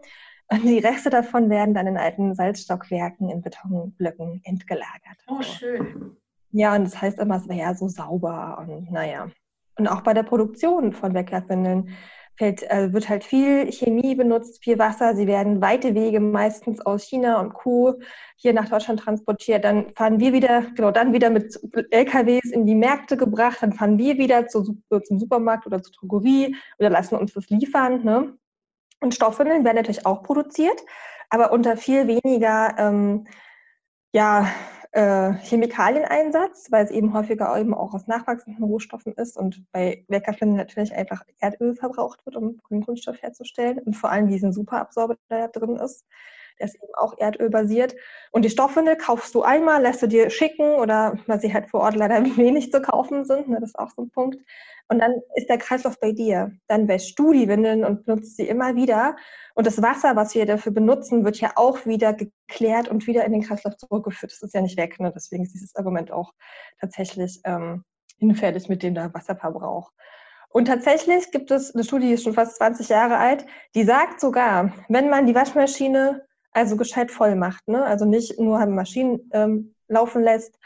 Und 0.49 0.63
die 0.63 0.79
Reste 0.79 1.09
davon 1.09 1.49
werden 1.49 1.73
dann 1.73 1.87
in 1.87 1.97
alten 1.97 2.33
Salzstockwerken 2.33 3.29
in 3.29 3.41
Betonblöcken 3.41 4.41
entgelagert. 4.45 5.17
Oh, 5.27 5.41
schön. 5.41 6.17
Ja, 6.51 6.73
und 6.75 6.85
das 6.85 7.01
heißt 7.01 7.19
immer, 7.19 7.35
es 7.35 7.49
wäre 7.49 7.59
ja 7.59 7.75
so 7.75 7.89
sauber 7.89 8.57
und 8.59 8.89
naja. 8.91 9.29
Und 9.77 9.87
auch 9.87 10.01
bei 10.01 10.13
der 10.13 10.23
Produktion 10.23 10.93
von 10.93 11.13
Wegwerfwindeln 11.13 11.89
fällt, 12.37 12.63
äh, 12.69 12.93
wird 12.93 13.09
halt 13.09 13.23
viel 13.23 13.71
Chemie 13.71 14.15
benutzt, 14.15 14.63
viel 14.63 14.77
Wasser. 14.79 15.15
Sie 15.15 15.27
werden 15.27 15.61
weite 15.61 15.95
Wege 15.95 16.19
meistens 16.19 16.79
aus 16.85 17.03
China 17.03 17.39
und 17.39 17.53
Kuh 17.53 17.95
hier 18.35 18.53
nach 18.53 18.69
Deutschland 18.69 18.99
transportiert. 18.99 19.65
Dann 19.65 19.93
fahren 19.95 20.19
wir 20.19 20.33
wieder, 20.33 20.61
genau, 20.75 20.91
dann 20.91 21.13
wieder 21.13 21.29
mit 21.29 21.59
LKWs 21.91 22.51
in 22.51 22.65
die 22.65 22.75
Märkte 22.75 23.17
gebracht. 23.17 23.57
Dann 23.61 23.73
fahren 23.73 23.97
wir 23.97 24.17
wieder 24.17 24.47
zu, 24.47 24.77
zum 25.03 25.19
Supermarkt 25.19 25.65
oder 25.65 25.81
zur 25.81 25.93
Drogerie 25.99 26.55
oder 26.77 26.89
lassen 26.89 27.15
uns 27.15 27.33
das 27.33 27.49
liefern. 27.49 28.03
Ne? 28.03 28.37
Und 28.99 29.15
Stoffwindeln 29.15 29.63
werden 29.65 29.77
natürlich 29.77 30.05
auch 30.05 30.23
produziert, 30.23 30.79
aber 31.29 31.51
unter 31.51 31.77
viel 31.77 32.07
weniger 32.07 32.75
ähm, 32.77 33.27
ja, 34.13 34.47
äh, 34.97 35.33
Chemikalieneinsatz, 35.43 36.71
weil 36.71 36.83
es 36.83 36.89
eben 36.89 37.13
häufiger 37.13 37.55
eben 37.55 37.75
auch 37.75 37.93
aus 37.93 38.07
nachwachsenden 38.07 38.63
Rohstoffen 38.63 39.13
ist 39.13 39.37
und 39.37 39.63
bei 39.71 40.03
Weckerflinnen 40.07 40.55
natürlich 40.55 40.91
einfach 40.91 41.23
Erdöl 41.37 41.75
verbraucht 41.75 42.25
wird, 42.25 42.35
um 42.35 42.57
grünen 42.63 42.83
Kunststoff 42.83 43.21
herzustellen 43.21 43.77
und 43.77 43.95
vor 43.95 44.09
allem 44.09 44.27
diesen 44.27 44.51
Superabsorber, 44.51 45.15
der 45.29 45.49
da 45.49 45.59
drin 45.59 45.75
ist. 45.75 46.03
Der 46.59 46.67
ist 46.67 46.75
eben 46.75 46.93
auch 46.95 47.17
erdölbasiert. 47.17 47.95
Und 48.31 48.45
die 48.45 48.49
Stoffwindel 48.49 48.95
kaufst 48.95 49.33
du 49.35 49.43
einmal, 49.43 49.81
lässt 49.81 50.01
du 50.01 50.07
dir 50.07 50.29
schicken 50.29 50.75
oder 50.75 51.17
weil 51.27 51.39
sie 51.39 51.53
halt 51.53 51.69
vor 51.69 51.81
Ort 51.81 51.95
leider 51.95 52.23
wenig 52.37 52.71
zu 52.71 52.81
kaufen 52.81 53.25
sind. 53.25 53.49
Ne, 53.49 53.59
das 53.59 53.69
ist 53.69 53.79
auch 53.79 53.89
so 53.89 54.03
ein 54.03 54.09
Punkt. 54.09 54.37
Und 54.89 54.99
dann 54.99 55.21
ist 55.35 55.49
der 55.49 55.57
Kreislauf 55.57 55.99
bei 55.99 56.11
dir. 56.11 56.51
Dann 56.67 56.87
wäschst 56.87 57.19
du 57.19 57.33
die 57.33 57.47
Windeln 57.47 57.83
und 57.83 58.05
benutzt 58.05 58.37
sie 58.37 58.47
immer 58.47 58.75
wieder. 58.75 59.15
Und 59.53 59.67
das 59.67 59.81
Wasser, 59.81 60.15
was 60.15 60.33
wir 60.33 60.45
dafür 60.45 60.71
benutzen, 60.71 61.25
wird 61.25 61.39
ja 61.39 61.51
auch 61.55 61.85
wieder 61.85 62.13
geklärt 62.13 62.87
und 62.87 63.05
wieder 63.05 63.25
in 63.25 63.33
den 63.33 63.41
Kreislauf 63.41 63.75
zurückgeführt. 63.75 64.31
Das 64.31 64.41
ist 64.41 64.53
ja 64.53 64.61
nicht 64.61 64.77
weg. 64.77 64.99
Ne? 64.99 65.11
Deswegen 65.13 65.43
ist 65.43 65.53
dieses 65.53 65.75
Argument 65.75 66.11
auch 66.11 66.33
tatsächlich 66.79 67.41
ähm, 67.43 67.83
hinfällig 68.17 68.69
mit 68.69 68.83
dem 68.83 68.95
da 68.95 69.13
Wasserverbrauch. 69.13 69.91
Und 70.49 70.65
tatsächlich 70.65 71.31
gibt 71.31 71.51
es 71.51 71.75
eine 71.75 71.83
Studie, 71.83 72.07
die 72.07 72.13
ist 72.13 72.23
schon 72.23 72.33
fast 72.33 72.55
20 72.55 72.89
Jahre 72.89 73.17
alt, 73.17 73.45
die 73.75 73.83
sagt 73.83 74.19
sogar, 74.19 74.73
wenn 74.87 75.09
man 75.09 75.25
die 75.25 75.35
Waschmaschine 75.35 76.25
also 76.57 76.75
gescheit 76.75 77.11
voll 77.11 77.35
macht, 77.35 77.67
ne? 77.67 77.85
also 77.85 78.05
nicht 78.05 78.39
nur 78.39 78.65
Maschinen 78.65 79.29
ähm, 79.31 79.75
laufen 79.87 80.23
lässt, 80.23 80.57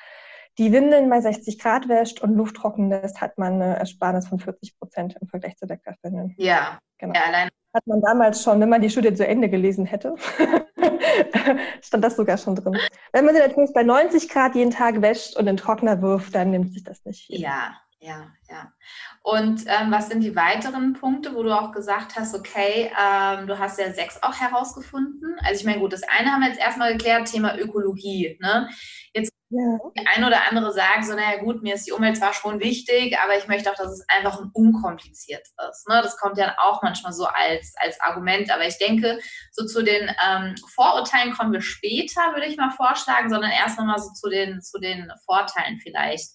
die 0.58 0.72
Windeln 0.72 1.10
bei 1.10 1.20
60 1.20 1.60
Grad 1.60 1.90
wäscht 1.90 2.22
und 2.22 2.36
Luft 2.36 2.56
trocken 2.56 2.90
lässt, 2.90 3.20
hat 3.20 3.38
man 3.38 3.62
eine 3.62 3.78
Ersparnis 3.78 4.28
von 4.28 4.40
40 4.40 4.80
Prozent 4.80 5.18
im 5.20 5.28
Vergleich 5.28 5.58
zu 5.58 5.68
Wegwerfwindeln. 5.68 6.34
Ja, 6.38 6.80
genau. 6.98 7.14
Ja, 7.14 7.26
allein. 7.28 7.50
Hat 7.74 7.88
man 7.88 8.02
damals 8.02 8.44
schon, 8.44 8.60
wenn 8.60 8.70
man 8.70 8.82
die 8.82 8.90
Studie 8.90 9.14
zu 9.14 9.28
Ende 9.28 9.50
gelesen 9.50 9.86
hätte, 9.86 10.16
stand 11.82 12.04
das 12.04 12.16
sogar 12.16 12.38
schon 12.38 12.56
drin. 12.56 12.78
Wenn 13.12 13.26
man 13.26 13.36
sie 13.36 13.42
natürlich 13.42 13.72
bei 13.74 13.84
90 13.84 14.30
Grad 14.30 14.56
jeden 14.56 14.72
Tag 14.72 15.02
wäscht 15.02 15.38
und 15.38 15.48
in 15.48 15.58
Trockner 15.58 16.02
wirft, 16.02 16.36
dann 16.36 16.52
nimmt 16.52 16.74
sich 16.74 16.84
das 16.84 17.04
nicht 17.06 17.26
viel. 17.26 17.40
Ja, 17.40 17.76
ja, 18.04 18.32
ja. 18.50 18.74
Und 19.22 19.62
ähm, 19.68 19.92
was 19.92 20.10
sind 20.10 20.22
die 20.22 20.36
weiteren 20.36 20.94
Punkte, 20.94 21.36
wo 21.36 21.44
du 21.44 21.56
auch 21.56 21.72
gesagt 21.72 22.16
hast, 22.16 22.34
okay, 22.34 22.92
ähm, 23.00 23.46
du 23.46 23.60
hast 23.60 23.80
ja 23.80 23.94
sechs 23.94 24.22
auch 24.24 24.34
herausgefunden. 24.34 25.36
Also 25.44 25.60
ich 25.60 25.66
meine, 25.68 25.80
gut, 25.80 25.94
das 25.94 26.02
eine 26.04 26.32
haben 26.32 26.42
wir 26.42 26.50
jetzt 26.50 26.60
erstmal 26.60 26.94
geklärt, 26.94 27.32
Thema 27.32 27.56
Ökologie. 27.56 28.40
Ne? 28.42 28.68
Jetzt 29.14 29.32
ja. 29.50 29.78
die 29.96 30.08
eine 30.08 30.26
oder 30.26 30.50
andere 30.50 30.74
sagen 30.74 31.04
so, 31.04 31.14
naja 31.14 31.44
gut, 31.44 31.62
mir 31.62 31.76
ist 31.76 31.86
die 31.86 31.92
Umwelt 31.92 32.18
zwar 32.18 32.34
schon 32.34 32.60
wichtig, 32.60 33.20
aber 33.20 33.38
ich 33.38 33.48
möchte 33.48 33.70
auch, 33.70 33.76
dass 33.76 33.92
es 33.92 34.06
einfach 34.08 34.42
unkompliziert 34.52 35.46
ist. 35.70 35.88
Ne? 35.88 36.00
Das 36.02 36.18
kommt 36.18 36.40
ja 36.40 36.56
auch 36.58 36.82
manchmal 36.82 37.14
so 37.14 37.26
als, 37.26 37.76
als 37.78 38.02
Argument, 38.02 38.50
aber 38.50 38.66
ich 38.66 38.80
denke, 38.80 39.20
so 39.52 39.64
zu 39.68 39.84
den 39.84 40.10
ähm, 40.28 40.56
Vorurteilen 40.74 41.34
kommen 41.34 41.54
wir 41.54 41.62
später, 41.62 42.34
würde 42.34 42.48
ich 42.48 42.58
mal 42.58 42.72
vorschlagen, 42.72 43.30
sondern 43.30 43.52
erst 43.52 43.78
nochmal 43.78 44.00
so 44.00 44.12
zu 44.14 44.28
den, 44.28 44.60
zu 44.60 44.80
den 44.80 45.12
Vorteilen 45.28 45.80
vielleicht 45.80 46.32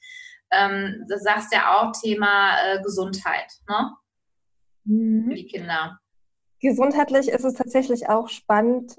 ähm, 0.51 1.05
das 1.09 1.23
sagst 1.23 1.53
ja 1.53 1.77
auch 1.77 1.93
Thema 1.93 2.57
äh, 2.65 2.83
Gesundheit, 2.83 3.53
ne? 3.69 3.97
Mhm. 4.85 5.29
Für 5.29 5.35
die 5.35 5.47
Kinder. 5.47 5.99
Gesundheitlich 6.61 7.29
ist 7.29 7.45
es 7.45 7.55
tatsächlich 7.55 8.09
auch 8.09 8.29
spannend. 8.29 8.97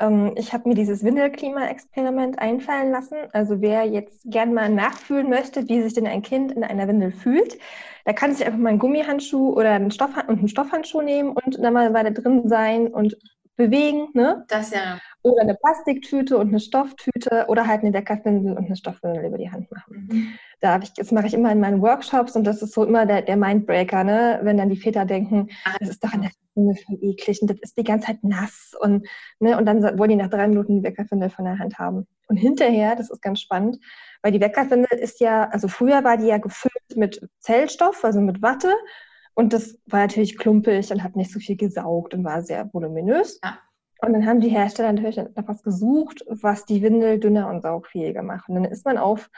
Ähm, 0.00 0.32
ich 0.36 0.52
habe 0.52 0.68
mir 0.68 0.74
dieses 0.74 1.04
Windelklima-Experiment 1.04 2.38
einfallen 2.38 2.90
lassen. 2.90 3.16
Also 3.32 3.60
wer 3.60 3.84
jetzt 3.84 4.22
gern 4.24 4.54
mal 4.54 4.68
nachfühlen 4.68 5.28
möchte, 5.28 5.68
wie 5.68 5.82
sich 5.82 5.94
denn 5.94 6.06
ein 6.06 6.22
Kind 6.22 6.52
in 6.52 6.64
einer 6.64 6.88
Windel 6.88 7.12
fühlt, 7.12 7.58
der 8.06 8.14
kann 8.14 8.34
sich 8.34 8.46
einfach 8.46 8.58
mal 8.58 8.70
einen 8.70 8.78
Gummihandschuh 8.78 9.52
oder 9.52 9.72
einen, 9.72 9.90
Stoff 9.90 10.16
und 10.28 10.38
einen 10.38 10.48
Stoffhandschuh 10.48 11.02
nehmen 11.02 11.30
und 11.30 11.62
dann 11.62 11.74
mal 11.74 11.92
weiter 11.92 12.10
drin 12.10 12.48
sein 12.48 12.88
und 12.88 13.16
bewegen. 13.56 14.08
Ne? 14.14 14.44
Das 14.48 14.70
ja. 14.70 14.98
Oder 15.22 15.42
eine 15.42 15.56
Plastiktüte 15.56 16.38
und 16.38 16.48
eine 16.48 16.60
Stofftüte 16.60 17.46
oder 17.48 17.66
halt 17.66 17.82
eine 17.82 17.90
Deckerwindel 17.90 18.56
und 18.56 18.66
eine 18.66 18.76
Stoffwindel 18.76 19.24
über 19.26 19.38
die 19.38 19.50
Hand 19.50 19.70
machen. 19.70 20.08
Mhm. 20.10 20.28
Da 20.60 20.78
ich, 20.80 20.92
das 20.92 21.12
mache 21.12 21.26
ich 21.26 21.34
immer 21.34 21.52
in 21.52 21.60
meinen 21.60 21.82
Workshops 21.82 22.36
und 22.36 22.44
das 22.44 22.62
ist 22.62 22.72
so 22.72 22.84
immer 22.84 23.04
der, 23.04 23.22
der 23.22 23.36
Mindbreaker, 23.36 24.04
ne? 24.04 24.40
wenn 24.42 24.56
dann 24.56 24.70
die 24.70 24.76
Väter 24.76 25.04
denken, 25.04 25.48
das 25.80 25.88
ist 25.88 26.04
doch 26.04 26.14
in 26.14 26.22
der 26.22 26.30
Windel 26.54 26.76
voll 26.76 26.98
eklig 27.00 27.42
und 27.42 27.50
das 27.50 27.58
ist 27.60 27.76
die 27.76 27.84
ganze 27.84 28.06
Zeit 28.06 28.22
nass 28.22 28.72
und, 28.80 29.06
ne? 29.40 29.56
und 29.56 29.66
dann 29.66 29.82
wollen 29.98 30.10
die 30.10 30.16
nach 30.16 30.30
drei 30.30 30.46
Minuten 30.46 30.76
die 30.76 30.82
Weckerwindel 30.84 31.30
von 31.30 31.44
der 31.44 31.58
Hand 31.58 31.78
haben. 31.78 32.06
Und 32.28 32.36
hinterher, 32.36 32.94
das 32.94 33.10
ist 33.10 33.22
ganz 33.22 33.40
spannend, 33.40 33.78
weil 34.22 34.32
die 34.32 34.40
Weckerwindel 34.40 34.98
ist 34.98 35.20
ja, 35.20 35.48
also 35.48 35.68
früher 35.68 36.04
war 36.04 36.16
die 36.16 36.26
ja 36.26 36.38
gefüllt 36.38 36.96
mit 36.96 37.28
Zellstoff, 37.40 38.04
also 38.04 38.20
mit 38.20 38.42
Watte 38.42 38.72
und 39.38 39.52
das 39.52 39.78
war 39.86 40.00
natürlich 40.00 40.36
klumpig 40.36 40.90
und 40.90 41.04
hat 41.04 41.14
nicht 41.14 41.32
so 41.32 41.38
viel 41.38 41.56
gesaugt 41.56 42.12
und 42.12 42.24
war 42.24 42.42
sehr 42.42 42.68
voluminös. 42.72 43.38
Ja. 43.44 43.58
Und 44.00 44.12
dann 44.12 44.26
haben 44.26 44.40
die 44.40 44.48
Hersteller 44.48 44.92
natürlich 44.92 45.16
nach 45.16 45.48
was 45.48 45.62
gesucht, 45.62 46.24
was 46.28 46.64
die 46.64 46.82
Windel 46.82 47.18
dünner 47.18 47.48
und 47.48 47.62
saugfähiger 47.62 48.22
macht. 48.22 48.48
Und 48.48 48.54
dann 48.54 48.64
ist 48.64 48.84
man 48.84 48.96
auf 48.96 49.28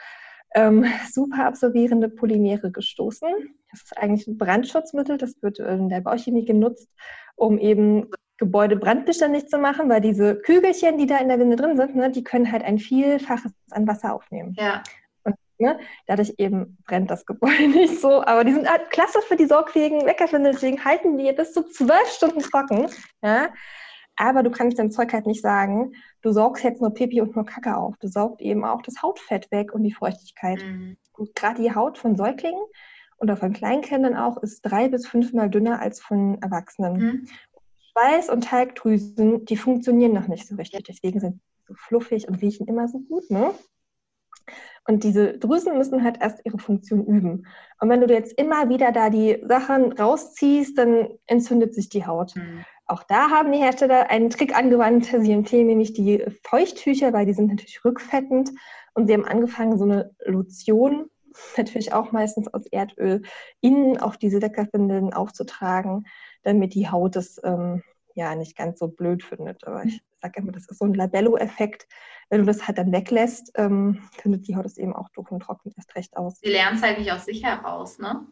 ähm, 0.53 0.85
super 1.11 1.45
absorbierende 1.45 2.09
Polymere 2.09 2.71
gestoßen. 2.71 3.29
Das 3.71 3.83
ist 3.83 3.97
eigentlich 3.97 4.27
ein 4.27 4.37
Brandschutzmittel, 4.37 5.17
das 5.17 5.41
wird 5.41 5.59
in 5.59 5.89
der 5.89 6.01
Bauchemie 6.01 6.45
genutzt, 6.45 6.89
um 7.35 7.57
eben 7.57 8.11
Gebäude 8.37 8.75
brandbeständig 8.75 9.47
zu 9.47 9.59
machen, 9.59 9.87
weil 9.87 10.01
diese 10.01 10.35
Kügelchen, 10.35 10.97
die 10.97 11.05
da 11.05 11.17
in 11.17 11.29
der 11.29 11.39
Winde 11.39 11.55
drin 11.55 11.77
sind, 11.77 11.95
ne, 11.95 12.09
die 12.09 12.23
können 12.23 12.51
halt 12.51 12.63
ein 12.63 12.79
Vielfaches 12.79 13.51
an 13.69 13.87
Wasser 13.87 14.13
aufnehmen. 14.13 14.55
Ja. 14.57 14.81
Und 15.23 15.35
ne, 15.59 15.79
dadurch 16.07 16.33
eben 16.37 16.77
brennt 16.85 17.11
das 17.11 17.25
Gebäude 17.25 17.67
nicht 17.69 18.01
so. 18.01 18.23
Aber 18.25 18.43
die 18.43 18.53
sind 18.53 18.69
halt 18.69 18.89
klasse 18.89 19.21
für 19.21 19.35
die 19.35 19.45
sorgfähigen 19.45 20.05
Weckerwindeln, 20.05 20.53
deswegen 20.55 20.83
halten 20.83 21.17
die 21.17 21.31
bis 21.31 21.53
zu 21.53 21.63
zwölf 21.69 22.07
Stunden 22.07 22.41
trocken. 22.41 22.87
Ja. 23.21 23.49
Aber 24.21 24.43
du 24.43 24.51
kannst 24.51 24.77
dem 24.77 24.91
Zeug 24.91 25.11
halt 25.13 25.25
nicht 25.25 25.41
sagen, 25.41 25.95
du 26.21 26.31
saugst 26.31 26.63
jetzt 26.63 26.79
nur 26.79 26.93
Pipi 26.93 27.21
und 27.21 27.35
nur 27.35 27.43
Kacke 27.43 27.75
auf. 27.75 27.97
Du 27.97 28.07
saugst 28.07 28.39
eben 28.39 28.63
auch 28.63 28.83
das 28.83 29.01
Hautfett 29.01 29.49
weg 29.49 29.73
und 29.73 29.81
die 29.81 29.93
Feuchtigkeit. 29.93 30.63
Mhm. 30.63 30.95
Und 31.13 31.33
gerade 31.33 31.59
die 31.59 31.73
Haut 31.73 31.97
von 31.97 32.15
Säuglingen 32.15 32.61
oder 33.17 33.35
von 33.35 33.51
Kleinkindern 33.51 34.15
auch 34.15 34.37
ist 34.37 34.61
drei 34.61 34.89
bis 34.89 35.07
fünfmal 35.07 35.49
dünner 35.49 35.79
als 35.79 35.99
von 36.01 36.39
Erwachsenen. 36.39 36.93
Mhm. 36.93 37.27
Schweiß 37.91 38.29
und 38.29 38.43
Talgdrüsen, 38.43 39.45
die 39.45 39.57
funktionieren 39.57 40.13
noch 40.13 40.27
nicht 40.27 40.47
so 40.47 40.53
richtig. 40.53 40.83
Deswegen 40.83 41.19
sind 41.19 41.33
sie 41.37 41.63
so 41.69 41.73
fluffig 41.73 42.27
und 42.27 42.35
riechen 42.43 42.67
immer 42.67 42.87
so 42.87 42.99
gut. 42.99 43.27
Ne? 43.31 43.55
Und 44.87 45.03
diese 45.03 45.39
Drüsen 45.39 45.79
müssen 45.79 46.03
halt 46.03 46.21
erst 46.21 46.45
ihre 46.45 46.59
Funktion 46.59 47.07
üben. 47.07 47.47
Und 47.79 47.89
wenn 47.89 48.01
du 48.01 48.13
jetzt 48.13 48.33
immer 48.33 48.69
wieder 48.69 48.91
da 48.91 49.09
die 49.09 49.43
Sachen 49.47 49.93
rausziehst, 49.93 50.77
dann 50.77 51.09
entzündet 51.25 51.73
sich 51.73 51.89
die 51.89 52.05
Haut. 52.05 52.35
Mhm. 52.35 52.65
Auch 52.91 53.03
da 53.03 53.29
haben 53.29 53.53
die 53.53 53.57
Hersteller 53.57 54.09
einen 54.09 54.29
Trick 54.29 54.53
angewandt. 54.53 55.05
Sie 55.05 55.31
empfehlen 55.31 55.67
nämlich 55.67 55.93
die 55.93 56.25
Feuchttücher, 56.43 57.13
weil 57.13 57.25
die 57.25 57.31
sind 57.31 57.47
natürlich 57.47 57.85
rückfettend. 57.85 58.51
Und 58.93 59.07
sie 59.07 59.13
haben 59.13 59.23
angefangen, 59.23 59.77
so 59.77 59.85
eine 59.85 60.13
Lotion, 60.25 61.09
natürlich 61.57 61.93
auch 61.93 62.11
meistens 62.11 62.53
aus 62.53 62.65
Erdöl, 62.65 63.21
innen 63.61 63.97
auf 63.97 64.17
diese 64.17 64.39
Leckerfindeln 64.39 65.13
aufzutragen, 65.13 66.05
damit 66.43 66.73
die 66.73 66.89
Haut 66.89 67.15
es 67.15 67.39
ähm, 67.45 67.81
ja 68.13 68.35
nicht 68.35 68.57
ganz 68.57 68.79
so 68.79 68.89
blöd 68.89 69.23
findet. 69.23 69.65
Aber 69.65 69.85
ich 69.85 70.01
sage 70.21 70.41
immer, 70.41 70.51
das 70.51 70.67
ist 70.67 70.79
so 70.79 70.83
ein 70.83 70.93
Labello-Effekt. 70.93 71.87
Wenn 72.29 72.41
du 72.41 72.45
das 72.45 72.67
halt 72.67 72.77
dann 72.77 72.91
weglässt, 72.91 73.53
ähm, 73.55 74.03
findet 74.21 74.49
die 74.49 74.57
Haut 74.57 74.65
es 74.65 74.77
eben 74.77 74.93
auch 74.93 75.07
durch 75.13 75.31
und 75.31 75.39
trocknet 75.39 75.75
erst 75.77 75.95
recht 75.95 76.17
aus. 76.17 76.41
Sie 76.41 76.49
lernt 76.49 76.75
es 76.75 76.83
halt 76.83 76.99
nicht 76.99 77.13
aus 77.13 77.23
sich 77.23 77.41
heraus, 77.41 77.99
ne? 77.99 78.27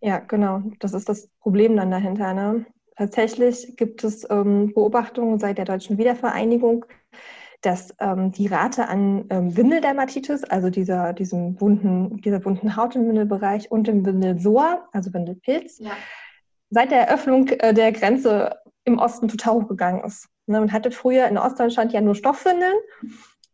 Ja, 0.00 0.18
genau. 0.18 0.64
Das 0.80 0.94
ist 0.94 1.08
das 1.08 1.28
Problem 1.38 1.76
dann 1.76 1.92
dahinter. 1.92 2.34
Ne? 2.34 2.66
Tatsächlich 2.96 3.76
gibt 3.76 4.04
es 4.04 4.28
ähm, 4.30 4.72
Beobachtungen 4.74 5.38
seit 5.38 5.58
der 5.58 5.64
deutschen 5.64 5.98
Wiedervereinigung, 5.98 6.84
dass 7.62 7.94
ähm, 8.00 8.32
die 8.32 8.48
Rate 8.48 8.88
an 8.88 9.24
ähm, 9.30 9.56
Windeldermatitis, 9.56 10.44
also 10.44 10.68
dieser, 10.68 11.12
diesem 11.12 11.54
bunten, 11.54 12.20
dieser 12.20 12.40
bunten 12.40 12.76
Haut 12.76 12.96
im 12.96 13.06
Windelbereich 13.08 13.70
und 13.70 13.86
dem 13.86 14.04
Windelsoa, 14.04 14.88
also 14.92 15.14
Windelpilz, 15.14 15.78
ja. 15.78 15.92
seit 16.70 16.90
der 16.90 17.08
Eröffnung 17.08 17.48
äh, 17.48 17.72
der 17.72 17.92
Grenze 17.92 18.56
im 18.84 18.98
Osten 18.98 19.28
total 19.28 19.54
hochgegangen 19.54 20.04
ist. 20.04 20.28
Ne, 20.46 20.58
man 20.58 20.72
hatte 20.72 20.90
früher 20.90 21.26
in 21.28 21.38
Ostdeutschland 21.38 21.92
ja 21.92 22.00
nur 22.00 22.16
Stoffwindeln 22.16 22.74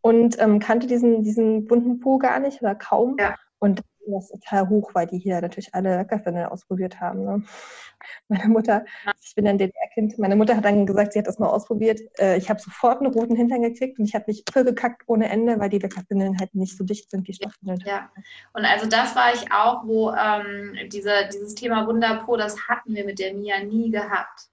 und 0.01 0.41
ähm, 0.41 0.59
kannte 0.59 0.87
diesen, 0.87 1.23
diesen 1.23 1.67
bunten 1.67 2.01
Po 2.01 2.19
gar 2.19 2.41
nicht 2.41 2.63
oder 2.63 2.75
kaum. 2.75 3.17
Ja. 3.19 3.35
Und 3.59 3.83
das 4.13 4.31
ist 4.31 4.43
total 4.43 4.69
hoch, 4.69 4.91
weil 4.95 5.07
die 5.07 5.19
hier 5.19 5.41
natürlich 5.41 5.75
alle 5.75 5.97
Leckerwindeln 5.97 6.47
ausprobiert 6.47 7.01
haben. 7.01 7.25
Ne? 7.25 7.43
Meine 8.29 8.49
Mutter, 8.49 8.85
ich 9.23 9.35
bin 9.35 9.47
ein 9.47 9.59
DDR-Kind, 9.59 10.19
meine 10.19 10.37
Mutter 10.37 10.57
hat 10.57 10.65
dann 10.65 10.87
gesagt, 10.87 11.13
sie 11.13 11.19
hat 11.19 11.27
das 11.27 11.39
mal 11.39 11.49
ausprobiert. 11.49 12.01
Äh, 12.19 12.39
ich 12.39 12.49
habe 12.49 12.61
sofort 12.61 13.01
einen 13.01 13.13
roten 13.13 13.35
Hintern 13.35 13.63
gekriegt 13.63 13.99
und 13.99 14.05
ich 14.05 14.15
habe 14.15 14.25
mich 14.29 14.45
voll 14.53 14.65
gekackt 14.65 15.03
ohne 15.07 15.29
Ende, 15.29 15.59
weil 15.59 15.69
die 15.69 15.79
Leckerwindeln 15.79 16.39
halt 16.39 16.55
nicht 16.55 16.77
so 16.77 16.85
dicht 16.85 17.11
sind 17.11 17.27
wie 17.27 17.33
Stoffwindeln. 17.33 17.83
Ja, 17.85 18.11
und 18.53 18.65
also 18.65 18.87
das 18.87 19.17
war 19.17 19.35
ich 19.35 19.51
auch, 19.53 19.85
wo 19.85 20.13
ähm, 20.13 20.89
diese, 20.91 21.29
dieses 21.33 21.55
Thema 21.55 21.87
Wunderpo, 21.87 22.37
das 22.37 22.69
hatten 22.69 22.95
wir 22.95 23.05
mit 23.05 23.19
der 23.19 23.35
Mia 23.35 23.61
nie 23.65 23.91
gehabt. 23.91 24.49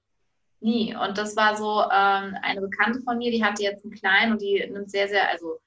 Nie. 0.59 0.95
Und 0.95 1.17
das 1.17 1.35
war 1.35 1.55
so 1.55 1.81
ähm, 1.81 2.35
eine 2.41 2.61
Bekannte 2.61 3.01
von 3.01 3.19
mir, 3.19 3.29
die 3.31 3.43
hatte 3.43 3.61
jetzt 3.61 3.83
einen 3.83 3.93
kleinen 3.93 4.31
und 4.33 4.41
die 4.41 4.65
nimmt 4.71 4.89
sehr, 4.89 5.07
sehr, 5.07 5.29
also 5.29 5.59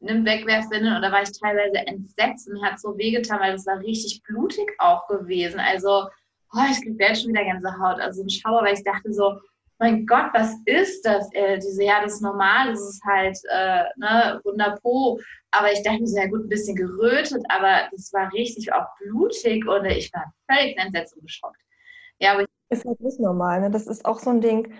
nimmt 0.00 0.26
Wegwerfwindeln 0.26 0.96
und 0.96 1.02
da 1.02 1.10
war 1.10 1.22
ich 1.22 1.38
teilweise 1.38 1.78
entsetzt 1.86 2.48
und 2.48 2.54
mir 2.54 2.70
hat 2.70 2.80
so 2.80 2.96
wehgetan, 2.96 3.40
weil 3.40 3.52
das 3.52 3.66
war 3.66 3.80
richtig 3.80 4.22
blutig 4.24 4.70
auch 4.78 5.06
gewesen. 5.08 5.60
Also, 5.60 6.08
oh, 6.52 6.64
ich 6.70 6.82
kriege 6.82 7.02
jetzt 7.02 7.22
schon 7.22 7.32
wieder 7.32 7.44
Gänsehaut, 7.44 8.00
also 8.00 8.22
ein 8.22 8.30
Schauer, 8.30 8.62
weil 8.62 8.74
ich 8.74 8.84
dachte 8.84 9.12
so, 9.12 9.38
mein 9.78 10.06
Gott, 10.06 10.30
was 10.32 10.54
ist 10.64 11.04
das? 11.04 11.30
Äh, 11.32 11.58
diese, 11.58 11.84
ja, 11.84 12.02
das 12.02 12.14
ist 12.14 12.22
normal, 12.22 12.70
das 12.70 12.80
ist 12.80 13.02
halt, 13.04 13.38
äh, 13.50 13.84
ne, 13.96 14.40
wunderpo. 14.44 15.20
Aber 15.50 15.70
ich 15.70 15.82
dachte 15.82 16.06
so, 16.06 16.16
ja 16.16 16.26
gut, 16.26 16.44
ein 16.44 16.48
bisschen 16.48 16.76
gerötet, 16.76 17.44
aber 17.48 17.88
das 17.90 18.12
war 18.12 18.32
richtig 18.32 18.72
auch 18.72 18.86
blutig 18.98 19.66
und 19.66 19.84
ich 19.84 20.10
war 20.14 20.32
völlig 20.50 20.78
entsetzt 20.78 21.14
und 21.14 21.22
geschockt. 21.22 21.60
Ja, 22.18 22.32
aber 22.32 22.46
ist 22.70 22.84
halt 22.84 23.00
nicht 23.00 23.20
normal. 23.20 23.60
Ne? 23.60 23.70
Das 23.70 23.86
ist 23.86 24.04
auch 24.04 24.18
so 24.18 24.30
ein 24.30 24.40
Ding, 24.40 24.72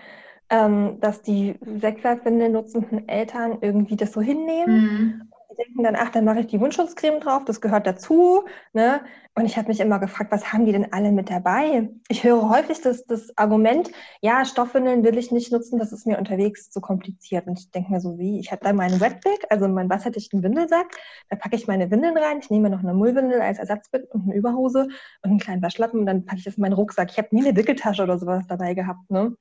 ähm, 0.49 0.99
dass 0.99 1.21
die 1.21 1.55
Wegwerfwindel 1.61 2.49
nutzenden 2.49 3.07
Eltern 3.07 3.57
irgendwie 3.61 3.95
das 3.95 4.13
so 4.13 4.21
hinnehmen. 4.21 4.81
Mhm. 4.81 5.21
Die 5.51 5.55
denken 5.63 5.83
dann, 5.83 5.95
ach, 5.95 6.09
dann 6.09 6.25
mache 6.25 6.41
ich 6.41 6.47
die 6.47 6.59
Wundschutzcreme 6.59 7.19
drauf, 7.19 7.43
das 7.45 7.61
gehört 7.61 7.87
dazu. 7.87 8.43
Ne? 8.73 9.01
Und 9.37 9.45
ich 9.45 9.55
habe 9.55 9.67
mich 9.67 9.79
immer 9.79 9.99
gefragt, 9.99 10.31
was 10.31 10.51
haben 10.51 10.65
die 10.65 10.71
denn 10.71 10.91
alle 10.91 11.11
mit 11.11 11.29
dabei? 11.29 11.89
Ich 12.07 12.23
höre 12.23 12.49
häufig 12.49 12.81
das, 12.81 13.05
das 13.05 13.37
Argument, 13.37 13.91
ja, 14.21 14.45
Stoffwindeln 14.45 15.03
will 15.03 15.15
ich 15.15 15.31
nicht 15.31 15.51
nutzen, 15.51 15.77
das 15.77 15.91
ist 15.91 16.07
mir 16.07 16.17
unterwegs 16.17 16.71
zu 16.71 16.81
kompliziert. 16.81 17.45
Und 17.45 17.59
ich 17.59 17.69
denke 17.69 17.91
mir 17.91 18.01
so, 18.01 18.17
wie? 18.17 18.39
Ich 18.39 18.51
habe 18.51 18.63
da 18.63 18.73
meinen 18.73 18.99
Wetbag, 18.99 19.45
also 19.51 19.67
meinen 19.67 19.91
wasserdichten 19.91 20.41
Windelsack, 20.41 20.87
da 21.29 21.35
packe 21.35 21.55
ich 21.55 21.67
meine 21.67 21.91
Windeln 21.91 22.17
rein, 22.17 22.39
ich 22.41 22.49
nehme 22.49 22.71
noch 22.71 22.79
eine 22.79 22.95
Mullwindel 22.95 23.39
als 23.41 23.59
Ersatzbett 23.59 24.09
und 24.11 24.23
eine 24.23 24.33
Überhose 24.33 24.87
und 25.21 25.29
einen 25.29 25.39
kleinen 25.39 25.61
Waschlappen 25.61 25.99
und 25.99 26.07
dann 26.07 26.25
packe 26.25 26.39
ich 26.39 26.45
das 26.45 26.55
in 26.55 26.61
meinen 26.61 26.73
Rucksack. 26.73 27.11
Ich 27.11 27.19
habe 27.19 27.27
nie 27.31 27.47
eine 27.47 27.55
Wickeltasche 27.55 28.01
oder 28.01 28.17
sowas 28.17 28.45
dabei 28.47 28.73
gehabt. 28.73 29.11
Ne? 29.11 29.35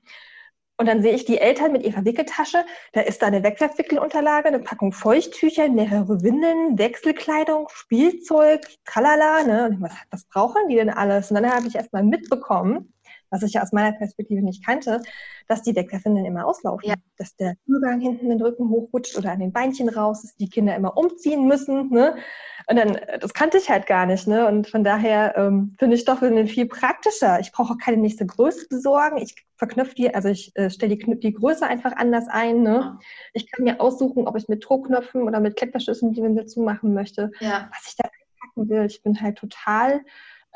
Und 0.78 0.86
dann 0.86 1.00
sehe 1.00 1.14
ich 1.14 1.24
die 1.24 1.38
Eltern 1.38 1.72
mit 1.72 1.84
ihrer 1.84 2.04
Wickeltasche. 2.04 2.64
Da 2.92 3.00
ist 3.00 3.22
da 3.22 3.26
eine 3.26 3.42
Wegwerfwickelunterlage, 3.42 4.48
eine 4.48 4.58
Packung 4.58 4.92
Feuchttücher, 4.92 5.68
mehrere 5.70 6.22
Windeln, 6.22 6.78
Wechselkleidung, 6.78 7.68
Spielzeug, 7.70 8.66
tralala. 8.84 9.42
Ne? 9.44 9.66
Und 9.70 9.82
was, 9.82 9.92
was 10.10 10.24
brauchen 10.24 10.68
die 10.68 10.76
denn 10.76 10.90
alles? 10.90 11.30
Und 11.30 11.40
dann 11.40 11.50
habe 11.50 11.66
ich 11.66 11.76
erst 11.76 11.94
mal 11.94 12.02
mitbekommen, 12.02 12.92
was 13.30 13.42
ich 13.42 13.54
ja 13.54 13.62
aus 13.62 13.72
meiner 13.72 13.96
Perspektive 13.96 14.42
nicht 14.42 14.64
kannte, 14.64 15.00
dass 15.48 15.62
die 15.62 15.74
Wegwerfwindeln 15.74 16.26
immer 16.26 16.46
auslaufen. 16.46 16.90
Ja. 16.90 16.94
Dass 17.16 17.34
der 17.36 17.54
Übergang 17.66 18.00
hinten 18.00 18.28
den 18.28 18.42
Rücken 18.42 18.68
hochrutscht 18.68 19.16
oder 19.16 19.32
an 19.32 19.40
den 19.40 19.52
Beinchen 19.52 19.88
raus, 19.88 20.22
dass 20.22 20.36
die 20.36 20.50
Kinder 20.50 20.76
immer 20.76 20.96
umziehen 20.98 21.46
müssen. 21.48 21.88
Ne? 21.88 22.16
Und 22.68 22.76
dann, 22.76 22.96
äh, 22.96 23.18
das 23.18 23.32
kannte 23.32 23.58
ich 23.58 23.70
halt 23.70 23.86
gar 23.86 24.06
nicht. 24.06 24.26
Ne? 24.26 24.46
Und 24.46 24.68
von 24.68 24.84
daher 24.84 25.36
ähm, 25.36 25.74
finde 25.78 25.96
ich 25.96 26.02
Stoffwindeln 26.02 26.48
viel 26.48 26.66
praktischer. 26.66 27.40
Ich 27.40 27.52
brauche 27.52 27.74
auch 27.74 27.78
keine 27.78 27.98
nächste 27.98 28.26
Größe 28.26 28.66
besorgen. 28.68 29.18
Ich 29.18 29.34
verknüpfe 29.56 29.94
die, 29.94 30.14
also 30.14 30.28
ich 30.28 30.54
äh, 30.56 30.70
stelle 30.70 30.96
die, 30.96 31.20
die 31.20 31.32
Größe 31.32 31.66
einfach 31.66 31.92
anders 31.96 32.26
ein. 32.28 32.62
Ne? 32.62 32.98
Ich 33.32 33.50
kann 33.50 33.64
mir 33.64 33.80
aussuchen, 33.80 34.26
ob 34.26 34.36
ich 34.36 34.48
mit 34.48 34.64
Druckknöpfen 34.68 35.22
oder 35.22 35.40
mit 35.40 35.56
Klettverschlüssen 35.56 36.12
die 36.12 36.22
Windel 36.22 36.46
zumachen 36.46 36.92
möchte. 36.92 37.30
Ja. 37.40 37.68
Was 37.70 37.88
ich 37.88 37.96
da 37.96 38.08
packen 38.40 38.68
will. 38.68 38.84
Ich 38.86 39.02
bin 39.02 39.20
halt 39.20 39.38
total 39.38 40.00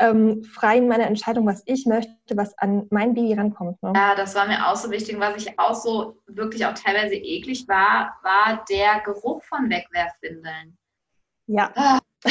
ähm, 0.01 0.43
frei 0.45 0.79
in 0.79 0.89
meiner 0.89 1.07
Entscheidung, 1.07 1.47
was 1.47 1.63
ich 1.67 1.87
möchte, 1.87 2.11
was 2.35 2.57
an 2.59 2.87
mein 2.91 3.15
Baby 3.15 3.35
rankommt. 3.35 3.81
Ne? 3.83 3.93
Ja, 3.95 4.15
das 4.15 4.35
war 4.35 4.49
mir 4.49 4.67
auch 4.67 4.77
so 4.77 4.91
wichtig. 4.91 5.21
Was 5.21 5.37
ich 5.37 5.59
auch 5.59 5.75
so 5.75 6.19
wirklich 6.27 6.65
auch 6.67 6.75
teilweise 6.75 7.15
eklig 7.15 7.69
war, 7.69 8.19
war 8.23 8.65
der 8.69 9.01
Geruch 9.05 9.43
von 9.45 9.69
Wegwerfwindeln. 9.69 10.79
Ja. 11.51 11.99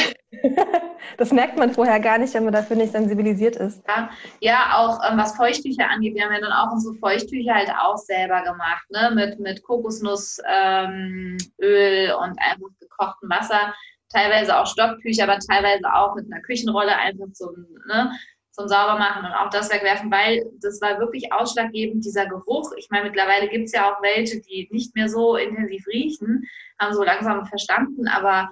Das 1.16 1.32
merkt 1.32 1.58
man 1.58 1.74
vorher 1.74 2.00
gar 2.00 2.16
nicht, 2.16 2.32
wenn 2.32 2.44
man 2.44 2.52
dafür 2.52 2.76
nicht 2.76 2.92
sensibilisiert 2.92 3.56
ist. 3.56 3.82
Ja, 3.88 4.10
ja 4.40 4.78
auch 4.78 5.00
ähm, 5.06 5.18
was 5.18 5.36
Feuchttücher 5.36 5.90
angeht. 5.90 6.14
Wir 6.14 6.24
haben 6.24 6.32
ja 6.32 6.40
dann 6.40 6.52
auch 6.52 6.72
unsere 6.72 6.94
Feuchttücher 6.94 7.52
halt 7.52 7.70
auch 7.70 7.96
selber 7.96 8.42
gemacht, 8.42 8.88
ne? 8.90 9.10
mit, 9.14 9.38
mit 9.40 9.62
Kokosnussöl 9.64 10.46
ähm, 10.48 11.36
und 11.58 12.38
einfach 12.38 12.68
gekochtem 12.78 13.28
Wasser 13.28 13.74
teilweise 14.10 14.58
auch 14.58 14.66
Stocktücher, 14.66 15.24
aber 15.24 15.38
teilweise 15.38 15.92
auch 15.92 16.14
mit 16.14 16.26
einer 16.30 16.42
Küchenrolle 16.42 16.96
einfach 16.96 17.30
zum, 17.32 17.66
ne, 17.86 18.12
zum 18.50 18.68
Saubermachen 18.68 19.24
und 19.24 19.32
auch 19.32 19.50
das 19.50 19.70
wegwerfen, 19.70 20.10
weil 20.10 20.44
das 20.60 20.80
war 20.80 20.98
wirklich 20.98 21.32
ausschlaggebend, 21.32 22.04
dieser 22.04 22.26
Geruch. 22.26 22.72
Ich 22.76 22.88
meine, 22.90 23.08
mittlerweile 23.08 23.48
gibt 23.48 23.66
es 23.66 23.72
ja 23.72 23.90
auch 23.90 24.02
welche, 24.02 24.40
die 24.40 24.68
nicht 24.70 24.94
mehr 24.94 25.08
so 25.08 25.36
intensiv 25.36 25.86
riechen, 25.86 26.44
haben 26.78 26.94
so 26.94 27.04
langsam 27.04 27.46
verstanden, 27.46 28.08
aber 28.08 28.50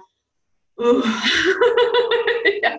uh. 0.79 1.03
ja. 2.63 2.77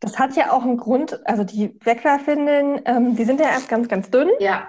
Das 0.00 0.18
hat 0.18 0.36
ja 0.36 0.52
auch 0.52 0.62
einen 0.62 0.76
Grund, 0.76 1.26
also 1.26 1.42
die 1.44 1.78
Wegwerfwindeln, 1.84 2.82
ähm, 2.84 3.16
die 3.16 3.24
sind 3.24 3.40
ja 3.40 3.46
erst 3.46 3.68
ganz, 3.68 3.88
ganz 3.88 4.10
dünn. 4.10 4.30
Ja. 4.38 4.68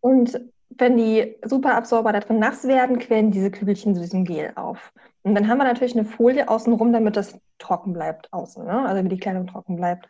Und 0.00 0.40
wenn 0.78 0.96
die 0.96 1.36
Superabsorber 1.44 2.12
da 2.12 2.20
drin 2.20 2.38
nass 2.38 2.66
werden, 2.66 2.98
quellen 2.98 3.30
diese 3.30 3.50
Kügelchen 3.50 3.94
zu 3.94 4.00
diesem 4.00 4.24
Gel 4.24 4.52
auf. 4.56 4.92
Und 5.22 5.34
dann 5.34 5.48
haben 5.48 5.58
wir 5.58 5.64
natürlich 5.64 5.96
eine 5.96 6.04
Folie 6.04 6.48
außenrum, 6.48 6.92
damit 6.92 7.16
das 7.16 7.38
trocken 7.58 7.92
bleibt 7.92 8.32
außen, 8.32 8.64
ne? 8.64 8.80
also 8.80 8.96
damit 8.96 9.12
die 9.12 9.20
Kleidung 9.20 9.46
trocken 9.46 9.76
bleibt. 9.76 10.08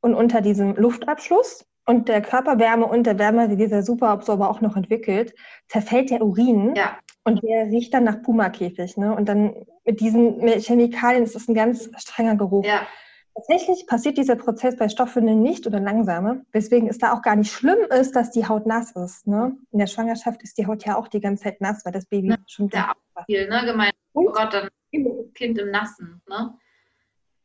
Und 0.00 0.14
unter 0.14 0.40
diesem 0.40 0.74
Luftabschluss 0.74 1.64
und 1.90 2.08
der 2.08 2.22
Körperwärme 2.22 2.86
und 2.86 3.04
der 3.04 3.18
Wärme, 3.18 3.48
die 3.48 3.56
dieser 3.56 3.82
Superabsorber 3.82 4.48
auch 4.48 4.60
noch 4.60 4.76
entwickelt, 4.76 5.34
zerfällt 5.66 6.10
der 6.10 6.22
Urin 6.22 6.74
ja. 6.76 6.96
und 7.24 7.42
der 7.42 7.64
riecht 7.64 7.92
dann 7.92 8.04
nach 8.04 8.22
Pumakäfig. 8.22 8.96
Ne? 8.96 9.12
Und 9.12 9.28
dann 9.28 9.66
mit 9.84 9.98
diesen 9.98 10.40
Chemikalien 10.60 11.24
ist 11.24 11.34
das 11.34 11.48
ein 11.48 11.54
ganz 11.54 11.90
strenger 11.96 12.36
Geruch. 12.36 12.64
Ja. 12.64 12.86
Tatsächlich 13.34 13.88
passiert 13.88 14.18
dieser 14.18 14.36
Prozess 14.36 14.76
bei 14.76 14.88
Stoffwindeln 14.88 15.42
nicht 15.42 15.66
oder 15.66 15.80
langsamer, 15.80 16.42
weswegen 16.52 16.88
es 16.88 16.98
da 16.98 17.12
auch 17.12 17.22
gar 17.22 17.34
nicht 17.34 17.50
schlimm 17.50 17.78
ist, 17.90 18.14
dass 18.14 18.30
die 18.30 18.46
Haut 18.46 18.66
nass 18.66 18.92
ist. 18.92 19.26
Ne? 19.26 19.56
In 19.72 19.80
der 19.80 19.88
Schwangerschaft 19.88 20.44
ist 20.44 20.58
die 20.58 20.68
Haut 20.68 20.84
ja 20.84 20.96
auch 20.96 21.08
die 21.08 21.20
ganze 21.20 21.42
Zeit 21.42 21.60
nass, 21.60 21.84
weil 21.84 21.92
das 21.92 22.06
Baby 22.06 22.28
Na, 22.28 22.36
schon 22.46 22.68
ja 22.68 22.92
auch 22.92 23.24
viel, 23.24 23.48
ne? 23.48 23.62
Gemeint, 23.64 23.94
oh 24.12 24.30
Gott, 24.30 24.54
dann 24.54 24.68
Kind 25.34 25.58
im 25.58 25.70
Nassen, 25.72 26.22
ne? 26.28 26.54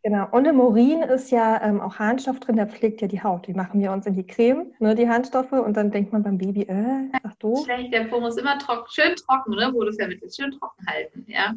Genau. 0.05 0.27
Und 0.29 0.45
im 0.45 0.59
Urin 0.59 1.01
ist 1.01 1.31
ja 1.31 1.59
ähm, 1.63 1.81
auch 1.81 1.97
Harnstoff 1.97 2.39
drin, 2.39 2.57
der 2.57 2.67
pflegt 2.67 3.01
ja 3.01 3.07
die 3.07 3.23
Haut. 3.23 3.47
Die 3.47 3.55
machen 3.55 3.81
wir 3.81 3.91
uns 3.91 4.05
in 4.05 4.13
die 4.13 4.27
Creme, 4.27 4.71
ne, 4.77 4.93
die 4.93 5.09
Harnstoffe, 5.09 5.51
und 5.51 5.75
dann 5.75 5.89
denkt 5.89 6.13
man 6.13 6.21
beim 6.21 6.37
Baby, 6.37 6.61
äh, 6.61 7.09
ach 7.23 7.33
du. 7.39 7.55
Schlecht, 7.63 7.91
der 7.91 8.03
Po 8.03 8.19
muss 8.19 8.37
immer 8.37 8.59
trocken, 8.59 8.85
schön 8.91 9.15
trocken, 9.15 9.55
ne? 9.55 9.71
Wo 9.73 9.81
du 9.81 9.89
es 9.89 9.95
vermittelt, 9.95 10.35
schön 10.35 10.51
trocken 10.51 10.85
halten, 10.85 11.25
ja. 11.27 11.55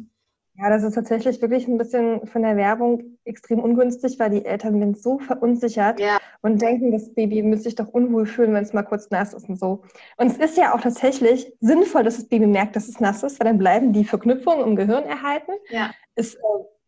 Ja, 0.55 0.69
das 0.71 0.81
ist 0.81 0.95
tatsächlich 0.95 1.39
wirklich 1.43 1.67
ein 1.67 1.77
bisschen 1.77 2.25
von 2.25 2.41
der 2.41 2.57
Werbung 2.57 3.19
extrem 3.23 3.59
ungünstig, 3.59 4.17
weil 4.17 4.31
die 4.31 4.43
Eltern 4.43 4.79
sind 4.79 4.97
so 4.97 5.19
verunsichert 5.19 5.99
ja. 5.99 6.17
und 6.41 6.59
denken, 6.59 6.91
das 6.91 7.13
Baby 7.13 7.43
müsste 7.43 7.65
sich 7.65 7.75
doch 7.75 7.89
unwohl 7.89 8.25
fühlen, 8.25 8.55
wenn 8.55 8.63
es 8.63 8.73
mal 8.73 8.81
kurz 8.81 9.11
nass 9.11 9.35
ist 9.35 9.47
und 9.47 9.59
so. 9.59 9.83
Und 10.17 10.25
es 10.25 10.37
ist 10.37 10.57
ja 10.57 10.73
auch 10.73 10.81
tatsächlich 10.81 11.53
sinnvoll, 11.59 12.03
dass 12.03 12.15
das 12.15 12.27
Baby 12.27 12.47
merkt, 12.47 12.75
dass 12.75 12.89
es 12.89 12.99
nass 12.99 13.21
ist, 13.21 13.39
weil 13.39 13.45
dann 13.45 13.59
bleiben 13.59 13.93
die 13.93 14.03
Verknüpfungen 14.03 14.65
im 14.65 14.75
Gehirn 14.75 15.03
erhalten. 15.03 15.51
Ja. 15.69 15.91
Es 16.15 16.33
äh, 16.33 16.39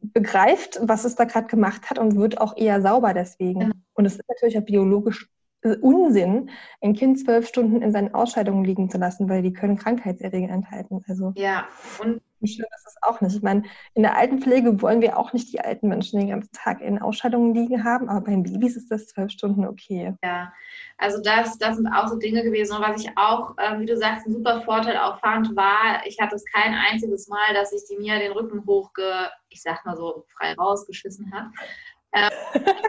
begreift, 0.01 0.79
was 0.81 1.05
es 1.05 1.15
da 1.15 1.25
gerade 1.25 1.47
gemacht 1.47 1.89
hat 1.89 1.99
und 1.99 2.15
wird 2.15 2.41
auch 2.41 2.57
eher 2.57 2.81
sauber 2.81 3.13
deswegen. 3.13 3.59
Genau. 3.59 3.75
Und 3.93 4.05
es 4.05 4.15
ist 4.15 4.27
natürlich 4.27 4.57
auch 4.57 4.65
biologisch 4.65 5.29
Unsinn, 5.81 6.49
ein 6.81 6.93
Kind 6.93 7.19
zwölf 7.19 7.47
Stunden 7.47 7.83
in 7.83 7.91
seinen 7.91 8.15
Ausscheidungen 8.15 8.65
liegen 8.65 8.89
zu 8.89 8.97
lassen, 8.97 9.29
weil 9.29 9.43
die 9.43 9.53
können 9.53 9.77
Krankheitserreger 9.77 10.49
enthalten. 10.49 11.01
Also 11.07 11.33
ja, 11.35 11.67
und 12.01 12.21
wie 12.41 12.47
schön 12.47 12.65
ist 12.75 12.85
das 12.85 12.95
auch 13.01 13.21
nicht. 13.21 13.35
Ich 13.35 13.41
meine, 13.41 13.63
in 13.93 14.03
der 14.03 14.17
Altenpflege 14.17 14.81
wollen 14.81 15.01
wir 15.01 15.17
auch 15.17 15.33
nicht 15.33 15.51
die 15.53 15.61
alten 15.61 15.87
Menschen 15.87 16.19
den 16.19 16.29
ganzen 16.29 16.51
Tag 16.51 16.81
in 16.81 16.99
Ausscheidungen 16.99 17.53
liegen 17.53 17.83
haben, 17.83 18.09
aber 18.09 18.21
bei 18.21 18.35
Babys 18.35 18.75
ist 18.75 18.91
das 18.91 19.07
zwölf 19.07 19.31
Stunden 19.31 19.65
okay. 19.65 20.13
Ja, 20.23 20.51
also 20.97 21.21
das, 21.21 21.57
das 21.57 21.77
sind 21.77 21.87
auch 21.87 22.07
so 22.07 22.17
Dinge 22.17 22.43
gewesen. 22.43 22.75
Und 22.75 22.81
was 22.81 23.01
ich 23.01 23.09
auch, 23.15 23.57
äh, 23.57 23.79
wie 23.79 23.85
du 23.85 23.97
sagst, 23.97 24.27
ein 24.27 24.33
super 24.33 24.61
Vorteil 24.61 24.97
auch 24.97 25.19
fand, 25.19 25.55
war, 25.55 26.05
ich 26.05 26.19
hatte 26.19 26.35
es 26.35 26.45
kein 26.45 26.73
einziges 26.73 27.27
Mal, 27.27 27.53
dass 27.53 27.71
ich 27.71 27.83
die 27.89 27.97
Mia 27.97 28.19
den 28.19 28.31
Rücken 28.31 28.65
hochge, 28.65 29.29
ich 29.49 29.61
sag 29.61 29.85
mal 29.85 29.95
so, 29.95 30.25
frei 30.37 30.53
rausgeschissen 30.53 31.31
hat 31.31 31.45
ähm, 32.13 32.29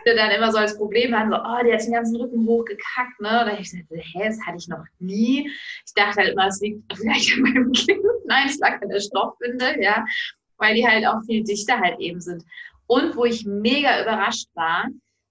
dann 0.05 0.31
immer 0.31 0.51
so 0.51 0.59
als 0.59 0.77
Problem 0.77 1.15
an, 1.15 1.31
so, 1.31 1.37
oh, 1.37 1.63
der 1.65 1.75
hat 1.75 1.85
den 1.85 1.93
ganzen 1.93 2.17
Rücken 2.21 2.47
hochgekackt, 2.47 3.21
ne? 3.21 3.45
Da 3.47 3.59
ich 3.59 3.71
dachte, 3.71 3.97
hä, 3.97 4.27
das 4.27 4.41
hatte 4.45 4.59
ich 4.59 4.69
noch 4.69 4.85
nie. 4.99 5.49
Ich 5.87 5.95
dachte 5.95 6.21
halt 6.21 6.33
immer, 6.33 6.47
es 6.49 6.61
liegt 6.61 6.83
vielleicht 6.93 7.35
an 7.35 7.43
meinem 7.43 7.73
Kind. 7.73 8.03
Nein, 8.27 8.49
es 8.49 8.59
lag 8.59 8.83
an 8.83 8.89
der 8.89 9.01
Stoffbinde, 9.01 9.81
ja, 9.81 10.05
weil 10.59 10.75
die 10.75 10.87
halt 10.87 11.07
auch 11.07 11.23
viel 11.27 11.45
dichter 11.45 11.79
halt 11.79 11.99
eben 12.01 12.21
sind. 12.21 12.45
Und 12.87 13.17
wo 13.17 13.25
ich 13.25 13.47
mega 13.47 14.03
überrascht 14.03 14.49
war, 14.55 14.87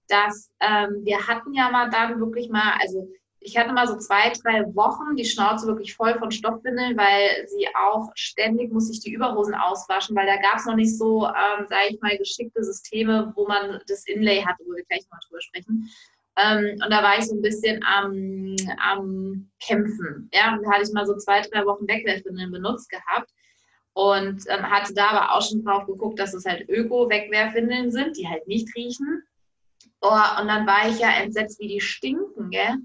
dass 0.08 0.50
ähm, 0.60 1.02
wir 1.04 1.26
hatten 1.26 1.54
ja 1.54 1.70
mal 1.70 1.88
dann 1.90 2.18
wirklich 2.18 2.48
mal, 2.50 2.74
also 2.80 3.08
ich 3.44 3.56
hatte 3.56 3.72
mal 3.72 3.86
so 3.86 3.96
zwei, 3.96 4.32
drei 4.42 4.64
Wochen 4.74 5.16
die 5.16 5.24
Schnauze 5.24 5.66
wirklich 5.66 5.94
voll 5.94 6.18
von 6.18 6.30
Stoffwindeln, 6.30 6.96
weil 6.96 7.46
sie 7.48 7.66
auch 7.88 8.10
ständig 8.14 8.72
muss 8.72 8.90
ich 8.90 9.00
die 9.00 9.12
Überhosen 9.12 9.54
auswaschen, 9.54 10.16
weil 10.16 10.26
da 10.26 10.36
gab 10.36 10.56
es 10.56 10.66
noch 10.66 10.76
nicht 10.76 10.96
so, 10.96 11.26
ähm, 11.26 11.66
sage 11.68 11.88
ich 11.90 12.00
mal, 12.00 12.16
geschickte 12.16 12.62
Systeme, 12.62 13.32
wo 13.34 13.46
man 13.46 13.80
das 13.86 14.06
Inlay 14.06 14.42
hatte, 14.42 14.62
wo 14.64 14.74
wir 14.74 14.84
gleich 14.84 15.04
mal 15.10 15.18
drüber 15.26 15.40
sprechen. 15.40 15.90
Ähm, 16.36 16.80
und 16.82 16.90
da 16.90 17.02
war 17.02 17.18
ich 17.18 17.26
so 17.26 17.34
ein 17.34 17.42
bisschen 17.42 17.84
am, 17.84 18.56
am 18.78 19.50
Kämpfen. 19.60 20.30
Ja, 20.32 20.54
und 20.54 20.64
da 20.64 20.72
hatte 20.72 20.84
ich 20.84 20.92
mal 20.92 21.06
so 21.06 21.16
zwei, 21.16 21.42
drei 21.42 21.64
Wochen 21.66 21.86
Wegwerfwindeln 21.86 22.50
benutzt 22.50 22.88
gehabt 22.88 23.30
und 23.94 24.42
ähm, 24.48 24.70
hatte 24.70 24.94
da 24.94 25.08
aber 25.08 25.34
auch 25.34 25.42
schon 25.46 25.64
drauf 25.64 25.86
geguckt, 25.86 26.18
dass 26.18 26.32
es 26.32 26.46
halt 26.46 26.68
Öko-Wegwerfwindeln 26.68 27.90
sind, 27.90 28.16
die 28.16 28.28
halt 28.28 28.46
nicht 28.46 28.74
riechen. 28.74 29.22
Oh, 30.00 30.40
und 30.40 30.48
dann 30.48 30.66
war 30.66 30.88
ich 30.88 30.98
ja 30.98 31.10
entsetzt, 31.20 31.60
wie 31.60 31.68
die 31.68 31.80
stinken, 31.80 32.50
gell? 32.50 32.78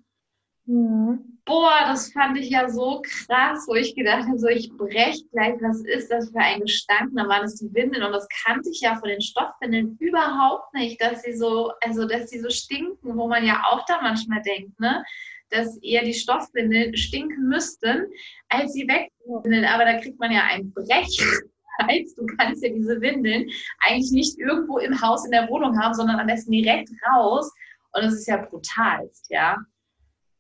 Mhm. 0.68 1.40
Boah, 1.46 1.80
das 1.86 2.12
fand 2.12 2.38
ich 2.38 2.50
ja 2.50 2.68
so 2.70 3.02
krass, 3.02 3.66
wo 3.68 3.76
ich 3.76 3.96
gedacht 3.96 4.28
habe, 4.28 4.38
so 4.38 4.48
ich 4.48 4.70
brech 4.76 5.24
gleich, 5.32 5.56
was 5.62 5.80
ist 5.86 6.12
das 6.12 6.30
für 6.30 6.40
ein 6.40 6.60
Gestank? 6.60 7.12
Dann 7.16 7.30
waren 7.30 7.46
es 7.46 7.56
die 7.56 7.74
Windeln 7.74 8.04
und 8.04 8.12
das 8.12 8.28
kannte 8.44 8.70
ich 8.70 8.82
ja 8.82 8.98
von 8.98 9.08
den 9.08 9.22
Stoffwindeln 9.22 9.96
überhaupt 10.00 10.74
nicht, 10.74 11.00
dass 11.02 11.22
sie 11.22 11.32
so, 11.32 11.72
also 11.82 12.06
dass 12.06 12.30
sie 12.30 12.42
so 12.42 12.50
stinken, 12.50 13.18
wo 13.18 13.30
man 13.30 13.46
ja 13.46 13.64
auch 13.72 13.86
da 13.86 14.02
manchmal 14.02 14.42
denkt, 14.42 14.78
ne? 14.82 15.06
Dass 15.52 15.78
eher 15.78 16.04
die 16.04 16.14
Stoffwindeln 16.14 16.98
stinken 16.98 17.48
müssten, 17.48 18.08
als 18.50 18.74
sie 18.74 18.86
wegwindeln. 18.86 19.64
Aber 19.64 19.86
da 19.86 20.02
kriegt 20.02 20.20
man 20.20 20.32
ja 20.32 20.44
ein 20.52 20.72
Brechreiz. 20.74 21.56
Du 22.18 22.26
kannst 22.38 22.64
ja 22.64 22.70
diese 22.70 23.00
Windeln 23.02 23.48
eigentlich 23.86 24.12
nicht 24.12 24.40
irgendwo 24.40 24.80
im 24.80 25.00
Haus 25.00 25.24
in 25.26 25.32
der 25.32 25.48
Wohnung 25.48 25.80
haben, 25.80 25.94
sondern 25.94 26.20
am 26.20 26.26
besten 26.26 26.52
direkt 26.52 26.90
raus. 27.08 27.54
Und 27.94 28.04
das 28.04 28.16
ist 28.16 28.28
ja 28.28 28.38
brutalst, 28.38 29.28
ja. 29.30 29.58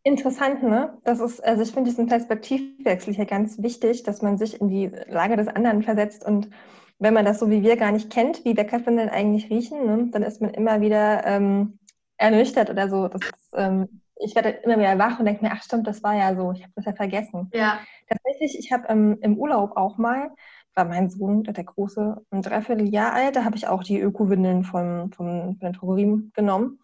Interessant, 0.07 0.63
ne? 0.63 0.97
Das 1.03 1.19
ist, 1.19 1.43
also 1.43 1.63
ich 1.63 1.73
finde 1.73 1.89
diesen 1.89 2.07
Perspektivwechsel 2.07 3.13
hier 3.13 3.25
ganz 3.25 3.61
wichtig, 3.61 4.03
dass 4.03 4.21
man 4.21 4.37
sich 4.37 4.61
in 4.61 4.69
die 4.69 4.89
Lage 5.09 5.35
des 5.35 5.49
anderen 5.49 5.83
versetzt 5.83 6.25
und 6.25 6.49
wenn 6.97 7.13
man 7.13 7.25
das 7.25 7.39
so 7.39 7.49
wie 7.49 7.61
wir 7.61 7.75
gar 7.75 7.91
nicht 7.91 8.09
kennt, 8.09 8.45
wie 8.45 8.55
Weckerfindeln 8.55 9.09
eigentlich 9.09 9.49
riechen, 9.49 9.85
ne, 9.85 10.07
dann 10.09 10.23
ist 10.23 10.41
man 10.41 10.51
immer 10.51 10.79
wieder 10.79 11.25
ähm, 11.25 11.77
ernüchtert 12.15 12.69
oder 12.69 12.87
so. 12.87 13.07
Ist, 13.07 13.33
ähm, 13.53 14.01
ich 14.15 14.33
werde 14.33 14.51
immer 14.63 14.79
wieder 14.79 14.97
wach 14.97 15.19
und 15.19 15.25
denke 15.25 15.43
mir, 15.43 15.51
ach 15.51 15.61
stimmt, 15.61 15.87
das 15.87 16.01
war 16.03 16.15
ja 16.15 16.33
so, 16.37 16.53
ich 16.53 16.63
habe 16.63 16.71
das 16.77 16.85
ja 16.85 16.93
vergessen. 16.93 17.51
Ja. 17.53 17.79
Tatsächlich, 18.07 18.57
ich 18.57 18.71
habe 18.71 18.87
ähm, 18.87 19.17
im 19.19 19.37
Urlaub 19.37 19.75
auch 19.75 19.97
mal, 19.97 20.31
war 20.73 20.85
mein 20.85 21.09
Sohn, 21.09 21.43
der 21.43 21.65
Große, 21.65 22.15
ein 22.31 22.41
Dreivierteljahr 22.41 23.11
alt, 23.11 23.35
da 23.35 23.43
habe 23.43 23.57
ich 23.57 23.67
auch 23.67 23.83
die 23.83 23.99
Öko-Windeln 23.99 24.63
von, 24.63 25.11
von, 25.11 25.57
von 25.57 25.59
den 25.59 25.73
Drogerien 25.73 26.31
genommen 26.33 26.79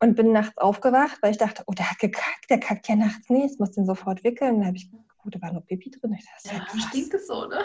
und 0.00 0.16
bin 0.16 0.32
nachts 0.32 0.56
aufgewacht, 0.58 1.18
weil 1.20 1.30
ich 1.30 1.38
dachte, 1.38 1.62
oh, 1.66 1.72
der 1.72 1.90
hat 1.90 1.98
gekackt, 1.98 2.48
der 2.48 2.58
kackt 2.58 2.88
ja 2.88 2.96
nachts 2.96 3.28
nie, 3.28 3.46
ich 3.46 3.58
muss 3.58 3.72
den 3.72 3.86
sofort 3.86 4.24
wickeln. 4.24 4.58
Dann 4.58 4.66
habe 4.66 4.76
ich 4.76 4.90
oh, 5.24 5.28
da 5.30 5.40
war 5.40 5.52
nur 5.52 5.62
Pipi 5.62 5.90
drin. 5.90 6.16
Ich 6.18 6.24
dachte, 6.24 6.56
ja, 6.56 6.66
ja 6.72 6.88
stinkt 6.88 7.14
es 7.14 7.26
so, 7.26 7.46
ne? 7.46 7.60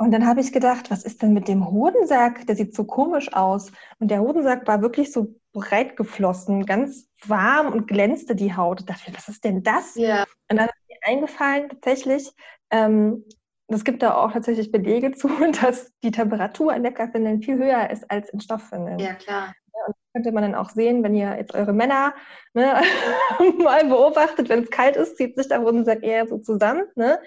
Und 0.00 0.12
dann 0.12 0.26
habe 0.26 0.40
ich 0.40 0.52
gedacht, 0.52 0.92
was 0.92 1.02
ist 1.02 1.22
denn 1.22 1.32
mit 1.32 1.48
dem 1.48 1.70
Hodensack? 1.70 2.46
Der 2.46 2.54
sieht 2.54 2.74
so 2.74 2.84
komisch 2.84 3.32
aus. 3.32 3.72
Und 3.98 4.12
der 4.12 4.20
Hodensack 4.20 4.66
war 4.68 4.80
wirklich 4.80 5.10
so 5.10 5.34
breit 5.52 5.96
geflossen, 5.96 6.66
ganz 6.66 7.08
warm 7.26 7.72
und 7.72 7.88
glänzte 7.88 8.36
die 8.36 8.54
Haut. 8.54 8.80
Ich 8.80 8.86
dachte, 8.86 9.12
was 9.12 9.28
ist 9.28 9.42
denn 9.42 9.64
das? 9.64 9.96
Ja. 9.96 10.24
Und 10.48 10.56
dann 10.56 10.68
ist 10.68 10.88
mir 10.88 10.98
eingefallen, 11.02 11.68
tatsächlich, 11.68 12.30
ähm, 12.70 13.24
es 13.66 13.84
gibt 13.84 14.02
da 14.02 14.14
auch 14.14 14.32
tatsächlich 14.32 14.70
Belege 14.70 15.12
zu, 15.12 15.28
dass 15.60 15.92
die 16.04 16.12
Temperatur 16.12 16.72
in 16.74 16.82
Leckerfindeln 16.82 17.42
viel 17.42 17.58
höher 17.58 17.90
ist 17.90 18.08
als 18.08 18.30
in 18.30 18.40
Stoffwindeln. 18.40 19.00
Ja, 19.00 19.14
klar. 19.14 19.52
Und 19.88 19.96
das 19.96 20.12
könnte 20.12 20.32
man 20.32 20.42
dann 20.42 20.54
auch 20.54 20.70
sehen, 20.70 21.02
wenn 21.02 21.14
ihr 21.14 21.36
jetzt 21.36 21.54
eure 21.54 21.72
Männer 21.72 22.14
ne, 22.54 22.80
mal 23.62 23.84
beobachtet, 23.84 24.48
wenn 24.48 24.62
es 24.62 24.70
kalt 24.70 24.96
ist, 24.96 25.16
zieht 25.16 25.36
sich 25.36 25.48
der 25.48 25.62
Hodensack 25.62 26.02
eher 26.02 26.26
so 26.26 26.38
zusammen. 26.38 26.84
Ne? 26.94 27.18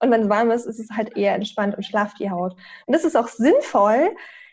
Und 0.00 0.10
wenn 0.10 0.22
es 0.22 0.28
warm 0.28 0.50
ist, 0.50 0.66
ist 0.66 0.80
es 0.80 0.90
halt 0.90 1.16
eher 1.16 1.34
entspannt 1.34 1.76
und 1.76 1.84
schlaft 1.84 2.18
die 2.18 2.30
Haut. 2.30 2.54
Und 2.86 2.94
das 2.94 3.04
ist 3.04 3.16
auch 3.16 3.28
sinnvoll, 3.28 4.10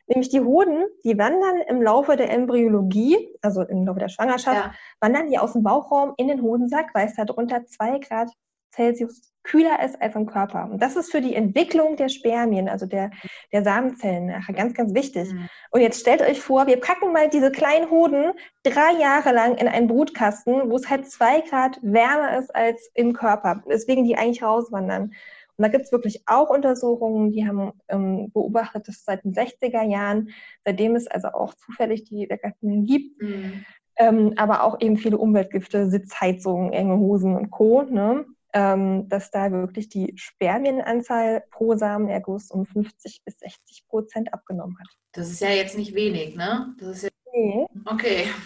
nämlich 0.07 0.29
die 0.29 0.41
Hoden, 0.41 0.85
die 1.03 1.17
wandern 1.17 1.61
im 1.67 1.81
Laufe 1.81 2.15
der 2.15 2.31
Embryologie, 2.31 3.29
also 3.41 3.61
im 3.61 3.85
Laufe 3.85 3.99
der 3.99 4.09
Schwangerschaft, 4.09 4.65
ja. 4.65 4.73
wandern 4.99 5.29
die 5.29 5.37
aus 5.37 5.53
dem 5.53 5.63
Bauchraum 5.63 6.13
in 6.17 6.27
den 6.27 6.41
Hodensack, 6.41 6.89
weil 6.93 7.07
es 7.07 7.15
da 7.15 7.25
drunter 7.25 7.65
zwei 7.65 7.99
Grad 7.99 8.29
Celsius 8.73 9.33
kühler 9.43 9.83
ist 9.83 10.01
als 10.01 10.15
im 10.15 10.25
Körper. 10.25 10.69
Und 10.71 10.81
das 10.81 10.95
ist 10.95 11.11
für 11.11 11.21
die 11.21 11.35
Entwicklung 11.35 11.97
der 11.97 12.09
Spermien, 12.09 12.69
also 12.69 12.85
der, 12.85 13.11
der 13.51 13.63
Samenzellen 13.63 14.27
nachher 14.27 14.53
ganz, 14.53 14.73
ganz 14.73 14.93
wichtig. 14.93 15.31
Mhm. 15.31 15.49
Und 15.71 15.81
jetzt 15.81 15.99
stellt 15.99 16.21
euch 16.21 16.41
vor, 16.41 16.65
wir 16.65 16.79
packen 16.79 17.11
mal 17.11 17.29
diese 17.29 17.51
kleinen 17.51 17.89
Hoden 17.89 18.31
drei 18.63 18.93
Jahre 18.99 19.33
lang 19.33 19.55
in 19.55 19.67
einen 19.67 19.87
Brutkasten, 19.87 20.69
wo 20.69 20.77
es 20.77 20.89
halt 20.89 21.09
zwei 21.09 21.41
Grad 21.41 21.77
wärmer 21.81 22.37
ist 22.39 22.55
als 22.55 22.89
im 22.93 23.13
Körper, 23.13 23.63
deswegen 23.69 24.05
die 24.05 24.15
eigentlich 24.15 24.43
rauswandern. 24.43 25.13
Und 25.55 25.63
da 25.63 25.67
gibt 25.67 25.85
es 25.85 25.91
wirklich 25.91 26.23
auch 26.25 26.49
Untersuchungen, 26.49 27.31
die 27.31 27.47
haben 27.47 27.73
ähm, 27.87 28.31
beobachtet, 28.33 28.87
dass 28.87 29.03
seit 29.03 29.23
den 29.23 29.33
60er 29.33 29.83
Jahren, 29.83 30.29
seitdem 30.65 30.95
es 30.95 31.05
also 31.05 31.27
auch 31.27 31.53
zufällig 31.53 32.05
die 32.05 32.27
Weckerfilme 32.27 32.83
gibt, 32.83 33.21
mhm. 33.21 33.65
ähm, 33.97 34.33
aber 34.37 34.63
auch 34.63 34.81
eben 34.81 34.97
viele 34.97 35.19
Umweltgifte, 35.19 35.89
Sitzheizungen, 35.89 36.73
enge 36.73 36.97
Hosen 36.97 37.35
und 37.35 37.51
Co., 37.51 37.83
ne? 37.83 38.25
Ähm, 38.53 39.09
dass 39.09 39.31
da 39.31 39.51
wirklich 39.51 39.89
die 39.89 40.13
Spermienanzahl 40.15 41.43
pro 41.51 41.75
Samenerguss 41.75 42.51
um 42.51 42.65
50 42.65 43.23
bis 43.25 43.39
60 43.39 43.87
Prozent 43.87 44.33
abgenommen 44.33 44.77
hat. 44.79 44.87
Das 45.11 45.29
ist 45.29 45.41
ja 45.41 45.49
jetzt 45.49 45.77
nicht 45.77 45.95
wenig, 45.95 46.35
ne? 46.35 46.75
Das 46.79 46.89
ist 46.89 47.03
ja 47.03 47.09
nee. 47.33 47.65
Okay. 47.85 48.27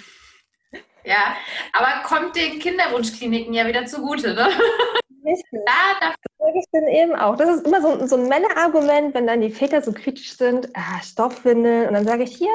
Ja, 1.04 1.38
aber 1.72 2.04
kommt 2.04 2.36
den 2.36 2.60
Kinderwunschkliniken 2.60 3.54
ja 3.54 3.65
wieder 3.65 3.86
zugute, 3.86 4.34
ne? 4.34 4.50
Richtig. 5.24 5.46
Da, 5.65 6.00
das 6.02 6.15
sage 6.38 6.60
ich 6.60 6.65
dann 6.74 6.88
eben 6.88 7.15
auch. 7.15 7.38
Das 7.38 7.50
ist 7.50 7.65
immer 7.65 7.82
so, 7.82 8.06
so 8.06 8.17
ein 8.17 8.28
Männerargument, 8.28 9.13
wenn 9.13 9.26
dann 9.26 9.39
die 9.39 9.50
Väter 9.50 9.82
so 9.82 9.93
kritisch 9.93 10.36
sind, 10.36 10.67
ah, 10.74 11.02
Stoffwindeln, 11.02 11.88
und 11.88 11.93
dann 11.93 12.06
sage 12.06 12.24
ich, 12.24 12.36
hier, 12.36 12.52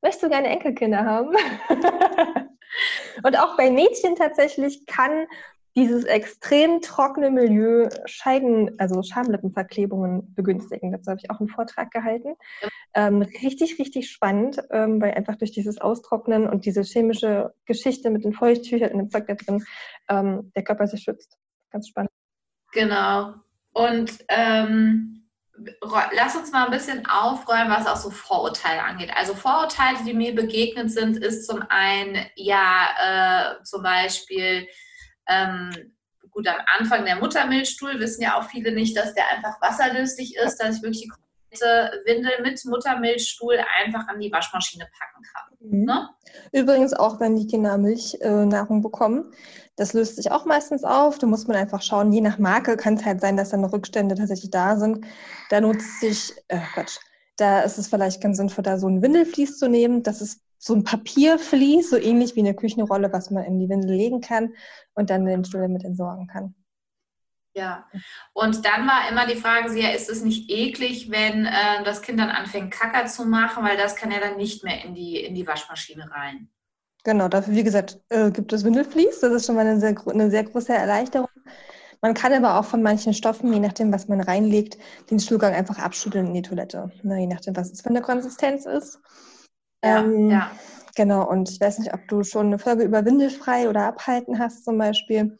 möchtest 0.00 0.24
du 0.24 0.30
gerne 0.30 0.48
Enkelkinder 0.48 1.04
haben? 1.04 1.36
und 3.22 3.38
auch 3.38 3.56
bei 3.56 3.70
Mädchen 3.70 4.16
tatsächlich 4.16 4.84
kann 4.86 5.28
dieses 5.74 6.04
extrem 6.04 6.80
trockene 6.80 7.30
Milieu 7.30 7.88
Scheiden, 8.04 8.78
also 8.78 9.02
Schamlippenverklebungen 9.02 10.34
begünstigen. 10.34 10.92
Dazu 10.92 11.10
habe 11.10 11.20
ich 11.22 11.30
auch 11.30 11.40
einen 11.40 11.48
Vortrag 11.48 11.90
gehalten. 11.90 12.34
Ähm, 12.94 13.22
richtig, 13.22 13.78
richtig 13.78 14.10
spannend, 14.10 14.60
ähm, 14.70 15.00
weil 15.00 15.12
einfach 15.12 15.36
durch 15.36 15.52
dieses 15.52 15.80
Austrocknen 15.80 16.48
und 16.48 16.66
diese 16.66 16.82
chemische 16.82 17.54
Geschichte 17.64 18.10
mit 18.10 18.24
den 18.24 18.34
Feuchttüchern 18.34 18.90
in 18.90 18.98
dem 18.98 19.10
Zeug 19.10 19.26
da 19.26 19.34
drin 19.34 19.64
ähm, 20.08 20.52
der 20.54 20.64
Körper 20.64 20.86
sich 20.86 21.02
schützt. 21.02 21.38
Ganz 21.70 21.88
spannend. 21.88 22.10
Genau. 22.72 23.34
Und 23.72 24.12
ähm, 24.28 25.22
lass 26.14 26.36
uns 26.36 26.52
mal 26.52 26.66
ein 26.66 26.70
bisschen 26.70 27.06
aufräumen, 27.06 27.70
was 27.70 27.86
auch 27.86 27.96
so 27.96 28.10
Vorurteile 28.10 28.82
angeht. 28.82 29.10
Also 29.16 29.34
Vorurteile, 29.34 29.98
die 30.06 30.14
mir 30.14 30.34
begegnet 30.34 30.90
sind, 30.90 31.16
ist 31.16 31.46
zum 31.46 31.62
einen, 31.68 32.26
ja, 32.36 33.56
äh, 33.60 33.64
zum 33.64 33.82
Beispiel, 33.82 34.66
ähm, 35.28 35.92
gut, 36.30 36.46
am 36.48 36.60
Anfang 36.78 37.04
der 37.04 37.16
Muttermilchstuhl 37.16 37.98
wissen 38.00 38.22
ja 38.22 38.38
auch 38.38 38.44
viele 38.44 38.72
nicht, 38.72 38.96
dass 38.96 39.14
der 39.14 39.30
einfach 39.30 39.60
wasserlöslich 39.60 40.36
ist, 40.36 40.56
dass 40.56 40.76
ich 40.76 40.82
wirklich 40.82 41.02
die 41.02 41.08
komplette 41.08 42.02
Windel 42.06 42.32
mit 42.42 42.64
Muttermilchstuhl 42.64 43.58
einfach 43.82 44.08
an 44.08 44.20
die 44.20 44.32
Waschmaschine 44.32 44.86
packen 44.98 45.22
kann. 45.22 45.70
Mhm. 45.70 45.84
Ne? 45.84 46.08
Übrigens 46.52 46.94
auch, 46.94 47.20
wenn 47.20 47.36
die 47.36 47.46
Kinder 47.46 47.78
Milchnahrung 47.78 48.78
äh, 48.78 48.82
bekommen. 48.82 49.32
Das 49.76 49.94
löst 49.94 50.16
sich 50.16 50.30
auch 50.30 50.44
meistens 50.44 50.84
auf. 50.84 51.18
Da 51.18 51.26
muss 51.26 51.46
man 51.46 51.56
einfach 51.56 51.80
schauen, 51.80 52.12
je 52.12 52.20
nach 52.20 52.38
Marke 52.38 52.76
kann 52.76 52.94
es 52.94 53.04
halt 53.04 53.20
sein, 53.20 53.36
dass 53.36 53.50
dann 53.50 53.64
Rückstände 53.64 54.14
tatsächlich 54.14 54.50
da 54.50 54.76
sind. 54.76 55.06
Da 55.50 55.60
nutzt 55.60 56.00
sich, 56.00 56.32
äh, 56.48 56.58
Quatsch, 56.74 56.98
da 57.36 57.60
ist 57.60 57.78
es 57.78 57.88
vielleicht 57.88 58.22
ganz 58.22 58.36
sinnvoll, 58.36 58.64
da 58.64 58.78
so 58.78 58.88
ein 58.88 59.02
Windelflies 59.02 59.58
zu 59.58 59.68
nehmen. 59.68 60.02
Das 60.02 60.20
ist 60.20 60.40
so 60.64 60.74
ein 60.74 60.84
Papiervlies, 60.84 61.90
so 61.90 61.96
ähnlich 61.96 62.36
wie 62.36 62.40
eine 62.40 62.54
Küchenrolle, 62.54 63.12
was 63.12 63.32
man 63.32 63.44
in 63.44 63.58
die 63.58 63.68
Windel 63.68 63.96
legen 63.96 64.20
kann 64.20 64.54
und 64.94 65.10
dann 65.10 65.26
den 65.26 65.44
Stuhl 65.44 65.62
damit 65.62 65.84
entsorgen 65.84 66.28
kann. 66.28 66.54
Ja, 67.54 67.86
und 68.32 68.64
dann 68.64 68.86
war 68.86 69.10
immer 69.10 69.26
die 69.26 69.38
Frage, 69.38 69.76
ja, 69.76 69.90
ist 69.90 70.08
es 70.08 70.22
nicht 70.22 70.48
eklig, 70.50 71.10
wenn 71.10 71.46
äh, 71.46 71.82
das 71.84 72.00
Kind 72.00 72.20
dann 72.20 72.30
anfängt, 72.30 72.70
Kacker 72.70 73.06
zu 73.06 73.24
machen, 73.24 73.64
weil 73.64 73.76
das 73.76 73.96
kann 73.96 74.12
ja 74.12 74.20
dann 74.20 74.36
nicht 74.36 74.62
mehr 74.62 74.84
in 74.84 74.94
die, 74.94 75.16
in 75.16 75.34
die 75.34 75.46
Waschmaschine 75.46 76.08
rein. 76.12 76.48
Genau, 77.02 77.26
dafür, 77.26 77.54
wie 77.54 77.64
gesagt, 77.64 78.00
äh, 78.10 78.30
gibt 78.30 78.52
es 78.52 78.64
Windelflies. 78.64 79.18
Das 79.18 79.32
ist 79.32 79.46
schon 79.46 79.56
mal 79.56 79.66
eine 79.66 79.80
sehr, 79.80 79.96
eine 80.06 80.30
sehr 80.30 80.44
große 80.44 80.72
Erleichterung. 80.72 81.28
Man 82.00 82.14
kann 82.14 82.32
aber 82.32 82.58
auch 82.58 82.64
von 82.64 82.82
manchen 82.82 83.14
Stoffen, 83.14 83.52
je 83.52 83.60
nachdem, 83.60 83.92
was 83.92 84.06
man 84.06 84.20
reinlegt, 84.20 84.78
den 85.10 85.18
Stuhlgang 85.18 85.54
einfach 85.54 85.80
abschütteln 85.80 86.28
in 86.28 86.34
die 86.34 86.42
Toilette. 86.42 86.92
Ne, 87.02 87.18
je 87.18 87.26
nachdem, 87.26 87.56
was 87.56 87.72
es 87.72 87.82
für 87.82 87.90
eine 87.90 88.00
Konsistenz 88.00 88.64
ist. 88.64 89.00
Ja, 89.84 90.00
ähm, 90.00 90.30
ja. 90.30 90.50
Genau, 90.94 91.28
und 91.28 91.50
ich 91.50 91.60
weiß 91.60 91.78
nicht, 91.78 91.94
ob 91.94 92.06
du 92.08 92.22
schon 92.22 92.46
eine 92.46 92.58
Folge 92.58 92.84
über 92.84 93.04
Windelfrei 93.04 93.68
oder 93.68 93.84
Abhalten 93.84 94.38
hast 94.38 94.64
zum 94.64 94.76
Beispiel. 94.76 95.38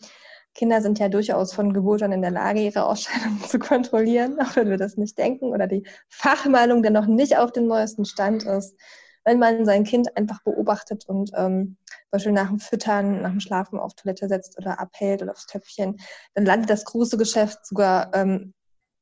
Kinder 0.54 0.82
sind 0.82 0.98
ja 0.98 1.08
durchaus 1.08 1.52
von 1.52 1.72
Geburt 1.72 2.02
an 2.02 2.12
in 2.12 2.22
der 2.22 2.30
Lage, 2.30 2.60
ihre 2.60 2.84
Ausscheidungen 2.86 3.40
zu 3.48 3.58
kontrollieren, 3.58 4.40
auch 4.40 4.56
wenn 4.56 4.70
wir 4.70 4.76
das 4.76 4.96
nicht 4.96 5.18
denken 5.18 5.46
oder 5.52 5.66
die 5.66 5.86
Fachmeinung, 6.08 6.82
der 6.82 6.90
noch 6.90 7.06
nicht 7.06 7.36
auf 7.36 7.52
dem 7.52 7.66
neuesten 7.66 8.04
Stand 8.04 8.44
ist. 8.44 8.78
Wenn 9.24 9.38
man 9.38 9.64
sein 9.64 9.84
Kind 9.84 10.16
einfach 10.16 10.42
beobachtet 10.42 11.06
und 11.06 11.30
ähm, 11.36 11.76
Beispiel 12.10 12.32
nach 12.32 12.48
dem 12.48 12.58
Füttern, 12.58 13.22
nach 13.22 13.30
dem 13.30 13.40
Schlafen 13.40 13.78
auf 13.78 13.94
Toilette 13.94 14.28
setzt 14.28 14.58
oder 14.58 14.80
abhält 14.80 15.22
oder 15.22 15.32
aufs 15.32 15.46
Töpfchen, 15.46 15.98
dann 16.34 16.44
landet 16.44 16.70
das 16.70 16.84
große 16.84 17.16
Geschäft 17.16 17.64
sogar 17.64 18.14
ähm, 18.14 18.52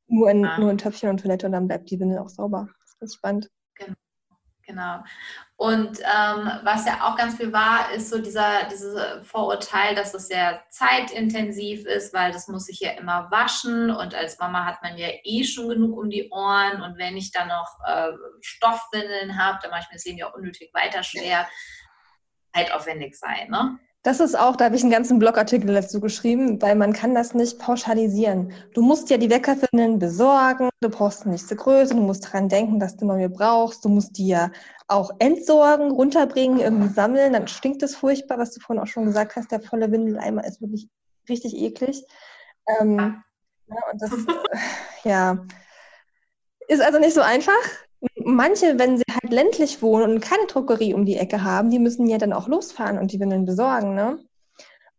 nur, 0.06 0.30
in, 0.30 0.44
ah. 0.44 0.58
nur 0.58 0.70
in 0.70 0.78
Töpfchen 0.78 1.08
und 1.08 1.20
Toilette 1.20 1.46
und 1.46 1.52
dann 1.52 1.68
bleibt 1.68 1.90
die 1.90 1.98
Windel 1.98 2.18
auch 2.18 2.28
sauber. 2.28 2.68
Das 2.80 2.90
ist 2.90 3.00
ganz 3.00 3.14
spannend. 3.14 3.50
Genau. 4.70 5.02
Und 5.56 5.98
ähm, 5.98 6.50
was 6.62 6.86
ja 6.86 7.08
auch 7.08 7.16
ganz 7.16 7.36
viel 7.36 7.52
war, 7.52 7.90
ist 7.92 8.08
so 8.08 8.22
dieser 8.22 8.64
dieses 8.70 8.96
Vorurteil, 9.26 9.96
dass 9.96 10.14
es 10.14 10.28
sehr 10.28 10.62
zeitintensiv 10.70 11.84
ist, 11.86 12.14
weil 12.14 12.30
das 12.32 12.46
muss 12.46 12.68
ich 12.68 12.78
ja 12.78 12.92
immer 12.92 13.30
waschen 13.32 13.90
und 13.90 14.14
als 14.14 14.38
Mama 14.38 14.64
hat 14.64 14.80
man 14.82 14.96
ja 14.96 15.08
eh 15.24 15.42
schon 15.42 15.68
genug 15.68 15.98
um 15.98 16.08
die 16.08 16.30
Ohren 16.30 16.82
und 16.82 16.98
wenn 16.98 17.16
ich 17.16 17.32
dann 17.32 17.48
noch 17.48 17.78
äh, 17.84 18.12
Stoffwindeln 18.40 19.36
habe, 19.36 19.58
dann 19.60 19.72
mache 19.72 19.82
ich 19.82 19.88
mir 19.88 19.96
das 19.96 20.04
Leben 20.04 20.18
ja 20.18 20.28
unnötig 20.28 20.70
weiter 20.72 21.02
schwer, 21.02 21.48
zeitaufwendig 22.54 23.18
sein. 23.18 23.50
Ne? 23.50 23.78
Das 24.02 24.18
ist 24.18 24.38
auch, 24.38 24.56
da 24.56 24.64
habe 24.64 24.76
ich 24.76 24.82
einen 24.82 24.90
ganzen 24.90 25.18
Blogartikel 25.18 25.74
dazu 25.74 26.00
geschrieben, 26.00 26.60
weil 26.62 26.74
man 26.74 26.94
kann 26.94 27.14
das 27.14 27.34
nicht 27.34 27.58
pauschalisieren. 27.58 28.52
Du 28.72 28.80
musst 28.80 29.10
ja 29.10 29.18
die 29.18 29.28
Weckerfindeln 29.28 29.98
besorgen, 29.98 30.70
du 30.80 30.88
brauchst 30.88 31.22
eine 31.22 31.32
nächste 31.32 31.54
Größe, 31.54 31.94
du 31.94 32.00
musst 32.00 32.24
daran 32.24 32.48
denken, 32.48 32.80
dass 32.80 32.96
du 32.96 33.04
neue 33.04 33.28
brauchst, 33.28 33.84
du 33.84 33.90
musst 33.90 34.16
die 34.16 34.28
ja 34.28 34.50
auch 34.88 35.10
entsorgen, 35.18 35.90
runterbringen, 35.90 36.60
irgendwie 36.60 36.88
sammeln, 36.88 37.34
dann 37.34 37.46
stinkt 37.46 37.82
es 37.82 37.94
furchtbar, 37.94 38.38
was 38.38 38.52
du 38.52 38.60
vorhin 38.60 38.82
auch 38.82 38.86
schon 38.86 39.04
gesagt 39.04 39.36
hast, 39.36 39.52
der 39.52 39.60
volle 39.60 39.92
Windeleimer 39.92 40.46
ist 40.46 40.62
wirklich 40.62 40.88
richtig 41.28 41.54
eklig. 41.56 42.02
Ähm, 42.80 43.22
ja, 43.66 43.76
und 43.92 44.00
das, 44.00 44.10
ja, 45.04 45.44
ist 46.68 46.80
also 46.80 46.98
nicht 46.98 47.14
so 47.14 47.20
einfach 47.20 47.52
manche, 48.24 48.78
wenn 48.78 48.96
sie 48.96 49.04
halt 49.10 49.32
ländlich 49.32 49.82
wohnen 49.82 50.12
und 50.12 50.20
keine 50.20 50.46
Druckerie 50.46 50.94
um 50.94 51.04
die 51.04 51.16
Ecke 51.16 51.42
haben, 51.42 51.70
die 51.70 51.78
müssen 51.78 52.06
ja 52.06 52.18
dann 52.18 52.32
auch 52.32 52.48
losfahren 52.48 52.98
und 52.98 53.12
die 53.12 53.20
Windeln 53.20 53.44
besorgen. 53.44 53.94
Ne? 53.94 54.18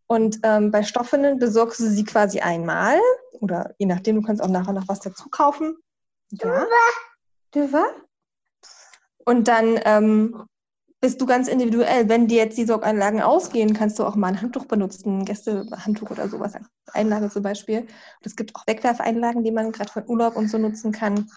Und 0.07 0.39
ähm, 0.43 0.71
bei 0.71 0.83
Stoffwindeln 0.83 1.39
besorgst 1.39 1.79
du 1.79 1.89
sie 1.89 2.03
quasi 2.03 2.41
einmal 2.41 2.99
oder 3.39 3.73
je 3.77 3.87
nachdem, 3.87 4.17
du 4.17 4.21
kannst 4.21 4.41
auch 4.41 4.49
nachher 4.49 4.73
noch 4.73 4.87
was 4.87 4.99
dazu 4.99 5.29
kaufen. 5.29 5.75
Ja. 6.31 6.65
Dürfer. 7.53 7.85
Und 9.25 9.47
dann 9.47 9.79
ähm, 9.83 10.45
bist 11.01 11.19
du 11.19 11.25
ganz 11.25 11.47
individuell. 11.47 12.07
Wenn 12.07 12.27
dir 12.27 12.37
jetzt 12.37 12.57
die 12.57 12.65
Sorganlagen 12.65 13.21
ausgehen, 13.21 13.73
kannst 13.73 13.99
du 13.99 14.05
auch 14.05 14.15
mal 14.15 14.27
ein 14.27 14.41
Handtuch 14.41 14.65
benutzen, 14.65 15.19
ein 15.19 15.25
Gästehandtuch 15.25 16.11
oder 16.11 16.29
sowas 16.29 16.53
Einlage 16.93 17.29
zum 17.29 17.43
Beispiel. 17.43 17.79
Und 17.79 18.25
es 18.25 18.35
gibt 18.35 18.55
auch 18.55 18.65
Wegwerfeinlagen, 18.67 19.43
die 19.43 19.51
man 19.51 19.71
gerade 19.71 19.91
von 19.91 20.07
Urlaub 20.07 20.35
und 20.35 20.49
so 20.49 20.57
nutzen 20.57 20.91
kann. 20.91 21.29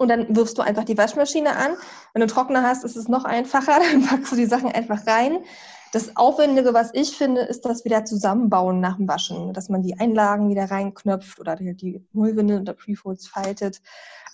Und 0.00 0.08
dann 0.08 0.34
wirfst 0.34 0.56
du 0.56 0.62
einfach 0.62 0.84
die 0.84 0.96
Waschmaschine 0.96 1.54
an. 1.54 1.76
Wenn 2.14 2.20
du 2.20 2.26
Trockner 2.26 2.62
hast, 2.62 2.84
ist 2.84 2.96
es 2.96 3.08
noch 3.08 3.26
einfacher. 3.26 3.78
Dann 3.92 4.06
packst 4.06 4.32
du 4.32 4.36
die 4.36 4.46
Sachen 4.46 4.72
einfach 4.72 5.06
rein. 5.06 5.44
Das 5.92 6.16
Aufwendige, 6.16 6.72
was 6.72 6.88
ich 6.94 7.18
finde, 7.18 7.42
ist 7.42 7.66
das 7.66 7.84
wieder 7.84 8.06
zusammenbauen 8.06 8.80
nach 8.80 8.96
dem 8.96 9.08
Waschen. 9.08 9.52
Dass 9.52 9.68
man 9.68 9.82
die 9.82 10.00
Einlagen 10.00 10.48
wieder 10.48 10.70
reinknöpft 10.70 11.38
oder 11.38 11.54
die, 11.54 11.74
die 11.74 12.02
Mullwindel 12.14 12.62
oder 12.62 12.72
Prefolds 12.72 13.28
faltet. 13.28 13.82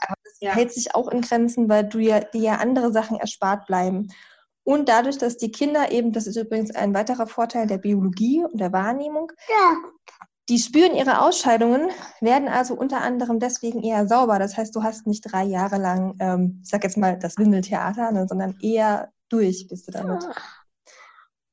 Aber 0.06 0.14
das 0.22 0.34
ja. 0.38 0.52
hält 0.52 0.72
sich 0.72 0.94
auch 0.94 1.08
in 1.08 1.22
Grenzen, 1.22 1.68
weil 1.68 1.82
du 1.82 1.98
ja, 1.98 2.20
dir 2.20 2.42
ja 2.42 2.54
andere 2.58 2.92
Sachen 2.92 3.18
erspart 3.18 3.66
bleiben. 3.66 4.12
Und 4.62 4.88
dadurch, 4.88 5.18
dass 5.18 5.36
die 5.36 5.50
Kinder 5.50 5.90
eben, 5.90 6.12
das 6.12 6.28
ist 6.28 6.36
übrigens 6.36 6.72
ein 6.76 6.94
weiterer 6.94 7.26
Vorteil 7.26 7.66
der 7.66 7.78
Biologie 7.78 8.44
und 8.44 8.60
der 8.60 8.72
Wahrnehmung, 8.72 9.32
ja. 9.48 9.76
Die 10.48 10.58
spüren 10.60 10.94
ihre 10.94 11.22
Ausscheidungen, 11.22 11.90
werden 12.20 12.48
also 12.48 12.74
unter 12.74 13.00
anderem 13.00 13.40
deswegen 13.40 13.82
eher 13.82 14.06
sauber. 14.06 14.38
Das 14.38 14.56
heißt, 14.56 14.74
du 14.76 14.82
hast 14.82 15.06
nicht 15.06 15.22
drei 15.22 15.42
Jahre 15.42 15.76
lang, 15.78 16.16
ähm, 16.20 16.60
ich 16.62 16.68
sag 16.68 16.84
jetzt 16.84 16.96
mal, 16.96 17.18
das 17.18 17.36
Windeltheater, 17.36 18.12
ne, 18.12 18.26
sondern 18.28 18.56
eher 18.60 19.10
durch 19.28 19.66
bist 19.68 19.88
du 19.88 19.92
damit. 19.92 20.24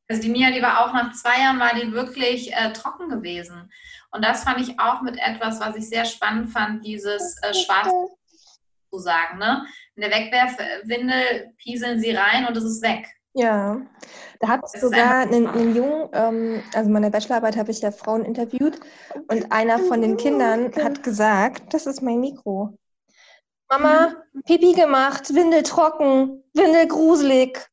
Also 0.08 0.22
die 0.22 0.30
Mia, 0.30 0.52
die 0.52 0.62
war 0.62 0.86
auch 0.86 0.94
nach 0.94 1.12
zwei 1.14 1.40
Jahren, 1.40 1.60
war 1.60 1.74
die 1.74 1.92
wirklich 1.92 2.54
äh, 2.54 2.72
trocken 2.74 3.10
gewesen. 3.10 3.72
Und 4.12 4.24
das 4.24 4.44
fand 4.44 4.60
ich 4.60 4.80
auch 4.80 5.02
mit 5.02 5.18
etwas, 5.18 5.60
was 5.60 5.76
ich 5.76 5.90
sehr 5.90 6.06
spannend 6.06 6.52
fand, 6.52 6.86
dieses 6.86 7.36
äh, 7.42 7.54
Schwarz 7.54 7.92
zu 8.92 9.00
sagen. 9.00 9.40
Ne? 9.40 9.66
In 9.96 10.02
der 10.02 10.12
Wegwerfwindel 10.12 11.54
pieseln 11.58 12.00
sie 12.00 12.12
rein 12.12 12.46
und 12.46 12.56
es 12.56 12.64
ist 12.64 12.84
weg. 12.84 13.08
Ja, 13.36 13.82
da 14.40 14.60
ich 14.74 14.80
sogar 14.80 15.22
einen, 15.22 15.48
einen 15.48 15.76
Jungen, 15.76 16.10
ähm, 16.14 16.64
also 16.74 16.90
meine 16.90 17.10
Bachelorarbeit 17.10 17.58
habe 17.58 17.72
ich 17.72 17.82
ja 17.82 17.92
Frauen 17.92 18.26
interviewt 18.26 18.80
und 19.28 19.52
einer 19.52 19.80
von 19.80 20.02
den 20.02 20.18
Kindern 20.18 20.72
hat 20.76 21.02
gesagt, 21.02 21.74
das 21.74 21.88
ist 21.88 22.04
mein 22.04 22.20
Mikro. 22.20 22.78
Mama, 23.70 24.16
Pipi 24.46 24.74
gemacht, 24.74 25.34
Windel 25.34 25.64
trocken, 25.64 26.44
Windel 26.54 26.88
gruselig. 26.88 27.68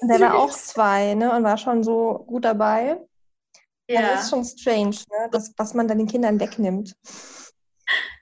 Und 0.00 0.08
der 0.08 0.20
war 0.20 0.36
auch 0.36 0.50
zwei, 0.50 1.12
ne, 1.14 1.30
und 1.30 1.44
war 1.44 1.58
schon 1.58 1.84
so 1.84 2.24
gut 2.26 2.46
dabei. 2.46 2.98
Ja. 3.90 4.02
Das 4.02 4.24
ist 4.24 4.30
schon 4.30 4.44
strange, 4.44 4.96
ne, 5.10 5.28
das, 5.30 5.52
was 5.58 5.74
man 5.74 5.86
dann 5.86 5.98
den 5.98 6.06
Kindern 6.06 6.40
wegnimmt. 6.40 6.96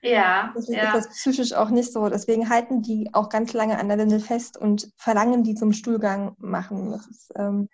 Ja. 0.01 0.53
Deswegen 0.57 0.77
ja. 0.77 0.95
ist 0.95 1.07
das 1.07 1.15
psychisch 1.15 1.53
auch 1.53 1.69
nicht 1.69 1.91
so. 1.91 2.09
Deswegen 2.09 2.49
halten 2.49 2.81
die 2.81 3.09
auch 3.13 3.29
ganz 3.29 3.53
lange 3.53 3.79
an 3.79 3.89
der 3.89 3.97
Windel 3.97 4.19
fest 4.19 4.57
und 4.57 4.91
verlangen 4.97 5.43
die 5.43 5.55
zum 5.55 5.73
Stuhlgang 5.73 6.35
machen. 6.39 6.91
Das 6.91 7.07
ist, 7.07 7.31
ähm 7.35 7.69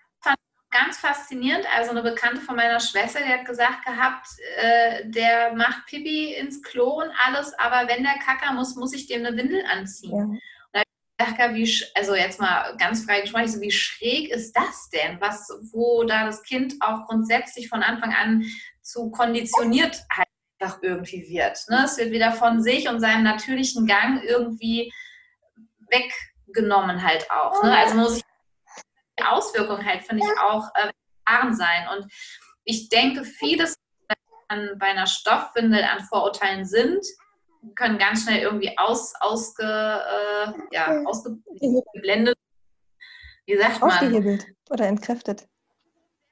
ganz 0.73 0.97
faszinierend. 0.97 1.65
Also 1.73 1.91
eine 1.91 2.01
Bekannte 2.01 2.41
von 2.41 2.55
meiner 2.55 2.79
Schwester, 2.79 3.19
die 3.19 3.31
hat 3.31 3.45
gesagt 3.45 3.85
gehabt, 3.85 4.27
äh, 4.57 5.09
der 5.09 5.53
macht 5.53 5.85
Pipi 5.85 6.33
ins 6.33 6.61
Klo 6.61 7.01
und 7.01 7.11
alles, 7.25 7.53
aber 7.57 7.87
wenn 7.87 8.03
der 8.03 8.17
Kacker 8.17 8.53
muss, 8.53 8.75
muss 8.75 8.93
ich 8.93 9.07
dem 9.07 9.25
eine 9.25 9.37
Windel 9.37 9.63
anziehen. 9.71 10.33
Ja. 10.33 10.39
Dachte, 11.15 11.53
wie, 11.53 11.71
also 11.93 12.15
jetzt 12.15 12.41
mal 12.41 12.75
ganz 12.77 13.05
frei 13.05 13.21
gesprochen, 13.21 13.47
so, 13.47 13.61
wie 13.61 13.71
schräg 13.71 14.31
ist 14.31 14.51
das 14.53 14.89
denn? 14.89 15.21
Was, 15.21 15.47
wo 15.71 16.03
da 16.03 16.25
das 16.25 16.41
Kind 16.41 16.73
auch 16.79 17.05
grundsätzlich 17.05 17.69
von 17.69 17.83
Anfang 17.83 18.13
an 18.13 18.43
zu 18.81 19.11
konditioniert 19.11 20.03
halt 20.11 20.27
einfach 20.63 20.79
irgendwie 20.81 21.27
wird. 21.27 21.59
Ne? 21.69 21.83
Es 21.85 21.97
wird 21.97 22.11
wieder 22.11 22.31
von 22.31 22.61
sich 22.61 22.87
und 22.87 22.99
seinem 22.99 23.23
natürlichen 23.23 23.85
Gang 23.85 24.23
irgendwie 24.23 24.91
weggenommen 25.89 27.03
halt 27.03 27.29
auch. 27.29 27.63
Ne? 27.63 27.75
Also 27.75 27.95
muss 27.95 28.17
ich 28.17 28.23
die 29.19 29.23
Auswirkungen 29.23 29.85
halt, 29.85 30.03
finde 30.03 30.23
ich, 30.25 30.39
auch 30.39 30.69
äh, 30.75 31.53
sein. 31.53 31.87
Und 31.95 32.11
ich 32.63 32.89
denke, 32.89 33.23
vieles 33.23 33.75
an, 34.47 34.71
bei 34.77 34.87
einer 34.87 35.07
Stoffwindel 35.07 35.83
an 35.83 36.03
Vorurteilen 36.03 36.65
sind, 36.65 37.05
können 37.75 37.97
ganz 37.97 38.23
schnell 38.23 38.39
irgendwie 38.39 38.77
aus, 38.77 39.13
ausge, 39.19 39.63
äh, 39.63 40.53
ja, 40.71 41.01
ausgeblendet. 41.05 42.37
Wie 43.45 43.57
sagt 43.57 43.81
man? 43.81 43.91
Ausgehebelt 43.91 44.45
oder 44.69 44.87
entkräftet. 44.87 45.47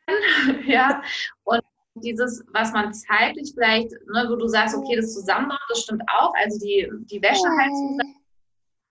ja, 0.65 1.01
und 1.43 1.61
dieses, 1.96 2.44
was 2.54 2.72
man 2.72 2.94
zeitlich 2.94 3.52
vielleicht, 3.54 3.92
ne, 3.92 4.26
wo 4.30 4.36
du 4.36 4.48
sagst, 4.48 4.76
okay, 4.76 4.96
das 4.96 5.14
Zusammenbauen, 5.14 5.60
das 5.70 5.82
stimmt 5.82 6.04
auch. 6.14 6.34
Also 6.36 6.60
die, 6.60 6.89
die 7.12 7.22
Wäsche 7.22 7.48
halt 7.60 7.72
zusammen, 7.72 8.16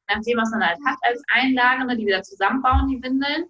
nachdem 0.09 0.39
was 0.39 0.51
man 0.51 0.67
halt 0.67 0.79
hat 0.85 0.99
als 1.03 1.23
Einlage, 1.33 1.87
ne, 1.87 1.97
die 1.97 2.07
wieder 2.07 2.23
zusammenbauen, 2.23 2.89
die 2.89 3.03
Windeln. 3.03 3.47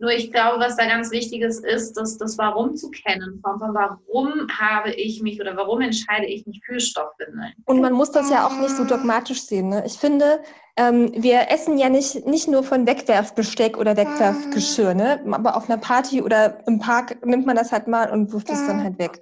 Nur 0.00 0.12
ich 0.12 0.30
glaube, 0.30 0.60
was 0.60 0.76
da 0.76 0.86
ganz 0.86 1.10
wichtig 1.10 1.42
ist, 1.42 1.64
ist, 1.64 1.94
dass 1.94 2.18
das 2.18 2.38
Warum 2.38 2.76
zu 2.76 2.88
kennen, 2.90 3.40
von, 3.42 3.58
von 3.58 3.74
warum 3.74 4.46
habe 4.48 4.92
ich 4.92 5.22
mich 5.22 5.40
oder 5.40 5.56
warum 5.56 5.80
entscheide 5.80 6.26
ich 6.26 6.46
mich 6.46 6.60
für 6.64 6.78
Stoffwindeln. 6.78 7.52
Und 7.64 7.80
man 7.80 7.92
muss 7.92 8.12
das 8.12 8.30
ja 8.30 8.46
auch 8.46 8.60
nicht 8.60 8.76
so 8.76 8.84
dogmatisch 8.84 9.42
sehen. 9.42 9.70
Ne? 9.70 9.82
Ich 9.84 9.94
finde, 9.94 10.40
ähm, 10.76 11.10
wir 11.16 11.50
essen 11.50 11.78
ja 11.78 11.88
nicht, 11.88 12.24
nicht 12.26 12.46
nur 12.46 12.62
von 12.62 12.86
Wegwerfbesteck 12.86 13.76
oder 13.76 13.96
Wegwerfgeschirr, 13.96 14.94
ne? 14.94 15.20
aber 15.32 15.56
auf 15.56 15.68
einer 15.68 15.78
Party 15.78 16.22
oder 16.22 16.64
im 16.68 16.78
Park 16.78 17.26
nimmt 17.26 17.46
man 17.46 17.56
das 17.56 17.72
halt 17.72 17.88
mal 17.88 18.08
und 18.12 18.32
wirft 18.32 18.50
es 18.50 18.64
dann 18.68 18.84
halt 18.84 19.00
weg. 19.00 19.20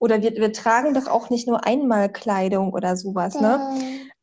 Oder 0.00 0.22
wir, 0.22 0.32
wir 0.32 0.52
tragen 0.52 0.92
doch 0.92 1.06
auch 1.06 1.30
nicht 1.30 1.46
nur 1.46 1.64
einmal 1.64 2.08
Kleidung 2.08 2.72
oder 2.72 2.96
sowas. 2.96 3.40
Ne? 3.40 3.60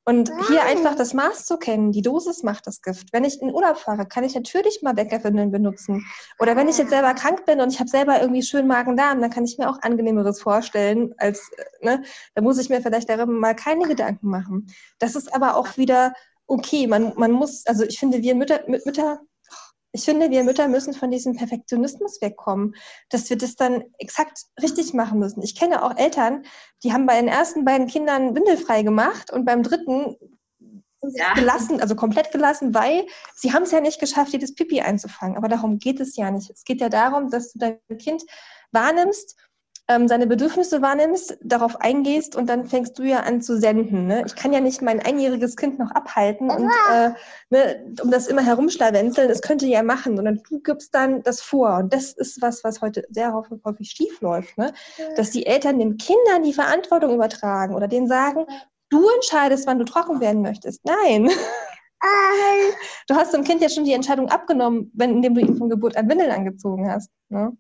Und 0.06 0.32
hier 0.48 0.64
einfach 0.64 0.96
das 0.96 1.14
Maß 1.14 1.46
zu 1.46 1.58
kennen, 1.58 1.94
die 1.94 2.02
Dosis 2.02 2.44
macht 2.44 2.68
das 2.68 2.82
Gift. 2.82 3.14
Wenn 3.14 3.24
ich 3.24 3.42
in 3.42 3.54
Urlaub 3.54 3.78
fahre, 3.78 4.06
kann 4.06 4.26
ich 4.26 4.36
natürlich 4.36 4.82
mal 4.82 4.94
Bäckerwindeln 4.94 5.50
benutzen. 5.50 6.06
Oder 6.40 6.58
wenn 6.58 6.68
ich 6.68 6.78
jetzt 6.78 6.90
selber 6.90 7.14
krank 7.14 7.46
bin 7.46 7.62
und 7.62 7.72
ich 7.72 7.80
habe 7.80 7.90
selber 7.90 8.20
irgendwie 8.20 8.42
schön 8.42 8.68
Magen-Darm, 8.68 9.22
dann 9.22 9.30
kann 9.30 9.46
ich 9.46 9.58
mir 9.58 9.70
auch 9.70 9.82
angenehmeres 9.82 10.42
vorstellen, 10.42 11.14
als, 11.18 11.50
äh, 11.58 11.86
ne, 11.86 12.04
da 12.36 12.42
muss 12.42 12.58
ich 12.58 12.70
mir 12.70 12.82
vielleicht 12.82 13.10
darüber 13.10 13.28
mal 13.28 13.56
keine 13.56 13.88
Gedanken 13.88 14.30
machen. 14.30 14.68
Das 15.00 15.16
ist 15.16 15.34
aber 15.34 15.56
auch 15.56 15.78
wieder 15.78 16.14
okay. 16.48 16.86
Man, 16.88 17.14
man 17.16 17.32
muss, 17.32 17.66
also 17.66 17.86
ich 17.86 17.98
finde, 17.98 18.22
wir 18.22 18.36
Mütter, 18.36 18.62
Mütter 18.68 19.22
ich 19.96 20.06
finde, 20.06 20.32
wir 20.32 20.44
Mütter 20.44 20.68
müssen 20.68 20.94
von 20.94 21.12
diesem 21.12 21.36
Perfektionismus 21.36 22.20
wegkommen, 22.20 22.76
dass 23.10 23.30
wir 23.30 23.38
das 23.38 23.56
dann 23.56 23.84
exakt 24.00 24.46
richtig 24.62 24.94
machen 24.96 25.20
müssen. 25.20 25.44
Ich 25.44 25.56
kenne 25.56 25.84
auch 25.84 25.96
Eltern, 25.96 26.44
die 26.84 26.92
haben 26.92 27.06
bei 27.06 27.20
den 27.20 27.28
ersten 27.28 27.64
beiden 27.64 27.86
Kindern 27.86 28.36
windelfrei 28.36 28.82
gemacht 28.82 29.32
und 29.32 29.46
beim 29.46 29.62
dritten 29.62 30.16
ja. 31.04 31.34
gelassen, 31.36 31.80
also 31.80 31.96
komplett 31.96 32.32
gelassen, 32.32 32.74
weil 32.74 33.06
sie 33.36 33.54
haben 33.54 33.64
es 33.64 33.72
ja 33.72 33.82
nicht 33.82 34.00
geschafft, 34.00 34.34
jedes 34.34 34.56
Pipi 34.56 34.82
einzufangen. 34.82 35.38
Aber 35.38 35.48
darum 35.48 35.78
geht 35.78 36.00
es 36.00 36.16
ja 36.16 36.32
nicht. 36.32 36.50
Es 36.50 36.64
geht 36.64 36.82
ja 36.82 36.90
darum, 36.90 37.30
dass 37.30 37.54
du 37.54 37.60
dein 37.60 37.80
Kind 38.00 38.24
wahrnimmst 38.72 39.36
ähm, 39.90 40.08
seine 40.08 40.28
Bedürfnisse 40.28 40.82
wahrnimmst, 40.82 41.38
darauf 41.42 41.82
eingehst 41.82 42.36
und 42.36 42.48
dann 42.48 42.66
fängst 42.66 42.98
du 42.98 43.04
ja 43.04 43.22
an 43.22 43.42
zu 43.42 43.60
senden. 43.60 44.08
Ne? 44.08 44.24
Ich 44.26 44.36
kann 44.36 44.54
ja 44.54 44.62
nicht 44.62 44.82
mein 44.82 45.02
einjähriges 45.02 45.58
Kind 45.58 45.78
noch 45.78 45.92
abhalten 45.92 46.50
und 46.50 46.70
äh, 46.92 47.10
ne, 47.50 47.94
um 48.02 48.10
das 48.10 48.28
immer 48.28 48.46
herumschlawenzeln, 48.46 49.28
das 49.28 49.42
könnte 49.42 49.66
ja 49.66 49.84
machen, 49.84 50.16
sondern 50.16 50.42
du 50.48 50.60
gibst 50.60 50.96
dann 50.96 51.22
das 51.24 51.42
vor. 51.42 51.78
Und 51.80 51.94
das 51.94 52.14
ist 52.14 52.42
was, 52.42 52.64
was 52.64 52.82
heute 52.82 53.04
sehr 53.10 53.34
häufig, 53.34 53.60
häufig 53.66 53.90
schief 53.90 54.22
läuft, 54.22 54.58
ne? 54.58 54.74
dass 55.18 55.32
die 55.32 55.46
Eltern 55.46 55.80
den 55.80 55.98
Kindern 55.98 56.44
die 56.44 56.54
Verantwortung 56.54 57.14
übertragen 57.14 57.76
oder 57.76 57.90
denen 57.90 58.08
sagen, 58.08 58.46
du 58.90 59.10
entscheidest, 59.16 59.68
wann 59.68 59.80
du 59.80 59.86
trocken 59.86 60.22
werden 60.22 60.42
möchtest. 60.42 60.86
Nein. 60.86 61.30
Du 63.08 63.16
hast 63.16 63.34
dem 63.34 63.46
Kind 63.46 63.62
ja 63.62 63.70
schon 63.70 63.86
die 63.86 63.94
Entscheidung 63.94 64.30
abgenommen, 64.30 64.92
wenn, 64.94 65.12
indem 65.12 65.36
du 65.36 65.42
ihn 65.42 65.58
von 65.58 65.70
Geburt 65.70 65.96
an 65.96 66.10
Windeln 66.10 66.32
angezogen 66.32 66.92
hast. 66.92 67.10
Ne? 67.30 67.56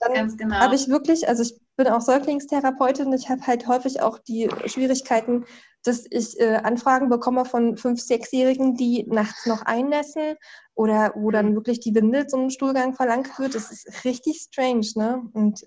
Dann 0.00 0.14
Ganz 0.14 0.36
genau. 0.36 0.56
habe 0.56 0.74
ich 0.74 0.88
wirklich, 0.88 1.28
also 1.28 1.42
ich 1.42 1.58
bin 1.76 1.88
auch 1.88 2.00
Säuglingstherapeutin, 2.00 3.12
ich 3.12 3.30
habe 3.30 3.46
halt 3.46 3.66
häufig 3.66 4.02
auch 4.02 4.18
die 4.18 4.50
Schwierigkeiten, 4.66 5.46
dass 5.84 6.04
ich 6.10 6.38
äh, 6.38 6.56
Anfragen 6.56 7.08
bekomme 7.08 7.44
von 7.44 7.76
fünf, 7.76 8.00
sechsjährigen, 8.00 8.76
die 8.76 9.04
nachts 9.08 9.46
noch 9.46 9.62
einnässen 9.62 10.36
oder 10.74 11.12
wo 11.16 11.30
dann 11.30 11.50
mhm. 11.50 11.54
wirklich 11.54 11.80
die 11.80 11.94
Windel 11.94 12.26
zum 12.26 12.50
Stuhlgang 12.50 12.94
verlangt 12.94 13.38
wird. 13.38 13.54
Das 13.54 13.70
ist 13.70 14.04
richtig 14.04 14.46
strange, 14.48 14.86
ne? 14.94 15.22
Und 15.32 15.64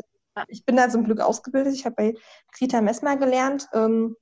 ich 0.48 0.66
bin 0.66 0.76
da 0.76 0.90
zum 0.90 1.04
Glück 1.04 1.22
ausgebildet. 1.22 1.74
Ich 1.74 1.86
habe 1.86 1.96
bei 1.96 2.14
Rita 2.60 2.82
Messmer 2.82 3.18
gelernt, 3.18 3.68
ähm, 3.74 4.16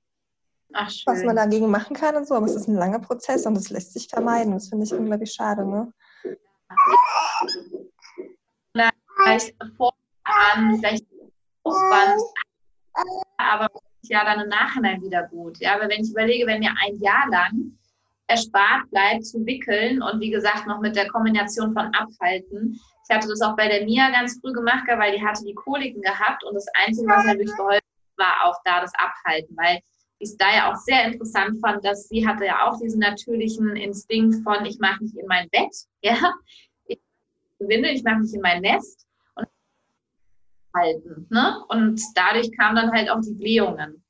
Ach, 0.72 0.92
was 1.06 1.24
man 1.24 1.36
dagegen 1.36 1.70
machen 1.70 1.96
kann 1.96 2.16
und 2.16 2.28
so, 2.28 2.36
aber 2.36 2.48
es 2.48 2.56
ist 2.56 2.68
ein 2.68 2.76
langer 2.76 3.00
Prozess 3.00 3.46
und 3.46 3.56
das 3.56 3.70
lässt 3.70 3.94
sich 3.94 4.08
vermeiden. 4.08 4.54
Das 4.54 4.70
finde 4.70 4.86
ich 4.86 4.94
unglaublich 4.94 5.32
schade, 5.32 5.66
ne? 5.66 5.94
Vielleicht 9.40 9.56
voran, 9.78 10.78
vielleicht 10.80 11.06
Aufwand, 11.64 12.22
aber 13.38 13.68
ja 14.10 14.26
dann 14.26 14.42
im 14.42 14.50
Nachhinein 14.50 15.02
wieder 15.02 15.24
gut. 15.28 15.60
Ja, 15.60 15.76
aber 15.76 15.90
wenn 15.90 16.04
ich 16.04 16.12
überlege, 16.12 16.46
wenn 16.46 16.60
mir 16.60 16.74
ein 16.86 17.00
Jahr 17.00 17.30
lang 17.30 17.78
erspart 18.28 18.90
bleibt 18.90 19.26
zu 19.26 19.46
wickeln 19.46 20.02
und 20.02 20.20
wie 20.20 20.32
gesagt 20.32 20.68
noch 20.68 20.80
mit 20.80 20.96
der 20.96 21.08
Kombination 21.08 21.74
von 21.74 21.94
Abhalten. 21.94 22.80
Ich 23.08 23.16
hatte 23.16 23.28
das 23.28 23.42
auch 23.42 23.56
bei 23.56 23.68
der 23.68 23.86
Mia 23.86 24.10
ganz 24.12 24.40
früh 24.40 24.54
gemacht, 24.54 24.86
weil 24.88 25.16
die 25.16 25.24
hatte 25.24 25.44
die 25.46 25.54
Koliken 25.54 26.02
gehabt 26.02 26.44
und 26.44 26.56
das 26.56 26.66
Einzige, 26.74 27.08
was 27.08 27.26
wirklich 27.26 27.54
geholfen 27.56 27.82
war, 28.18 28.46
auch 28.46 28.56
da 28.64 28.82
das 28.82 28.94
Abhalten, 28.96 29.56
weil 29.58 29.80
ich 30.20 30.30
es 30.30 30.38
da 30.38 30.56
ja 30.56 30.72
auch 30.72 30.76
sehr 30.78 31.04
interessant 31.06 31.60
fand, 31.60 31.84
dass 31.84 32.08
sie 32.08 32.26
hatte 32.26 32.46
ja 32.46 32.66
auch 32.66 32.80
diesen 32.80 33.00
natürlichen 33.00 33.76
Instinkt 33.76 34.42
von, 34.44 34.66
ich 34.66 34.80
mache 34.80 35.04
mich 35.04 35.18
in 35.18 35.28
mein 35.28 35.50
Bett, 35.50 35.76
ja, 36.02 36.16
ich 36.86 37.00
gewinne, 37.60 37.92
ich 37.92 38.04
mache 38.04 38.20
mich 38.20 38.34
in 38.34 38.42
mein 38.42 38.62
Nest 38.62 39.06
halten. 40.76 41.28
Ne? 41.30 41.64
Und 41.70 42.02
dadurch 42.16 42.52
kamen 42.58 42.76
dann 42.76 42.92
halt 42.92 43.10
auch 43.10 43.22
die 43.22 43.34
Blähungen. 43.34 44.04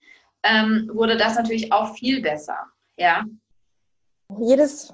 Ähm, 0.43 0.89
wurde 0.93 1.17
das 1.17 1.35
natürlich 1.35 1.71
auch 1.71 1.95
viel 1.95 2.21
besser. 2.21 2.57
Ja. 2.97 3.23
Jedes, 4.39 4.93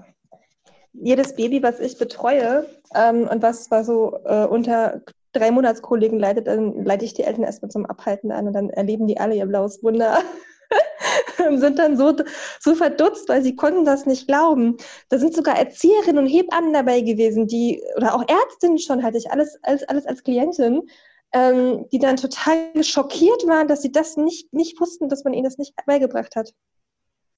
jedes 0.94 1.36
Baby, 1.36 1.64
was 1.64 1.80
ich 1.80 1.98
betreue 1.98 2.66
ähm, 2.94 3.28
und 3.28 3.42
was 3.42 3.72
war 3.72 3.84
so 3.84 4.20
äh, 4.26 4.46
unter 4.46 5.02
drei 5.32 5.52
Monatskollegen 5.52 6.20
leidet, 6.20 6.48
dann 6.48 6.84
leite 6.84 7.06
ich 7.06 7.14
die 7.14 7.24
Eltern 7.24 7.44
erstmal 7.44 7.72
zum 7.72 7.86
Abhalten 7.86 8.32
an 8.32 8.48
und 8.48 8.54
dann 8.54 8.70
erleben 8.70 9.08
die 9.08 9.20
alle 9.20 9.36
ihr 9.36 9.46
blaues 9.46 9.84
Wunder. 9.84 10.20
sind 11.58 11.80
dann 11.80 11.98
so, 11.98 12.16
so 12.60 12.76
verdutzt, 12.76 13.30
weil 13.30 13.42
sie 13.42 13.56
konnten 13.56 13.86
das 13.86 14.06
nicht 14.06 14.28
glauben. 14.28 14.78
Da 15.10 15.18
sind 15.18 15.34
sogar 15.34 15.58
Erzieherinnen 15.58 16.24
und 16.24 16.28
Hebammen 16.30 16.74
dabei 16.74 17.02
gewesen, 17.02 17.48
die, 17.48 17.82
oder 17.96 18.14
auch 18.16 18.24
Ärztinnen 18.28 18.78
schon, 18.78 19.04
hatte 19.04 19.18
ich 19.18 19.32
alles, 19.32 19.58
alles, 19.64 19.84
alles 19.84 20.06
als 20.06 20.24
Klientin, 20.24 20.90
ähm, 21.32 21.88
die 21.92 22.00
dann 22.00 22.18
total 22.18 22.84
schockiert 22.84 23.46
waren, 23.48 23.68
dass 23.68 23.82
sie 23.82 23.92
das 23.92 24.18
nicht, 24.18 24.52
nicht 24.54 24.80
wussten, 24.80 25.10
dass 25.10 25.24
man 25.24 25.34
ihnen 25.34 25.44
das 25.44 25.58
nicht 25.58 25.74
beigebracht 25.86 26.36
hat. 26.36 26.54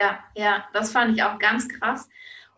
Ja, 0.01 0.19
ja, 0.35 0.65
das 0.73 0.91
fand 0.91 1.15
ich 1.15 1.23
auch 1.23 1.37
ganz 1.39 1.67
krass. 1.67 2.07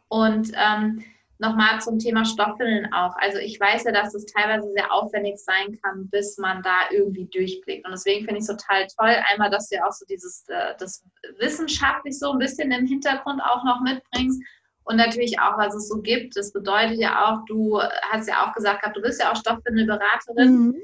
Und 0.08 0.52
ähm, 0.56 1.04
nochmal 1.40 1.82
zum 1.82 1.98
Thema 1.98 2.24
Stoffwindeln 2.24 2.94
auch. 2.94 3.16
Also 3.18 3.40
ich 3.40 3.60
weiß 3.60 3.84
ja, 3.86 3.92
dass 3.92 4.14
es 4.14 4.26
teilweise 4.28 4.72
sehr 4.74 4.92
aufwendig 4.94 5.38
sein 5.38 5.78
kann, 5.82 6.08
bis 6.10 6.38
man 6.38 6.62
da 6.62 6.76
irgendwie 6.92 7.26
durchblickt. 7.26 7.86
Und 7.86 7.92
deswegen 7.92 8.26
finde 8.26 8.40
ich 8.40 8.48
es 8.48 8.56
total 8.56 8.88
toll, 8.98 9.16
einmal, 9.32 9.50
dass 9.50 9.70
du 9.70 9.76
ja 9.76 9.88
auch 9.88 9.92
so 9.92 10.06
dieses, 10.06 10.46
äh, 10.50 10.76
das 10.78 11.04
wissenschaftlich 11.40 12.18
so 12.18 12.32
ein 12.32 12.40
bisschen 12.40 12.72
im 12.72 12.86
Hintergrund 12.86 13.42
auch 13.42 13.64
noch 13.64 13.82
mitbringst. 13.82 14.42
Und 14.86 14.98
natürlich 14.98 15.40
auch, 15.40 15.58
was 15.58 15.74
es 15.74 15.88
so 15.88 16.02
gibt. 16.02 16.38
Das 16.38 16.52
bedeutet 16.52 17.00
ja 17.00 17.26
auch, 17.26 17.46
du 17.46 17.82
hast 18.12 18.28
ja 18.28 18.46
auch 18.46 18.54
gesagt, 18.54 18.86
du 18.96 19.02
bist 19.02 19.20
ja 19.20 19.32
auch 19.32 19.36
Stoffwindelberaterin. 19.36 20.68
Mhm 20.68 20.82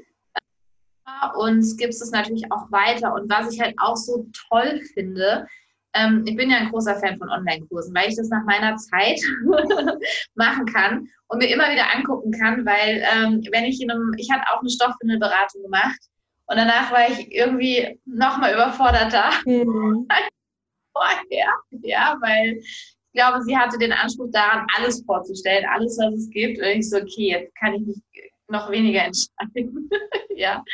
und 1.36 1.78
gibst 1.78 2.02
es 2.02 2.10
natürlich 2.10 2.50
auch 2.50 2.70
weiter. 2.70 3.14
Und 3.14 3.30
was 3.30 3.52
ich 3.52 3.60
halt 3.60 3.74
auch 3.78 3.96
so 3.96 4.26
toll 4.48 4.80
finde, 4.94 5.46
ähm, 5.94 6.24
ich 6.26 6.36
bin 6.36 6.50
ja 6.50 6.58
ein 6.58 6.70
großer 6.70 6.96
Fan 6.96 7.18
von 7.18 7.30
Online-Kursen, 7.30 7.94
weil 7.94 8.08
ich 8.08 8.16
das 8.16 8.28
nach 8.28 8.44
meiner 8.44 8.76
Zeit 8.76 9.20
machen 10.34 10.66
kann 10.66 11.08
und 11.28 11.38
mir 11.38 11.52
immer 11.52 11.70
wieder 11.70 11.92
angucken 11.94 12.30
kann, 12.32 12.64
weil 12.64 13.04
ähm, 13.12 13.42
wenn 13.50 13.64
ich 13.64 13.80
in 13.82 13.90
einem, 13.90 14.12
ich 14.16 14.30
hatte 14.30 14.44
auch 14.52 14.60
eine 14.60 14.70
Stoffwindelberatung 14.70 15.62
gemacht 15.62 15.98
und 16.46 16.56
danach 16.56 16.92
war 16.92 17.08
ich 17.08 17.32
irgendwie 17.32 17.98
nochmal 18.04 18.54
überforderter. 18.54 19.30
Mhm. 19.44 20.06
Vorher, 20.92 21.54
ja, 21.82 22.16
weil 22.20 22.58
ich 22.58 22.96
glaube, 23.12 23.42
sie 23.42 23.56
hatte 23.56 23.78
den 23.78 23.92
Anspruch 23.92 24.28
daran, 24.32 24.66
alles 24.76 25.04
vorzustellen, 25.04 25.64
alles, 25.72 25.98
was 25.98 26.14
es 26.14 26.30
gibt. 26.30 26.58
Und 26.58 26.66
ich 26.66 26.88
so, 26.88 26.98
okay, 26.98 27.30
jetzt 27.30 27.54
kann 27.56 27.74
ich 27.74 27.86
mich 27.86 28.29
noch 28.50 28.70
weniger 28.70 29.02
entscheiden. 29.04 29.90
ja. 30.36 30.64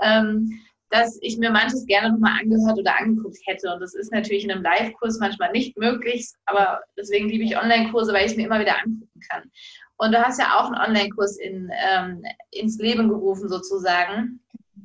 Ähm, 0.00 0.60
dass 0.90 1.18
ich 1.20 1.36
mir 1.36 1.50
manches 1.50 1.84
gerne 1.86 2.12
nochmal 2.12 2.38
angehört 2.40 2.78
oder 2.78 2.98
angeguckt 2.98 3.38
hätte. 3.46 3.72
Und 3.72 3.80
das 3.80 3.94
ist 3.94 4.12
natürlich 4.12 4.44
in 4.44 4.52
einem 4.52 4.62
Live-Kurs 4.62 5.18
manchmal 5.18 5.50
nicht 5.50 5.76
möglich, 5.76 6.28
aber 6.44 6.80
deswegen 6.96 7.28
liebe 7.28 7.44
ich 7.44 7.58
Online-Kurse, 7.58 8.12
weil 8.12 8.26
ich 8.26 8.32
es 8.32 8.36
mir 8.36 8.46
immer 8.46 8.60
wieder 8.60 8.76
angucken 8.78 9.20
kann. 9.28 9.50
Und 9.96 10.12
du 10.12 10.22
hast 10.22 10.38
ja 10.38 10.58
auch 10.58 10.66
einen 10.66 10.80
Online-Kurs 10.80 11.38
in, 11.38 11.70
ähm, 11.72 12.22
ins 12.52 12.78
Leben 12.78 13.08
gerufen 13.08 13.48
sozusagen. 13.48 14.40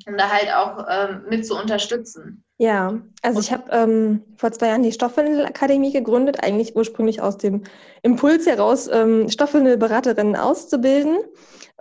um 0.07 0.17
da 0.17 0.29
halt 0.29 0.51
auch 0.51 0.85
ähm, 0.89 1.25
mit 1.29 1.45
zu 1.45 1.55
unterstützen. 1.55 2.43
Ja, 2.57 3.01
also 3.21 3.39
ich 3.39 3.51
habe 3.51 3.71
ähm, 3.71 4.23
vor 4.35 4.51
zwei 4.51 4.67
Jahren 4.67 4.83
die 4.83 4.91
Stoffwindelakademie 4.91 5.91
gegründet, 5.91 6.43
eigentlich 6.43 6.75
ursprünglich 6.75 7.21
aus 7.21 7.37
dem 7.37 7.63
Impuls 8.01 8.45
heraus, 8.45 8.87
ähm, 8.87 9.29
Stoffwindelberaterinnen 9.29 10.35
auszubilden. 10.35 11.17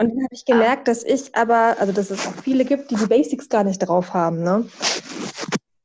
Und 0.01 0.09
dann 0.09 0.25
habe 0.25 0.35
ich 0.35 0.47
gemerkt, 0.47 0.89
dass 0.89 1.05
ich 1.05 1.35
aber, 1.37 1.77
also 1.79 1.93
dass 1.93 2.11
es 2.11 2.27
auch 2.27 2.35
viele 2.43 2.65
gibt, 2.65 2.91
die 2.91 2.97
die 2.97 3.07
Basics 3.07 3.49
gar 3.51 3.65
nicht 3.65 3.79
drauf 3.79 4.15
haben. 4.15 4.43
Ne? 4.43 4.67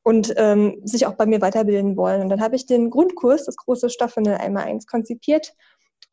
und 0.05 0.35
ähm, 0.37 0.81
sich 0.83 1.07
auch 1.07 1.15
bei 1.15 1.25
mir 1.25 1.41
weiterbilden 1.41 1.97
wollen. 1.97 2.21
Und 2.21 2.29
dann 2.29 2.39
habe 2.39 2.55
ich 2.55 2.67
den 2.67 2.91
Grundkurs, 2.91 3.45
das 3.45 3.55
große 3.55 3.89
Stoffwindel 3.89 4.35
einmal 4.35 4.65
eins, 4.65 4.85
konzipiert. 4.85 5.53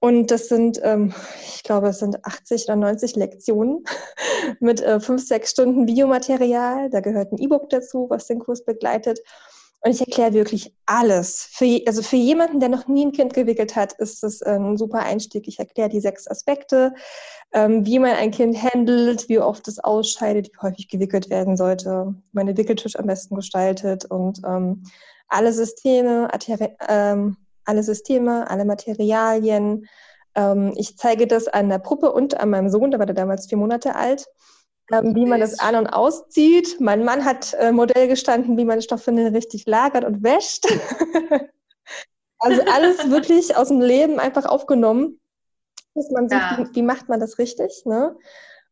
Und 0.01 0.31
das 0.31 0.49
sind, 0.49 0.81
ähm, 0.83 1.13
ich 1.45 1.63
glaube, 1.63 1.89
es 1.89 1.99
sind 1.99 2.25
80 2.25 2.65
oder 2.65 2.77
90 2.77 3.17
Lektionen 3.17 3.85
mit 4.61 4.81
äh, 4.81 4.99
fünf, 4.99 5.27
sechs 5.27 5.51
Stunden 5.51 5.87
Videomaterial. 5.87 6.89
Da 6.89 7.01
gehört 7.01 7.33
ein 7.33 7.39
E-Book 7.39 7.69
dazu, 7.69 8.07
was 8.09 8.27
den 8.27 8.39
Kurs 8.39 8.65
begleitet. 8.65 9.21
Und 9.85 9.91
ich 9.91 10.01
erkläre 10.01 10.33
wirklich 10.33 10.73
alles. 10.87 11.49
Für, 11.51 11.81
also 11.87 12.03
für 12.03 12.17
jemanden, 12.17 12.61
der 12.61 12.69
noch 12.69 12.87
nie 12.87 13.05
ein 13.05 13.13
Kind 13.13 13.35
gewickelt 13.35 13.75
hat, 13.75 13.93
ist 13.95 14.23
das 14.23 14.41
ein 14.41 14.77
super 14.77 15.01
Einstieg. 15.01 15.49
Ich 15.49 15.59
erkläre 15.59 15.89
die 15.89 16.01
sechs 16.01 16.29
Aspekte, 16.29 16.95
ähm, 17.53 17.85
wie 17.85 17.99
man 17.99 18.13
ein 18.13 18.31
Kind 18.31 18.63
handelt, 18.63 19.29
wie 19.29 19.41
oft 19.41 19.67
es 19.67 19.81
ausscheidet, 19.81 20.51
wie 20.53 20.59
häufig 20.63 20.89
gewickelt 20.89 21.31
werden 21.31 21.57
sollte, 21.57 22.15
wie 22.15 22.37
man 22.37 22.47
den 22.47 22.57
Wickeltisch 22.57 22.97
am 22.97 23.07
besten 23.07 23.35
gestaltet 23.35 24.05
und 24.05 24.41
ähm, 24.47 24.85
alle 25.27 25.53
Systeme, 25.53 26.29
ähm, 26.89 27.37
alle 27.65 27.83
Systeme, 27.83 28.49
alle 28.49 28.65
Materialien. 28.65 29.89
Ähm, 30.37 30.75
ich 30.77 30.97
zeige 30.97 31.27
das 31.27 31.49
an 31.49 31.69
der 31.69 31.79
Puppe 31.81 32.13
und 32.13 32.39
an 32.39 32.51
meinem 32.51 32.69
Sohn, 32.69 32.93
der 32.93 33.01
war 33.01 33.07
damals 33.07 33.49
vier 33.49 33.59
Monate 33.59 33.97
alt 33.97 34.29
ähm, 34.93 35.15
wie 35.15 35.27
man 35.27 35.41
das 35.41 35.59
an- 35.59 35.77
und 35.77 35.87
auszieht. 35.87 36.77
Mein 36.81 37.05
Mann 37.05 37.25
hat 37.25 37.55
äh, 37.55 37.73
Modell 37.73 38.09
gestanden, 38.09 38.57
wie 38.57 38.65
man 38.65 38.83
Stoffwindeln 38.83 39.35
richtig 39.35 39.67
lagert 39.67 40.05
und 40.05 40.23
wäscht. 40.23 40.67
also 42.39 42.63
alles 42.73 42.99
wirklich 43.11 43.57
aus 43.57 43.69
dem 43.69 43.81
Leben 43.81 44.21
einfach 44.21 44.45
aufgenommen, 44.45 45.21
dass 45.95 46.11
man 46.11 46.29
sieht, 46.29 46.39
ja. 46.39 46.59
wie, 46.59 46.77
wie, 46.77 46.83
macht 46.83 47.09
man 47.09 47.21
das 47.21 47.39
richtig. 47.39 47.83
Ne? 47.87 48.17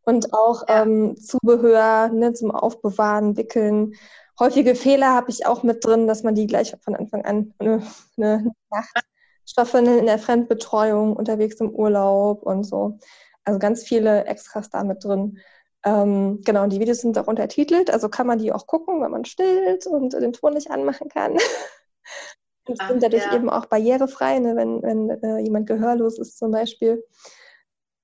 Und 0.04 0.32
auch 0.34 0.68
ja. 0.68 0.82
ähm, 0.82 1.16
Zubehör 1.16 2.08
ne, 2.08 2.32
zum 2.34 2.50
Aufbewahren, 2.50 3.36
Wickeln. 3.36 3.94
Häufige 4.38 4.74
Fehler 4.74 5.14
habe 5.14 5.30
ich 5.30 5.46
auch 5.46 5.62
mit 5.62 5.84
drin, 5.84 6.06
dass 6.06 6.22
man 6.22 6.34
die 6.34 6.46
gleich 6.46 6.74
von 6.82 6.94
Anfang 6.94 7.24
an 7.24 7.54
eine, 7.58 7.82
eine 8.16 8.52
Nacht 8.70 9.04
Stoffwindeln 9.46 9.98
in 9.98 10.06
der 10.06 10.18
Fremdbetreuung, 10.18 11.16
unterwegs 11.16 11.56
im 11.60 11.70
Urlaub 11.70 12.42
und 12.44 12.62
so. 12.64 12.98
Also 13.44 13.58
ganz 13.58 13.82
viele 13.82 14.24
Extras 14.26 14.70
da 14.70 14.84
mit 14.84 15.02
drin. 15.02 15.38
Ähm, 15.84 16.42
genau, 16.44 16.64
und 16.64 16.72
die 16.72 16.80
Videos 16.80 16.98
sind 16.98 17.16
auch 17.18 17.26
untertitelt, 17.26 17.90
also 17.90 18.08
kann 18.08 18.26
man 18.26 18.38
die 18.38 18.52
auch 18.52 18.66
gucken, 18.66 19.00
wenn 19.02 19.10
man 19.10 19.24
stillt 19.24 19.86
und 19.86 20.12
den 20.12 20.32
Ton 20.32 20.54
nicht 20.54 20.70
anmachen 20.70 21.08
kann. 21.08 21.32
und 22.66 22.76
Ach, 22.78 22.88
sind 22.88 23.02
dadurch 23.02 23.24
ja. 23.24 23.34
eben 23.34 23.48
auch 23.48 23.66
barrierefrei, 23.66 24.38
ne, 24.38 24.56
wenn, 24.56 24.82
wenn 24.82 25.10
äh, 25.22 25.38
jemand 25.38 25.66
gehörlos 25.66 26.18
ist 26.18 26.38
zum 26.38 26.50
Beispiel. 26.50 27.02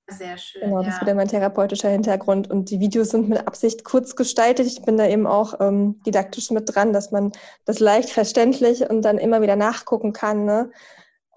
Sehr 0.09 0.37
schön. 0.37 0.61
Genau, 0.61 0.83
das 0.83 0.95
ja. 0.95 1.01
wieder 1.01 1.15
mein 1.15 1.27
therapeutischer 1.27 1.89
Hintergrund. 1.89 2.49
Und 2.49 2.69
die 2.69 2.79
Videos 2.79 3.09
sind 3.09 3.27
mit 3.27 3.45
Absicht 3.45 3.83
kurz 3.83 4.15
gestaltet. 4.15 4.65
Ich 4.65 4.81
bin 4.81 4.95
da 4.95 5.05
eben 5.05 5.27
auch 5.27 5.59
ähm, 5.59 6.01
didaktisch 6.05 6.49
mit 6.49 6.73
dran, 6.73 6.93
dass 6.93 7.11
man 7.11 7.33
das 7.65 7.79
leicht 7.79 8.09
verständlich 8.09 8.89
und 8.89 9.01
dann 9.01 9.17
immer 9.17 9.41
wieder 9.41 9.57
nachgucken 9.57 10.13
kann. 10.13 10.45
Ne? 10.45 10.71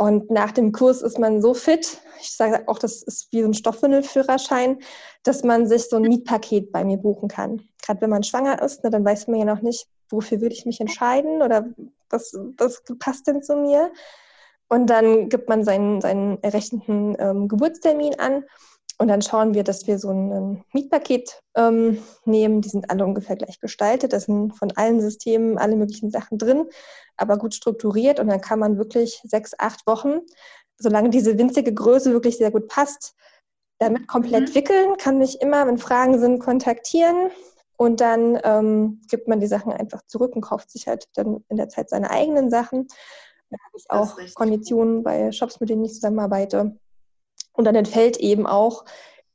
Und 0.01 0.31
nach 0.31 0.51
dem 0.51 0.73
Kurs 0.73 1.03
ist 1.03 1.19
man 1.19 1.43
so 1.43 1.53
fit, 1.53 2.01
ich 2.23 2.35
sage 2.35 2.67
auch, 2.69 2.79
das 2.79 3.03
ist 3.03 3.31
wie 3.33 3.43
so 3.43 3.49
ein 3.49 3.53
Stoffwindelführerschein, 3.53 4.79
dass 5.25 5.45
man 5.45 5.67
sich 5.67 5.91
so 5.91 5.97
ein 5.97 6.05
Mietpaket 6.05 6.73
bei 6.73 6.85
mir 6.87 6.97
buchen 6.97 7.29
kann. 7.29 7.69
Gerade 7.83 8.01
wenn 8.01 8.09
man 8.09 8.23
schwanger 8.23 8.63
ist, 8.63 8.83
ne, 8.83 8.89
dann 8.89 9.05
weiß 9.05 9.27
man 9.27 9.41
ja 9.41 9.45
noch 9.45 9.61
nicht, 9.61 9.89
wofür 10.09 10.41
würde 10.41 10.55
ich 10.55 10.65
mich 10.65 10.81
entscheiden 10.81 11.43
oder 11.43 11.67
was, 12.09 12.33
was 12.57 12.83
passt 12.99 13.27
denn 13.27 13.43
zu 13.43 13.57
mir. 13.57 13.93
Und 14.71 14.89
dann 14.89 15.29
gibt 15.29 15.51
man 15.51 15.65
seinen, 15.65 16.01
seinen 16.01 16.43
errechneten 16.43 17.15
ähm, 17.19 17.47
Geburtstermin 17.47 18.19
an 18.19 18.45
und 19.01 19.09
dann 19.09 19.23
schauen 19.23 19.55
wir, 19.55 19.65
dass 19.65 19.87
wir 19.87 19.99
so 19.99 20.11
ein 20.11 20.63
Mietpaket 20.75 21.43
ähm, 21.57 22.03
nehmen. 22.27 22.61
Die 22.61 22.69
sind 22.69 22.91
alle 22.91 23.07
ungefähr 23.07 23.35
gleich 23.35 23.59
gestaltet. 23.59 24.13
Da 24.13 24.21
sind 24.21 24.53
von 24.53 24.73
allen 24.77 25.01
Systemen 25.01 25.57
alle 25.57 25.77
möglichen 25.77 26.11
Sachen 26.11 26.37
drin, 26.37 26.67
aber 27.17 27.39
gut 27.39 27.55
strukturiert. 27.55 28.21
Und 28.21 28.29
dann 28.29 28.43
kann 28.43 28.59
man 28.59 28.77
wirklich 28.77 29.23
sechs, 29.25 29.55
acht 29.59 29.87
Wochen, 29.87 30.19
solange 30.77 31.09
diese 31.09 31.39
winzige 31.39 31.73
Größe 31.73 32.13
wirklich 32.13 32.37
sehr 32.37 32.51
gut 32.51 32.69
passt, 32.69 33.15
damit 33.79 34.07
komplett 34.07 34.51
mhm. 34.51 34.55
wickeln. 34.55 34.97
Kann 34.99 35.17
mich 35.17 35.41
immer, 35.41 35.67
wenn 35.67 35.79
Fragen 35.79 36.21
sind, 36.21 36.39
kontaktieren. 36.39 37.31
Und 37.79 38.03
dann 38.03 38.39
ähm, 38.45 39.01
gibt 39.09 39.29
man 39.29 39.41
die 39.41 39.47
Sachen 39.47 39.73
einfach 39.73 40.03
zurück 40.09 40.37
und 40.37 40.43
kauft 40.43 40.71
sich 40.71 40.89
halt 40.89 41.09
dann 41.15 41.43
in 41.49 41.57
der 41.57 41.71
Zeit 41.71 41.89
seine 41.89 42.11
eigenen 42.11 42.51
Sachen. 42.51 42.87
Da 43.49 43.57
habe 43.65 43.79
ich 43.79 43.91
auch 43.91 44.35
Konditionen 44.35 45.03
bei 45.03 45.33
Shops, 45.33 45.59
mit 45.59 45.71
denen 45.71 45.87
ich 45.87 45.95
zusammenarbeite 45.95 46.77
und 47.61 47.67
dann 47.67 47.75
entfällt 47.75 48.17
eben 48.17 48.47
auch 48.47 48.87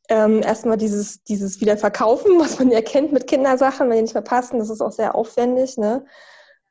ähm, 0.09 0.41
erstmal 0.41 0.78
dieses, 0.78 1.23
dieses 1.23 1.61
Wiederverkaufen, 1.61 2.32
was 2.39 2.57
man 2.57 2.71
ja 2.71 2.82
kennt 2.82 3.11
mit 3.11 3.28
Kindersachen, 3.28 3.88
wenn 3.88 3.97
die 3.97 4.01
nicht 4.01 4.15
mehr 4.15 4.23
passen. 4.23 4.57
Das 4.57 4.71
ist 4.71 4.82
auch 4.82 4.91
sehr 4.91 5.13
aufwendig. 5.13 5.78
Ne? 5.78 6.03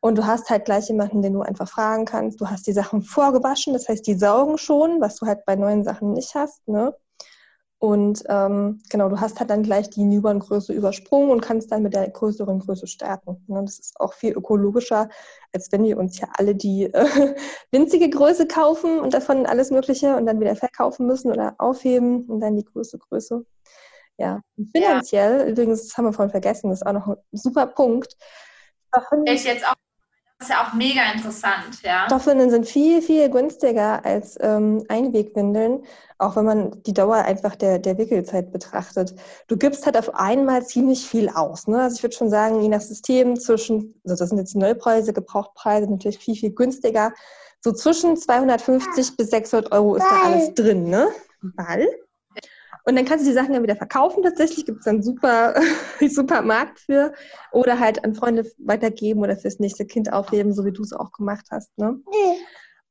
Und 0.01 0.19
du 0.19 0.27
hast 0.27 0.51
halt 0.51 0.65
gleich 0.65 0.89
jemanden, 0.89 1.23
den 1.23 1.33
du 1.33 1.43
einfach 1.43 1.69
fragen 1.69 2.07
kannst. 2.07 2.41
Du 2.41 2.51
hast 2.51 2.67
die 2.67 2.73
Sachen 2.73 3.03
vorgewaschen, 3.03 3.73
das 3.73 3.89
heißt, 3.89 4.05
die 4.05 4.15
saugen 4.15 4.59
schon, 4.59 5.01
was 5.01 5.15
du 5.15 5.27
halt 5.27 5.45
bei 5.45 5.55
neuen 5.55 5.85
Sachen 5.85 6.13
nicht 6.13 6.35
hast. 6.35 6.67
Ne? 6.67 6.93
Und 7.79 8.25
ähm, 8.29 8.81
genau, 8.89 9.09
du 9.09 9.21
hast 9.21 9.41
halt 9.41 9.51
dann 9.51 9.63
gleich 9.63 9.91
die 9.91 10.05
Newborn-Größe 10.05 10.73
übersprungen 10.73 11.31
und 11.31 11.43
kannst 11.43 11.71
dann 11.71 11.83
mit 11.83 11.95
der 11.95 12.09
größeren 12.09 12.61
Größe 12.61 12.87
starten. 12.87 13.45
Ne? 13.47 13.63
Das 13.65 13.79
ist 13.79 14.01
auch 14.01 14.15
viel 14.15 14.33
ökologischer, 14.33 15.09
als 15.53 15.71
wenn 15.71 15.85
wir 15.85 15.99
uns 15.99 16.19
ja 16.19 16.29
alle 16.39 16.55
die 16.55 16.85
äh, 16.85 17.35
winzige 17.73 18.09
Größe 18.09 18.47
kaufen 18.47 18.99
und 19.01 19.13
davon 19.13 19.45
alles 19.45 19.71
Mögliche 19.71 20.17
und 20.17 20.25
dann 20.27 20.41
wieder 20.41 20.57
verkaufen 20.57 21.07
müssen 21.07 21.31
oder 21.31 21.57
aufheben 21.59 22.25
und 22.25 22.41
dann 22.41 22.57
die 22.57 22.65
größte 22.65 22.99
Größe. 22.99 23.45
Ja, 24.17 24.41
finanziell, 24.73 25.41
ja. 25.41 25.47
übrigens, 25.47 25.89
das 25.89 25.99
haben 25.99 26.05
wir 26.05 26.13
vorhin 26.13 26.31
vergessen, 26.31 26.71
das 26.71 26.81
ist 26.81 26.87
auch 26.87 26.93
noch 26.93 27.09
ein 27.09 27.17
super 27.33 27.67
Punkt. 27.67 28.17
Ich 29.27 29.45
jetzt 29.45 29.67
auch 29.67 29.75
ist 30.45 30.51
ja 30.51 30.67
auch 30.67 30.75
mega 30.75 31.03
interessant, 31.13 31.83
ja. 31.83 32.05
Stoffwindeln 32.07 32.51
sind 32.51 32.67
viel, 32.67 33.03
viel 33.03 33.29
günstiger 33.31 34.05
als 34.05 34.37
ähm, 34.41 34.85
Einwegwindeln, 34.89 35.85
auch 36.19 36.37
wenn 36.37 36.45
man 36.45 36.83
die 36.85 36.93
Dauer 36.93 37.17
einfach 37.17 37.57
der, 37.57 37.79
der 37.79 37.99
Wickelzeit 37.99 38.53
betrachtet. 38.53 39.15
Du 39.49 39.57
gibst 39.57 39.87
halt 39.87 39.97
auf 39.97 40.15
einmal 40.15 40.65
ziemlich 40.65 41.07
viel 41.07 41.29
aus. 41.29 41.67
Ne? 41.67 41.83
Also 41.83 41.97
ich 41.97 42.03
würde 42.03 42.17
schon 42.17 42.31
sagen, 42.31 42.61
je 42.61 42.69
nach 42.69 42.81
System 42.81 43.39
zwischen, 43.39 44.01
also 44.05 44.17
das 44.17 44.29
sind 44.29 44.39
jetzt 44.39 44.55
die 44.55 44.59
Neupreise, 44.59 45.13
Gebrauchtpreise 45.13 45.91
natürlich 45.91 46.19
viel, 46.19 46.37
viel 46.37 46.53
günstiger. 46.53 47.13
So 47.61 47.73
zwischen 47.73 48.17
250 48.17 49.17
bis 49.17 49.31
600 49.31 49.73
Euro 49.73 49.97
ist 49.97 50.05
da 50.05 50.23
alles 50.25 50.55
drin, 50.55 50.85
ne? 50.85 51.09
Ball. 51.43 51.87
Und 52.87 52.97
dann 52.97 53.07
kannst 53.07 53.25
du 53.25 53.31
die 53.31 53.35
Sachen 53.35 53.55
ja 53.55 53.63
wieder 53.63 53.77
verkaufen. 53.77 54.23
Tatsächlich 54.23 54.67
gibt 54.67 54.81
es 54.81 54.85
dann 54.85 55.03
super, 55.03 55.55
super 56.09 56.43
Markt 56.43 56.81
für. 56.81 57.15
Oder 57.51 57.81
halt 57.81 58.05
an 58.05 58.15
Freunde 58.15 58.51
weitergeben 58.59 59.21
oder 59.21 59.37
fürs 59.37 59.59
nächste 59.59 59.87
Kind 59.87 60.13
aufheben, 60.13 60.53
so 60.53 60.65
wie 60.65 60.73
du 60.73 60.83
es 60.83 60.93
auch 60.93 61.13
gemacht 61.13 61.47
hast. 61.51 61.77
Ne? 61.79 61.99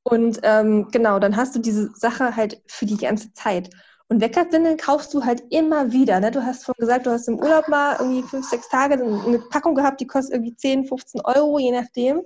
Und 0.03 0.39
ähm, 0.43 0.89
genau, 0.91 1.19
dann 1.19 1.37
hast 1.37 1.55
du 1.55 1.59
diese 1.59 1.91
Sache 1.95 2.35
halt 2.35 2.61
für 2.65 2.85
die 2.85 2.97
ganze 2.97 3.33
Zeit. 3.33 3.69
Und 4.09 4.19
Weckerwindeln 4.19 4.77
kaufst 4.77 5.13
du 5.13 5.23
halt 5.23 5.43
immer 5.49 5.91
wieder. 5.91 6.19
Ne? 6.19 6.31
Du 6.31 6.43
hast 6.43 6.65
vorhin 6.65 6.81
gesagt, 6.81 7.05
du 7.05 7.11
hast 7.11 7.27
im 7.27 7.39
Urlaub 7.39 7.67
mal 7.67 7.95
irgendwie 7.99 8.23
fünf, 8.23 8.47
sechs 8.47 8.69
Tage 8.69 8.95
eine 8.95 9.39
Packung 9.49 9.75
gehabt, 9.75 10.01
die 10.01 10.07
kostet 10.07 10.33
irgendwie 10.33 10.55
10, 10.55 10.85
15 10.85 11.21
Euro, 11.21 11.57
je 11.59 11.71
nachdem. 11.71 12.21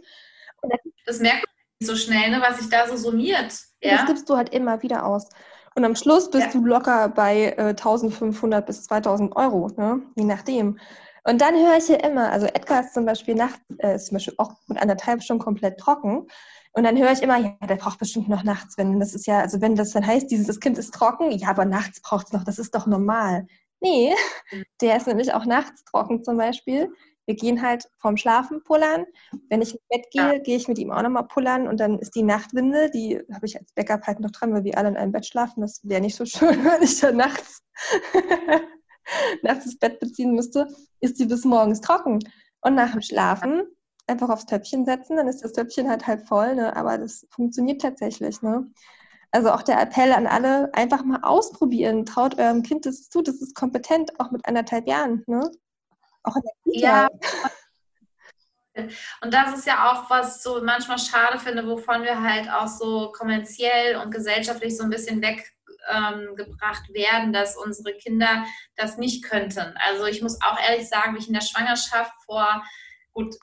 das 1.06 1.20
merkt 1.20 1.46
man 1.46 1.56
nicht 1.80 1.90
so 1.90 1.96
schnell, 1.96 2.32
ne, 2.32 2.42
was 2.42 2.58
sich 2.58 2.70
da 2.70 2.88
so 2.88 2.98
summiert. 2.98 3.54
Ja? 3.82 3.98
Das 3.98 4.06
gibst 4.06 4.30
du 4.30 4.36
halt 4.36 4.54
immer 4.54 4.82
wieder 4.82 5.06
aus. 5.06 5.30
Und 5.78 5.86
am 5.86 5.96
Schluss 5.96 6.32
bist 6.32 6.56
ja. 6.56 6.60
du 6.60 6.66
locker 6.66 7.08
bei 7.08 7.54
äh, 7.56 7.68
1500 7.68 8.66
bis 8.66 8.86
2000 8.86 9.36
Euro, 9.36 9.70
ne? 9.78 10.02
je 10.16 10.24
nachdem. 10.24 10.80
Und 11.24 11.40
dann 11.40 11.54
höre 11.54 11.78
ich 11.78 11.88
ja 11.88 11.98
immer, 11.98 12.32
also 12.32 12.48
Edgar 12.48 12.82
ist 12.82 12.96
zum 12.96 13.06
Beispiel 13.06 13.36
nachts, 13.36 13.60
äh, 13.78 13.94
ist 13.94 14.08
zum 14.08 14.16
Beispiel 14.16 14.34
auch 14.40 14.54
mit 14.66 14.82
anderthalb 14.82 15.22
Stunden 15.22 15.44
komplett 15.44 15.78
trocken. 15.78 16.26
Und 16.72 16.84
dann 16.84 16.98
höre 16.98 17.12
ich 17.12 17.22
immer, 17.22 17.38
ja, 17.38 17.56
der 17.70 17.76
braucht 17.76 18.00
bestimmt 18.00 18.28
noch 18.28 18.44
nachts, 18.44 18.76
wenn 18.80 19.00
das 19.00 19.14
ist 19.14 19.28
ja, 19.28 19.40
also 19.40 19.62
wenn 19.62 19.76
das 19.76 19.92
dann 19.92 20.08
heißt, 20.08 20.32
dieses 20.32 20.60
Kind 20.60 20.80
ist 20.80 20.96
trocken, 20.96 21.30
ja, 21.30 21.50
aber 21.50 21.66
nachts 21.66 22.02
braucht 22.02 22.26
es 22.26 22.34
noch, 22.34 22.44
das 22.44 22.58
ist 22.58 22.74
doch 22.74 22.88
normal. 22.88 23.46
Nee, 23.80 24.16
mhm. 24.52 24.64
der 24.82 24.98
ist 24.98 25.06
nämlich 25.06 25.32
auch 25.36 25.46
nachts 25.46 25.84
trocken 25.84 26.24
zum 26.24 26.38
Beispiel. 26.38 26.92
Wir 27.28 27.36
gehen 27.36 27.62
halt 27.62 27.90
vorm 28.00 28.16
Schlafen 28.16 28.64
pullern. 28.64 29.06
Wenn 29.50 29.62
ich 29.62 29.74
ins 29.74 29.84
Bett 29.90 30.08
gehe, 30.12 30.34
ja. 30.36 30.40
gehe 30.40 30.56
ich 30.56 30.70
mit 30.70 30.80
ihm 30.80 30.92
auch 30.92 31.02
nochmal 31.02 31.28
pullern 31.28 31.68
und 31.68 31.80
dann 31.80 32.00
ist 32.00 32.16
die 32.16 32.24
Nachtwinde, 32.24 32.90
die 32.90 33.22
habe 33.34 33.46
ich 33.46 33.60
als 33.60 33.72
Backup 33.74 34.08
halt 34.08 34.22
noch 34.22 34.32
dran, 34.32 34.54
weil 34.54 34.64
wir 34.64 34.78
alle 34.78 34.88
in 34.88 34.98
einem 34.98 35.12
Bett 35.12 35.26
schlafen. 35.26 35.62
Das 35.62 35.82
wäre 35.84 36.02
nicht 36.02 36.16
so 36.16 36.26
schön, 36.26 36.64
wenn 36.64 36.82
ich 36.82 37.00
dann 37.00 37.18
nachts, 37.18 37.62
nachts 39.44 39.66
das 39.66 39.78
Bett 39.78 40.00
beziehen 40.00 40.34
müsste. 40.34 40.68
Ist 41.02 41.18
sie 41.18 41.26
bis 41.26 41.44
morgens 41.44 41.82
trocken. 41.82 42.20
Und 42.62 42.76
nach 42.76 42.94
dem 42.94 43.02
Schlafen 43.02 43.64
einfach 44.08 44.30
aufs 44.30 44.46
Töpfchen 44.46 44.86
setzen, 44.86 45.18
dann 45.18 45.28
ist 45.28 45.44
das 45.44 45.52
Töpfchen 45.52 45.90
halt 45.90 46.08
halb 46.08 46.26
voll, 46.28 46.56
ne? 46.56 46.76
aber 46.76 46.98
das 46.98 47.28
funktioniert 47.30 47.82
tatsächlich. 47.82 48.42
Ne? 48.42 48.72
Also 49.32 49.52
auch 49.52 49.64
der 49.64 49.82
Appell 49.82 50.14
an 50.14 50.28
alle, 50.28 50.74
einfach 50.74 51.04
mal 51.04 51.20
ausprobieren. 51.24 52.06
Traut 52.06 52.40
eurem 52.40 52.64
Kind 52.64 52.86
das 52.86 53.10
zu, 53.10 53.22
das 53.22 53.36
ist 53.42 53.54
kompetent, 53.54 54.18
auch 54.20 54.32
mit 54.32 54.48
anderthalb 54.48 54.88
Jahren. 54.88 55.24
Ne? 55.28 55.52
Auch 56.28 56.36
in 56.36 56.42
der 56.44 56.74
Kita. 56.74 56.88
Ja. 56.88 57.10
Und 59.22 59.34
das 59.34 59.58
ist 59.58 59.66
ja 59.66 59.92
auch, 59.92 60.10
was 60.10 60.44
so 60.44 60.62
manchmal 60.64 61.00
schade 61.00 61.40
finde, 61.40 61.66
wovon 61.66 62.04
wir 62.04 62.22
halt 62.22 62.50
auch 62.50 62.68
so 62.68 63.12
kommerziell 63.12 63.98
und 63.98 64.12
gesellschaftlich 64.12 64.78
so 64.78 64.84
ein 64.84 64.90
bisschen 64.90 65.22
weggebracht 65.22 66.84
ähm, 66.88 66.94
werden, 66.94 67.34
dass 67.34 67.58
unsere 67.58 67.98
Kinder 67.98 68.46
das 68.76 68.98
nicht 68.98 69.24
könnten. 69.24 69.74
Also 69.78 70.06
ich 70.06 70.22
muss 70.22 70.40
auch 70.42 70.60
ehrlich 70.60 70.88
sagen, 70.88 71.16
wie 71.16 71.20
ich 71.20 71.28
in 71.28 71.34
der 71.34 71.42
Schwangerschaft 71.42 72.14
vor, 72.26 72.64
gut, 73.14 73.36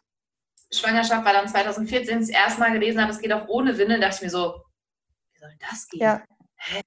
Schwangerschaft 0.73 1.25
war 1.25 1.33
dann 1.33 1.49
2014 1.49 2.21
das 2.21 2.29
erste 2.29 2.61
Mal 2.61 2.73
gelesen 2.73 3.01
habe, 3.01 3.11
es 3.11 3.21
geht 3.21 3.33
auch 3.33 3.49
ohne 3.49 3.77
Windeln, 3.77 4.01
dachte 4.01 4.17
ich 4.17 4.23
mir 4.23 4.31
so, 4.31 4.63
wie 5.33 5.41
soll 5.41 5.55
das 5.59 5.89
gehen? 5.89 6.01
Ja. 6.01 6.23
Hä? 6.57 6.81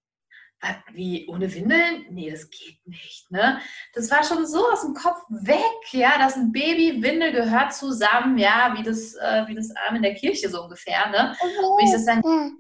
Wie 0.92 1.28
ohne 1.28 1.54
Windeln? 1.54 2.06
Nee, 2.10 2.32
das 2.32 2.50
geht 2.50 2.80
nicht. 2.86 3.30
Ne? 3.30 3.60
Das 3.94 4.10
war 4.10 4.24
schon 4.24 4.46
so 4.48 4.68
aus 4.72 4.82
dem 4.82 4.96
Kopf 4.96 5.22
weg, 5.30 5.62
ja, 5.92 6.18
dass 6.18 6.36
ein 6.36 6.52
Baby, 6.52 7.02
Windel 7.02 7.32
gehört 7.32 7.74
zusammen, 7.74 8.38
ja, 8.38 8.74
wie 8.76 8.84
das, 8.84 9.14
äh, 9.16 9.46
wie 9.48 9.56
das 9.56 9.72
Arm 9.76 9.98
in 9.98 10.02
der 10.02 10.16
Kirche 10.16 10.50
so 10.50 10.64
ungefähr. 10.64 11.10
Ne? 11.10 11.36
Und 11.42 11.84
ich 11.84 11.92
das 11.92 12.06
dann, 12.06 12.58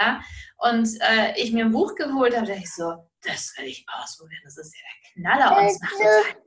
ja, 0.00 0.20
und 0.58 0.88
äh, 1.00 1.40
ich 1.40 1.52
mir 1.52 1.64
ein 1.64 1.72
Buch 1.72 1.94
geholt 1.94 2.36
habe, 2.36 2.46
dachte 2.46 2.60
ich 2.60 2.74
so, 2.74 2.94
das 3.22 3.54
will 3.56 3.66
ich 3.66 3.86
ausprobieren, 3.88 4.42
das 4.44 4.58
ist 4.58 4.74
ja 4.76 4.82
der 4.82 5.22
Knaller 5.22 5.58
und 5.58 5.66
es 5.66 5.80
macht 5.80 5.92
total 5.92 6.42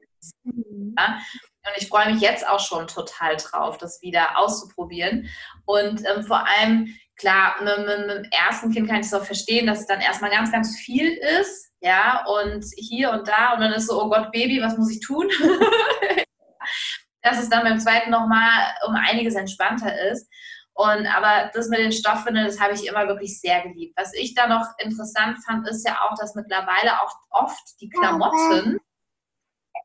ja? 0.97 1.21
Und 1.63 1.77
ich 1.77 1.87
freue 1.87 2.11
mich 2.11 2.21
jetzt 2.21 2.47
auch 2.47 2.59
schon 2.59 2.87
total 2.87 3.37
drauf, 3.37 3.77
das 3.77 4.01
wieder 4.01 4.37
auszuprobieren. 4.37 5.29
Und 5.65 6.03
ähm, 6.05 6.23
vor 6.23 6.45
allem, 6.47 6.95
klar, 7.21 7.55
mit, 7.63 7.77
mit, 7.77 8.07
mit, 8.07 8.17
dem 8.17 8.31
ersten 8.31 8.71
Kind 8.71 8.87
kann 8.87 8.99
ich 8.99 9.05
es 9.05 9.13
auch 9.13 9.23
verstehen, 9.23 9.67
dass 9.67 9.79
es 9.81 9.87
dann 9.87 10.01
erstmal 10.01 10.31
ganz, 10.31 10.51
ganz 10.51 10.77
viel 10.77 11.13
ist. 11.39 11.71
Ja, 11.79 12.25
und 12.25 12.65
hier 12.75 13.11
und 13.11 13.27
da. 13.27 13.53
Und 13.53 13.61
dann 13.61 13.73
ist 13.73 13.87
so, 13.87 14.01
oh 14.01 14.09
Gott, 14.09 14.31
Baby, 14.31 14.61
was 14.61 14.77
muss 14.77 14.91
ich 14.91 14.99
tun? 14.99 15.29
dass 17.23 17.39
es 17.39 17.49
dann 17.49 17.63
beim 17.63 17.79
zweiten 17.79 18.11
nochmal 18.11 18.73
um 18.87 18.95
einiges 18.95 19.35
entspannter 19.35 20.09
ist. 20.11 20.27
Und 20.73 21.05
aber 21.05 21.51
das 21.53 21.69
mit 21.69 21.79
den 21.79 21.91
Stoffwindeln, 21.91 22.47
das 22.47 22.59
habe 22.59 22.73
ich 22.73 22.87
immer 22.87 23.07
wirklich 23.07 23.39
sehr 23.39 23.61
geliebt. 23.61 23.93
Was 23.97 24.13
ich 24.13 24.33
da 24.33 24.47
noch 24.47 24.65
interessant 24.79 25.37
fand, 25.45 25.67
ist 25.67 25.87
ja 25.87 25.99
auch, 26.01 26.17
dass 26.17 26.33
mittlerweile 26.33 27.01
auch 27.01 27.13
oft 27.29 27.79
die 27.79 27.89
Klamotten 27.89 28.79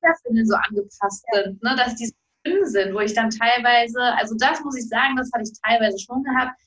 Kleiderwindeln 0.00 0.46
so 0.46 0.54
angepasst 0.54 1.24
sind, 1.32 1.62
ne? 1.62 1.74
dass 1.76 1.96
die 1.96 2.06
so 2.06 2.14
dünn 2.44 2.66
sind, 2.66 2.94
wo 2.94 3.00
ich 3.00 3.14
dann 3.14 3.30
teilweise, 3.30 4.00
also 4.16 4.34
das 4.38 4.60
muss 4.62 4.76
ich 4.76 4.88
sagen, 4.88 5.16
das 5.16 5.30
hatte 5.32 5.44
ich 5.44 5.60
teilweise 5.62 5.98
schon 5.98 6.22
gehabt, 6.22 6.58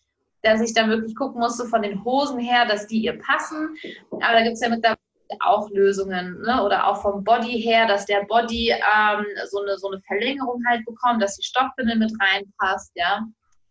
dass 0.41 0.61
ich 0.61 0.73
dann 0.73 0.89
wirklich 0.89 1.15
gucken 1.15 1.41
musste 1.41 1.65
von 1.65 1.81
den 1.81 2.03
Hosen 2.03 2.39
her, 2.39 2.65
dass 2.65 2.87
die 2.87 2.99
ihr 2.99 3.19
passen. 3.19 3.75
Aber 4.11 4.33
da 4.33 4.41
gibt 4.41 4.53
es 4.53 4.61
ja 4.61 4.69
mittlerweile 4.69 4.97
auch 5.41 5.69
Lösungen, 5.69 6.41
ne? 6.41 6.63
oder 6.63 6.87
auch 6.87 7.01
vom 7.01 7.23
Body 7.23 7.61
her, 7.61 7.87
dass 7.87 8.05
der 8.05 8.23
Body 8.23 8.71
ähm, 8.71 9.25
so, 9.49 9.61
eine, 9.61 9.77
so 9.77 9.91
eine 9.91 10.01
Verlängerung 10.01 10.63
halt 10.67 10.85
bekommt, 10.85 11.21
dass 11.21 11.35
die 11.35 11.43
Stoffwindel 11.43 11.97
mit 11.97 12.11
reinpasst, 12.19 12.91
ja. 12.95 13.25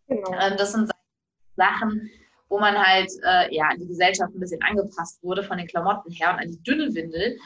Genau. 0.06 0.32
Ähm, 0.40 0.56
das 0.56 0.72
sind 0.72 0.90
Sachen, 1.56 2.10
wo 2.48 2.58
man 2.58 2.78
halt 2.78 3.10
äh, 3.24 3.54
ja 3.54 3.68
an 3.68 3.78
die 3.78 3.88
Gesellschaft 3.88 4.32
ein 4.34 4.40
bisschen 4.40 4.62
angepasst 4.62 5.22
wurde 5.22 5.42
von 5.42 5.58
den 5.58 5.66
Klamotten 5.66 6.12
her 6.12 6.30
und 6.30 6.40
an 6.40 6.50
die 6.50 6.62
dünne 6.62 6.94
Windel. 6.94 7.38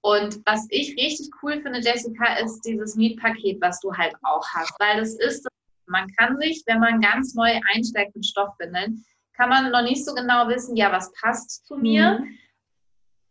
Und 0.00 0.40
was 0.46 0.66
ich 0.70 0.96
richtig 0.96 1.30
cool 1.42 1.60
finde, 1.60 1.80
Jessica, 1.80 2.36
ist 2.36 2.60
dieses 2.60 2.94
Mietpaket, 2.94 3.60
was 3.60 3.80
du 3.80 3.92
halt 3.92 4.14
auch 4.22 4.46
hast. 4.54 4.72
Weil 4.78 5.00
das 5.00 5.14
ist, 5.14 5.48
man 5.88 6.06
kann 6.18 6.38
sich, 6.40 6.62
wenn 6.66 6.80
man 6.80 7.00
ganz 7.00 7.34
neu 7.34 7.58
einsteigt 7.74 8.14
mit 8.14 8.26
Stoffwindeln, 8.26 9.04
kann 9.36 9.50
man 9.50 9.70
noch 9.70 9.82
nicht 9.82 10.04
so 10.04 10.14
genau 10.14 10.48
wissen, 10.48 10.76
ja, 10.76 10.90
was 10.92 11.12
passt 11.20 11.66
zu 11.66 11.76
mir. 11.76 12.20
Mhm. 12.20 12.38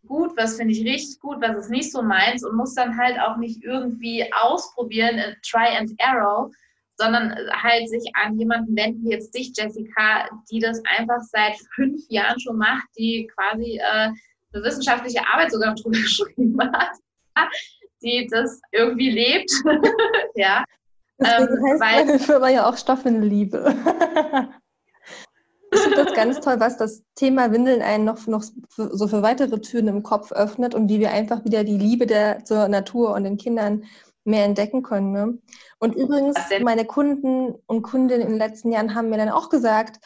Gut, 0.07 0.37
was 0.37 0.57
finde 0.57 0.73
ich 0.73 0.85
richtig 0.85 1.19
gut, 1.19 1.41
was 1.41 1.57
ist 1.57 1.69
nicht 1.71 1.91
so 1.91 2.03
meins 2.03 2.45
und 2.45 2.55
muss 2.55 2.75
dann 2.75 2.95
halt 2.95 3.19
auch 3.19 3.37
nicht 3.37 3.63
irgendwie 3.63 4.31
ausprobieren, 4.33 5.17
äh, 5.17 5.35
try 5.41 5.75
and 5.77 5.91
error, 5.97 6.51
sondern 6.97 7.35
halt 7.51 7.89
sich 7.89 8.03
an 8.13 8.37
jemanden 8.37 8.75
wenden, 8.75 9.03
wie 9.03 9.11
jetzt 9.11 9.33
dich, 9.33 9.51
Jessica, 9.55 10.29
die 10.51 10.59
das 10.59 10.81
einfach 10.97 11.21
seit 11.21 11.55
fünf 11.73 12.01
Jahren 12.09 12.39
schon 12.39 12.57
macht, 12.57 12.87
die 12.97 13.27
quasi 13.35 13.79
äh, 13.79 14.11
eine 14.53 14.63
wissenschaftliche 14.63 15.25
Arbeit 15.27 15.51
sogar 15.51 15.73
drüber 15.75 15.89
geschrieben 15.97 16.57
hat, 16.61 16.91
die 18.01 18.27
das 18.31 18.61
irgendwie 18.71 19.09
lebt. 19.09 19.51
ja. 20.35 20.63
Deswegen 21.17 21.57
ähm, 21.57 21.63
heißt 21.69 21.81
weil, 21.81 22.05
meine 22.05 22.19
Firma 22.19 22.49
ja 22.49 22.69
auch 22.69 22.77
Stoffwindelliebe. 22.77 23.75
ich 25.71 25.79
finde 25.79 26.03
das 26.03 26.13
ganz 26.13 26.39
toll, 26.41 26.59
was 26.59 26.77
das 26.77 27.03
Thema 27.15 27.51
Windeln 27.51 27.81
einen 27.81 28.05
noch, 28.05 28.27
noch 28.27 28.43
für, 28.69 28.95
so 28.95 29.07
für 29.07 29.21
weitere 29.21 29.59
Türen 29.59 29.87
im 29.87 30.03
Kopf 30.03 30.31
öffnet 30.31 30.75
und 30.75 30.89
wie 30.89 30.99
wir 30.99 31.11
einfach 31.11 31.43
wieder 31.45 31.63
die 31.63 31.77
Liebe 31.77 32.05
der, 32.05 32.43
zur 32.43 32.67
Natur 32.67 33.13
und 33.13 33.23
den 33.23 33.37
Kindern 33.37 33.85
mehr 34.25 34.43
entdecken 34.43 34.83
können. 34.83 35.11
Ne? 35.11 35.37
Und 35.79 35.95
übrigens, 35.95 36.35
meine 36.63 36.85
Kunden 36.85 37.55
und 37.67 37.83
Kundinnen 37.83 38.23
in 38.23 38.29
den 38.29 38.37
letzten 38.37 38.71
Jahren 38.71 38.95
haben 38.95 39.09
mir 39.09 39.17
dann 39.17 39.29
auch 39.29 39.49
gesagt, 39.49 39.99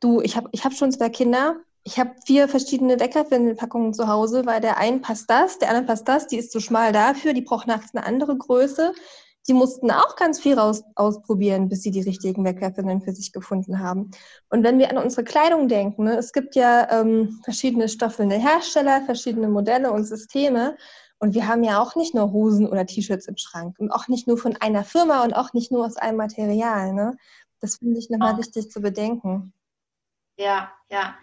du, 0.00 0.20
ich 0.20 0.36
habe 0.36 0.48
ich 0.52 0.64
hab 0.64 0.74
schon 0.74 0.92
zwei 0.92 1.08
Kinder, 1.08 1.56
ich 1.84 1.98
habe 1.98 2.14
vier 2.24 2.48
verschiedene 2.48 3.00
Weckerwindelpackungen 3.00 3.92
zu 3.94 4.06
Hause, 4.06 4.46
weil 4.46 4.60
der 4.60 4.76
einen 4.76 5.00
passt 5.00 5.28
das, 5.28 5.58
der 5.58 5.70
andere 5.70 5.86
passt 5.86 6.06
das, 6.06 6.28
die 6.28 6.36
ist 6.36 6.52
zu 6.52 6.60
schmal 6.60 6.92
dafür, 6.92 7.32
die 7.32 7.42
braucht 7.42 7.66
nachts 7.66 7.94
eine 7.94 8.06
andere 8.06 8.36
Größe. 8.36 8.92
Die 9.48 9.54
mussten 9.54 9.90
auch 9.90 10.14
ganz 10.16 10.38
viel 10.38 10.58
raus, 10.58 10.84
ausprobieren, 10.94 11.68
bis 11.68 11.82
sie 11.82 11.90
die 11.90 12.02
richtigen 12.02 12.44
Weckerwindeln 12.44 13.00
für 13.00 13.12
sich 13.12 13.32
gefunden 13.32 13.80
haben. 13.80 14.10
Und 14.50 14.62
wenn 14.62 14.78
wir 14.78 14.90
an 14.90 14.98
unsere 14.98 15.24
Kleidung 15.24 15.66
denken, 15.66 16.04
ne, 16.04 16.16
es 16.16 16.32
gibt 16.32 16.54
ja 16.54 16.88
ähm, 16.90 17.40
verschiedene 17.42 17.88
Stoffwindelhersteller, 17.88 19.02
verschiedene 19.02 19.48
Modelle 19.48 19.90
und 19.92 20.04
Systeme. 20.04 20.76
Und 21.18 21.34
wir 21.34 21.46
haben 21.46 21.64
ja 21.64 21.80
auch 21.80 21.96
nicht 21.96 22.14
nur 22.14 22.32
Hosen 22.32 22.68
oder 22.68 22.86
T-Shirts 22.86 23.26
im 23.26 23.36
Schrank 23.36 23.78
und 23.78 23.90
auch 23.90 24.08
nicht 24.08 24.26
nur 24.26 24.38
von 24.38 24.56
einer 24.56 24.84
Firma 24.84 25.22
und 25.22 25.34
auch 25.34 25.52
nicht 25.52 25.72
nur 25.72 25.86
aus 25.86 25.96
einem 25.96 26.18
Material. 26.18 26.92
Ne? 26.92 27.16
Das 27.60 27.76
finde 27.76 27.98
ich 27.98 28.10
nochmal 28.10 28.38
wichtig 28.38 28.70
zu 28.70 28.80
bedenken. 28.80 29.52
Ja, 30.36 30.72
ja. 30.90 31.14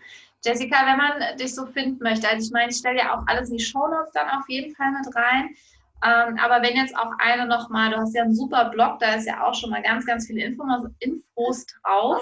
Jessica, 0.44 0.86
wenn 0.86 0.98
man 0.98 1.38
dich 1.38 1.54
so 1.54 1.66
finden 1.66 2.02
möchte, 2.02 2.30
also 2.30 2.46
ich 2.46 2.52
meine, 2.54 2.72
ich 2.72 2.78
stelle 2.78 3.00
ja 3.00 3.18
auch 3.18 3.28
alles 3.28 3.50
in 3.50 3.58
die 3.58 3.64
Shownotes 3.64 4.14
dann 4.14 4.30
auf 4.30 4.48
jeden 4.48 4.74
Fall 4.74 4.92
mit 4.92 5.14
rein. 5.14 5.50
Ähm, 6.04 6.38
aber 6.42 6.62
wenn 6.62 6.76
jetzt 6.76 6.96
auch 6.98 7.12
eine 7.20 7.46
nochmal, 7.46 7.92
du 7.92 7.98
hast 7.98 8.16
ja 8.16 8.24
einen 8.24 8.36
super 8.36 8.70
Blog, 8.70 9.00
da 9.00 9.16
ist 9.16 9.28
ja 9.28 9.46
auch 9.46 9.54
schon 9.54 9.70
mal 9.70 9.82
ganz, 9.82 10.06
ganz 10.06 10.28
viele 10.28 10.44
Infos, 10.44 10.66
Infos 11.00 11.66
drauf. 11.66 12.22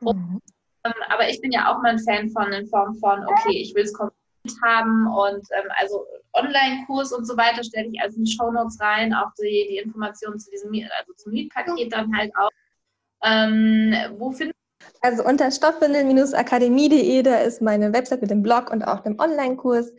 Und, 0.00 0.40
ähm, 0.84 0.92
aber 1.08 1.28
ich 1.28 1.40
bin 1.40 1.50
ja 1.50 1.72
auch 1.72 1.82
mal 1.82 1.92
ein 1.92 1.98
Fan 1.98 2.30
von 2.30 2.52
in 2.52 2.66
Form 2.68 2.94
von, 2.96 3.26
okay, 3.26 3.56
ich 3.56 3.74
will 3.74 3.84
es 3.84 3.92
komplett 3.92 4.14
haben 4.62 5.06
und 5.08 5.46
ähm, 5.50 5.70
also 5.78 6.06
Online-Kurs 6.32 7.12
und 7.12 7.26
so 7.26 7.36
weiter 7.36 7.64
stelle 7.64 7.88
ich 7.92 8.00
also 8.00 8.18
in 8.18 8.24
die 8.24 8.32
Shownotes 8.32 8.80
rein, 8.80 9.12
auch 9.12 9.32
die, 9.40 9.66
die 9.68 9.78
Informationen 9.78 10.38
zu 10.38 10.50
diesem 10.50 10.70
also 10.98 11.12
zum 11.16 11.32
Mietpaket 11.32 11.92
dann 11.92 12.16
halt 12.16 12.32
auch. 12.36 12.50
Ähm, 13.24 13.94
wo 14.16 14.30
findet 14.30 14.54
also 15.00 15.24
unter 15.24 15.50
stoffwindel-akademie.de, 15.50 17.22
da 17.22 17.38
ist 17.38 17.62
meine 17.62 17.92
Website 17.92 18.20
mit 18.20 18.30
dem 18.30 18.42
Blog 18.42 18.70
und 18.70 18.82
auch 18.82 19.00
dem 19.00 19.18
Online-Kurs. 19.18 19.92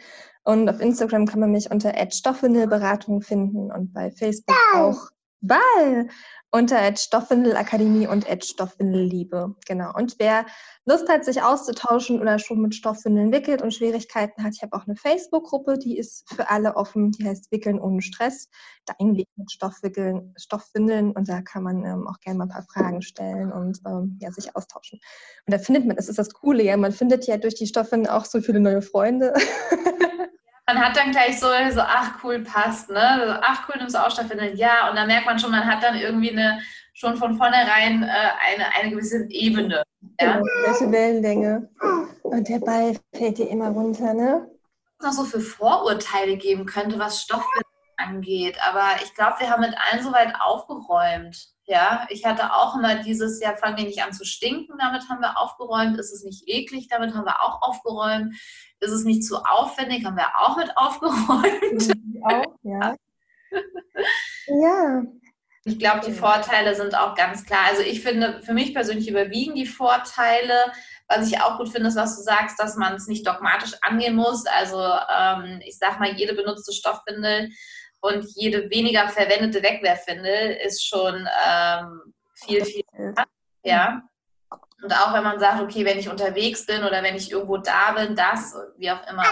Und 0.43 0.69
auf 0.69 0.79
Instagram 0.79 1.25
kann 1.25 1.39
man 1.39 1.51
mich 1.51 1.69
unter 1.69 1.93
Stoffwindelberatung 2.11 3.21
finden 3.21 3.71
und 3.71 3.93
bei 3.93 4.11
Facebook 4.11 4.55
auch 4.73 5.09
Ball 5.41 6.07
unter 6.51 6.95
Stoffwindelakademie 6.95 8.07
und 8.07 8.25
Stoffwindelliebe. 8.43 9.55
Genau. 9.67 9.93
Und 9.95 10.15
wer 10.17 10.45
Lust 10.85 11.07
hat, 11.07 11.23
sich 11.23 11.43
auszutauschen 11.43 12.19
oder 12.19 12.39
schon 12.39 12.61
mit 12.61 12.73
Stoffwindeln 12.73 13.31
wickelt 13.31 13.61
und 13.61 13.73
Schwierigkeiten 13.73 14.43
hat, 14.43 14.53
ich 14.55 14.63
habe 14.63 14.75
auch 14.75 14.87
eine 14.87 14.95
Facebook-Gruppe, 14.95 15.77
die 15.77 15.97
ist 15.97 16.27
für 16.33 16.49
alle 16.49 16.75
offen, 16.75 17.11
die 17.11 17.27
heißt 17.27 17.51
Wickeln 17.51 17.79
ohne 17.79 18.01
Stress. 18.01 18.49
Dein 18.85 19.15
Weg 19.15 19.27
mit 19.35 19.51
Stoffwickeln, 19.51 20.33
Stoffwindeln 20.37 21.11
und 21.11 21.29
da 21.29 21.41
kann 21.41 21.63
man 21.63 21.85
ähm, 21.85 22.07
auch 22.07 22.19
gerne 22.19 22.39
mal 22.39 22.45
ein 22.45 22.49
paar 22.49 22.65
Fragen 22.73 23.03
stellen 23.03 23.51
und 23.51 23.79
ähm, 23.85 24.17
ja, 24.19 24.31
sich 24.31 24.55
austauschen. 24.55 24.99
Und 25.45 25.53
da 25.53 25.59
findet 25.59 25.85
man, 25.85 25.95
das 25.95 26.09
ist 26.09 26.17
das 26.17 26.33
Coole, 26.33 26.63
ja, 26.63 26.75
man 26.77 26.91
findet 26.91 27.27
ja 27.27 27.37
durch 27.37 27.55
die 27.55 27.67
Stoffwindeln 27.67 28.11
auch 28.11 28.25
so 28.25 28.41
viele 28.41 28.59
neue 28.59 28.81
Freunde. 28.81 29.33
man 30.73 30.85
hat 30.85 30.95
dann 30.95 31.11
gleich 31.11 31.39
so, 31.39 31.47
so 31.71 31.81
ach 31.81 32.23
cool, 32.23 32.43
passt, 32.43 32.89
ne? 32.89 33.39
Ach 33.43 33.67
cool, 33.67 33.75
nimmst 33.79 33.95
du 33.95 34.05
auch 34.05 34.11
stattfinden. 34.11 34.55
Ja, 34.55 34.89
und 34.89 34.95
dann 34.95 35.07
merkt 35.07 35.25
man 35.25 35.39
schon, 35.39 35.51
man 35.51 35.65
hat 35.65 35.81
dann 35.81 35.95
irgendwie 35.95 36.31
eine, 36.31 36.61
schon 36.93 37.17
von 37.17 37.35
vornherein 37.37 38.03
äh, 38.03 38.07
eine, 38.07 38.75
eine 38.77 38.91
gewisse 38.91 39.25
Ebene. 39.29 39.83
Ja? 40.19 40.33
Genau, 40.33 40.45
welche 40.65 40.91
Wellenlänge. 40.91 41.69
Und 42.21 42.47
der 42.47 42.59
Ball 42.59 42.95
fällt 43.15 43.39
dir 43.39 43.49
immer 43.49 43.69
runter, 43.69 44.13
ne? 44.13 44.47
Was 44.99 45.17
noch 45.17 45.23
so 45.23 45.29
für 45.31 45.39
Vorurteile 45.39 46.37
geben 46.37 46.65
könnte, 46.67 46.99
was 46.99 47.21
Stoffwindeln 47.21 47.63
angeht. 47.97 48.57
Aber 48.67 49.01
ich 49.03 49.15
glaube, 49.15 49.37
wir 49.39 49.49
haben 49.49 49.61
mit 49.61 49.75
allen 49.75 50.03
soweit 50.03 50.35
aufgeräumt. 50.39 51.47
Ja, 51.65 52.07
ich 52.09 52.25
hatte 52.25 52.53
auch 52.53 52.75
immer 52.75 52.95
dieses 52.95 53.41
Jahr, 53.41 53.55
fangen 53.55 53.77
wir 53.77 53.85
nicht 53.85 54.03
an 54.03 54.13
zu 54.13 54.25
stinken, 54.25 54.77
damit 54.79 55.07
haben 55.09 55.21
wir 55.21 55.39
aufgeräumt. 55.39 55.97
Ist 55.97 56.13
es 56.13 56.23
nicht 56.23 56.43
eklig, 56.47 56.87
damit 56.89 57.13
haben 57.13 57.25
wir 57.25 57.41
auch 57.41 57.61
aufgeräumt. 57.61 58.35
Ist 58.81 58.91
es 58.91 59.03
nicht 59.03 59.23
zu 59.23 59.37
aufwendig, 59.37 60.05
haben 60.05 60.17
wir 60.17 60.29
auch 60.37 60.57
mit 60.57 60.75
aufgeräumt. 60.75 61.93
Auch, 62.23 62.55
ja. 62.63 62.95
ja. 64.47 65.03
Ich 65.65 65.77
glaube, 65.77 66.05
die 66.05 66.13
Vorteile 66.13 66.73
sind 66.75 66.95
auch 66.95 67.15
ganz 67.15 67.45
klar. 67.45 67.65
Also 67.67 67.81
ich 67.81 68.01
finde, 68.01 68.41
für 68.41 68.53
mich 68.53 68.73
persönlich 68.73 69.09
überwiegen 69.09 69.55
die 69.55 69.65
Vorteile. 69.65 70.71
Was 71.07 71.27
ich 71.27 71.41
auch 71.41 71.57
gut 71.57 71.69
finde, 71.69 71.89
ist, 71.89 71.95
was 71.95 72.17
du 72.17 72.23
sagst, 72.23 72.59
dass 72.59 72.75
man 72.75 72.95
es 72.95 73.07
nicht 73.07 73.27
dogmatisch 73.27 73.73
angehen 73.81 74.15
muss. 74.15 74.45
Also 74.45 74.79
ähm, 74.79 75.61
ich 75.65 75.77
sage 75.77 75.99
mal, 75.99 76.13
jede 76.13 76.33
benutzte 76.33 76.71
Stoffwindel 76.71 77.49
und 78.01 78.25
jede 78.35 78.69
weniger 78.69 79.09
verwendete 79.09 79.61
Wegwerfwindel 79.61 80.57
ist 80.65 80.85
schon 80.85 81.27
ähm, 81.47 82.13
viel, 82.35 82.63
viel. 82.63 82.83
Ja. 83.63 84.08
Und 84.81 84.93
auch 84.93 85.13
wenn 85.13 85.23
man 85.23 85.39
sagt, 85.39 85.61
okay, 85.61 85.85
wenn 85.85 85.99
ich 85.99 86.09
unterwegs 86.09 86.65
bin 86.65 86.83
oder 86.83 87.03
wenn 87.03 87.15
ich 87.15 87.31
irgendwo 87.31 87.57
da 87.57 87.91
bin, 87.91 88.15
das, 88.15 88.55
wie 88.77 88.91
auch 88.91 89.05
immer, 89.07 89.23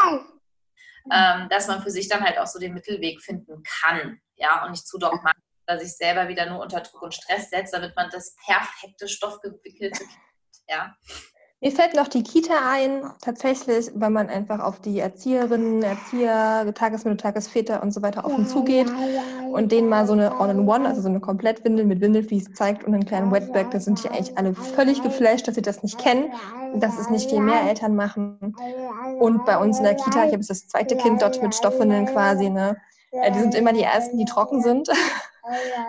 ähm, 1.11 1.47
dass 1.49 1.67
man 1.67 1.81
für 1.81 1.89
sich 1.89 2.09
dann 2.09 2.23
halt 2.23 2.37
auch 2.37 2.47
so 2.47 2.59
den 2.59 2.73
Mittelweg 2.73 3.21
finden 3.21 3.63
kann. 3.63 4.19
Ja, 4.35 4.63
und 4.65 4.71
nicht 4.71 4.85
zu 4.85 4.97
dogmatisch, 4.97 5.41
dass 5.65 5.81
sich 5.81 5.95
selber 5.95 6.27
wieder 6.27 6.47
nur 6.49 6.59
unter 6.59 6.81
Druck 6.81 7.01
und 7.01 7.13
Stress 7.13 7.49
setzt, 7.49 7.73
damit 7.73 7.95
man 7.95 8.09
das 8.09 8.35
perfekte 8.45 9.07
Stoffgewickelte 9.07 10.03
ja. 10.67 10.95
Mir 11.59 11.71
fällt 11.71 11.95
noch 11.95 12.07
die 12.07 12.21
Kita 12.21 12.53
ein, 12.71 13.01
tatsächlich, 13.19 13.89
wenn 13.95 14.13
man 14.13 14.29
einfach 14.29 14.59
auf 14.59 14.79
die 14.79 14.99
Erzieherinnen, 14.99 15.81
Erzieher, 15.81 16.71
Tagesmütter, 16.75 17.17
Tagesväter 17.17 17.81
und 17.81 17.91
so 17.91 18.03
weiter 18.03 18.25
auf 18.25 18.37
und 18.37 18.47
zugeht 18.47 18.85
und 19.51 19.71
denen 19.71 19.89
mal 19.89 20.05
so 20.05 20.13
eine 20.13 20.39
All-in-One, 20.39 20.87
also 20.87 21.01
so 21.01 21.09
eine 21.09 21.19
Komplettwindel 21.19 21.85
mit 21.85 21.99
Windelflies 21.99 22.53
zeigt 22.53 22.83
und 22.83 22.93
einen 22.93 23.07
kleinen 23.07 23.31
Wetbag, 23.31 23.71
dann 23.71 23.81
sind 23.81 24.03
die 24.03 24.09
eigentlich 24.09 24.37
alle 24.37 24.53
völlig 24.53 25.01
geflasht, 25.01 25.47
dass 25.47 25.55
sie 25.55 25.63
das 25.63 25.81
nicht 25.81 25.97
kennen, 25.97 26.31
dass 26.75 26.99
es 26.99 27.09
nicht 27.09 27.27
viel 27.27 27.41
mehr 27.41 27.63
Eltern 27.67 27.95
machen. 27.95 28.55
Und 29.19 29.43
bei 29.47 29.57
uns 29.57 29.79
in 29.79 29.83
der 29.83 29.95
Kita, 29.95 30.25
ich 30.25 30.33
habe 30.33 30.35
jetzt 30.35 30.51
das 30.51 30.67
zweite 30.67 30.95
Kind 30.95 31.23
dort 31.23 31.41
mit 31.41 31.55
Stoffwindeln 31.55 32.05
quasi, 32.05 32.51
ne? 32.51 32.77
Die 33.33 33.39
sind 33.39 33.55
immer 33.55 33.73
die 33.73 33.81
ersten, 33.81 34.19
die 34.19 34.25
trocken 34.25 34.61
sind. 34.61 34.89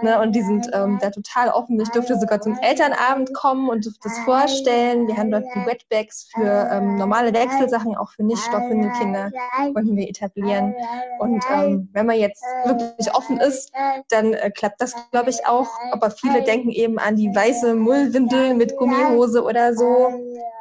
Ne, 0.03 0.21
und 0.21 0.35
die 0.35 0.43
sind 0.43 0.69
ähm, 0.73 0.99
da 1.01 1.11
total 1.11 1.51
offen. 1.51 1.81
Ich 1.81 1.89
durfte 1.91 2.19
sogar 2.19 2.41
zum 2.41 2.59
Elternabend 2.61 3.33
kommen 3.35 3.69
und 3.69 3.85
durfte 3.85 4.01
das 4.05 4.19
vorstellen. 4.21 5.07
Wir 5.07 5.17
haben 5.17 5.31
dort 5.31 5.45
die 5.55 5.67
Wetbags 5.67 6.29
für 6.35 6.69
ähm, 6.71 6.97
normale 6.97 7.33
Wechselsachen, 7.33 7.97
auch 7.97 8.11
für 8.13 8.23
nicht 8.23 8.43
stoffende 8.43 8.91
Kinder, 8.99 9.31
konnten 9.75 9.97
wir 9.97 10.09
etablieren. 10.09 10.75
Und 11.19 11.43
ähm, 11.53 11.89
wenn 11.93 12.07
man 12.07 12.19
jetzt 12.19 12.43
wirklich 12.65 13.15
offen 13.15 13.39
ist, 13.41 13.73
dann 14.11 14.33
äh, 14.35 14.51
klappt 14.51 14.81
das, 14.81 14.95
glaube 15.11 15.31
ich, 15.31 15.47
auch. 15.47 15.69
Aber 15.93 16.11
viele 16.11 16.43
denken 16.43 16.71
eben 16.71 16.99
an 16.99 17.17
die 17.17 17.29
weiße 17.35 17.75
Mullwindel 17.75 18.55
mit 18.55 18.77
Gummihose 18.77 19.43
oder 19.43 19.75
so. 19.75 20.11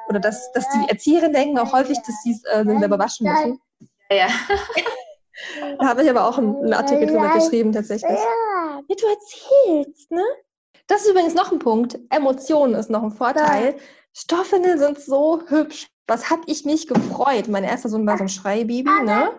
Oder 0.09 0.19
dass, 0.19 0.51
dass 0.53 0.65
die 0.69 0.89
Erzieherinnen 0.89 1.33
denken 1.33 1.59
auch 1.59 1.73
häufig, 1.73 1.97
dass 2.05 2.23
sie 2.23 2.31
es 2.31 2.43
äh, 2.45 2.63
selber 2.79 2.97
waschen 2.97 3.27
müssen. 3.29 3.59
Ja. 4.09 4.27
Da 5.79 5.87
habe 5.87 6.03
ich 6.03 6.09
aber 6.09 6.27
auch 6.27 6.37
einen, 6.37 6.73
Artikel 6.73 7.07
drüber 7.07 7.29
geschrieben, 7.29 7.71
tatsächlich. 7.71 8.17
Ja, 8.87 8.95
wie 8.95 8.95
du 8.95 9.07
erzählst, 9.07 10.11
ne? 10.11 10.23
Das 10.87 11.01
ist 11.01 11.09
übrigens 11.09 11.33
noch 11.33 11.51
ein 11.51 11.59
Punkt. 11.59 11.99
Emotionen 12.09 12.73
ist 12.75 12.89
noch 12.89 13.03
ein 13.03 13.11
Vorteil. 13.11 13.73
Ja. 13.73 13.79
Stoffwindeln 14.13 14.79
sind 14.79 14.99
so 14.99 15.43
hübsch. 15.47 15.87
Was 16.07 16.29
habe 16.29 16.41
ich 16.47 16.63
mich 16.65 16.87
gefreut? 16.87 17.49
Mein 17.49 17.65
erster 17.65 17.89
Sohn 17.89 18.07
war 18.07 18.17
so 18.17 18.23
ein 18.23 18.29
Schreibaby, 18.29 18.83
ne? 19.03 19.31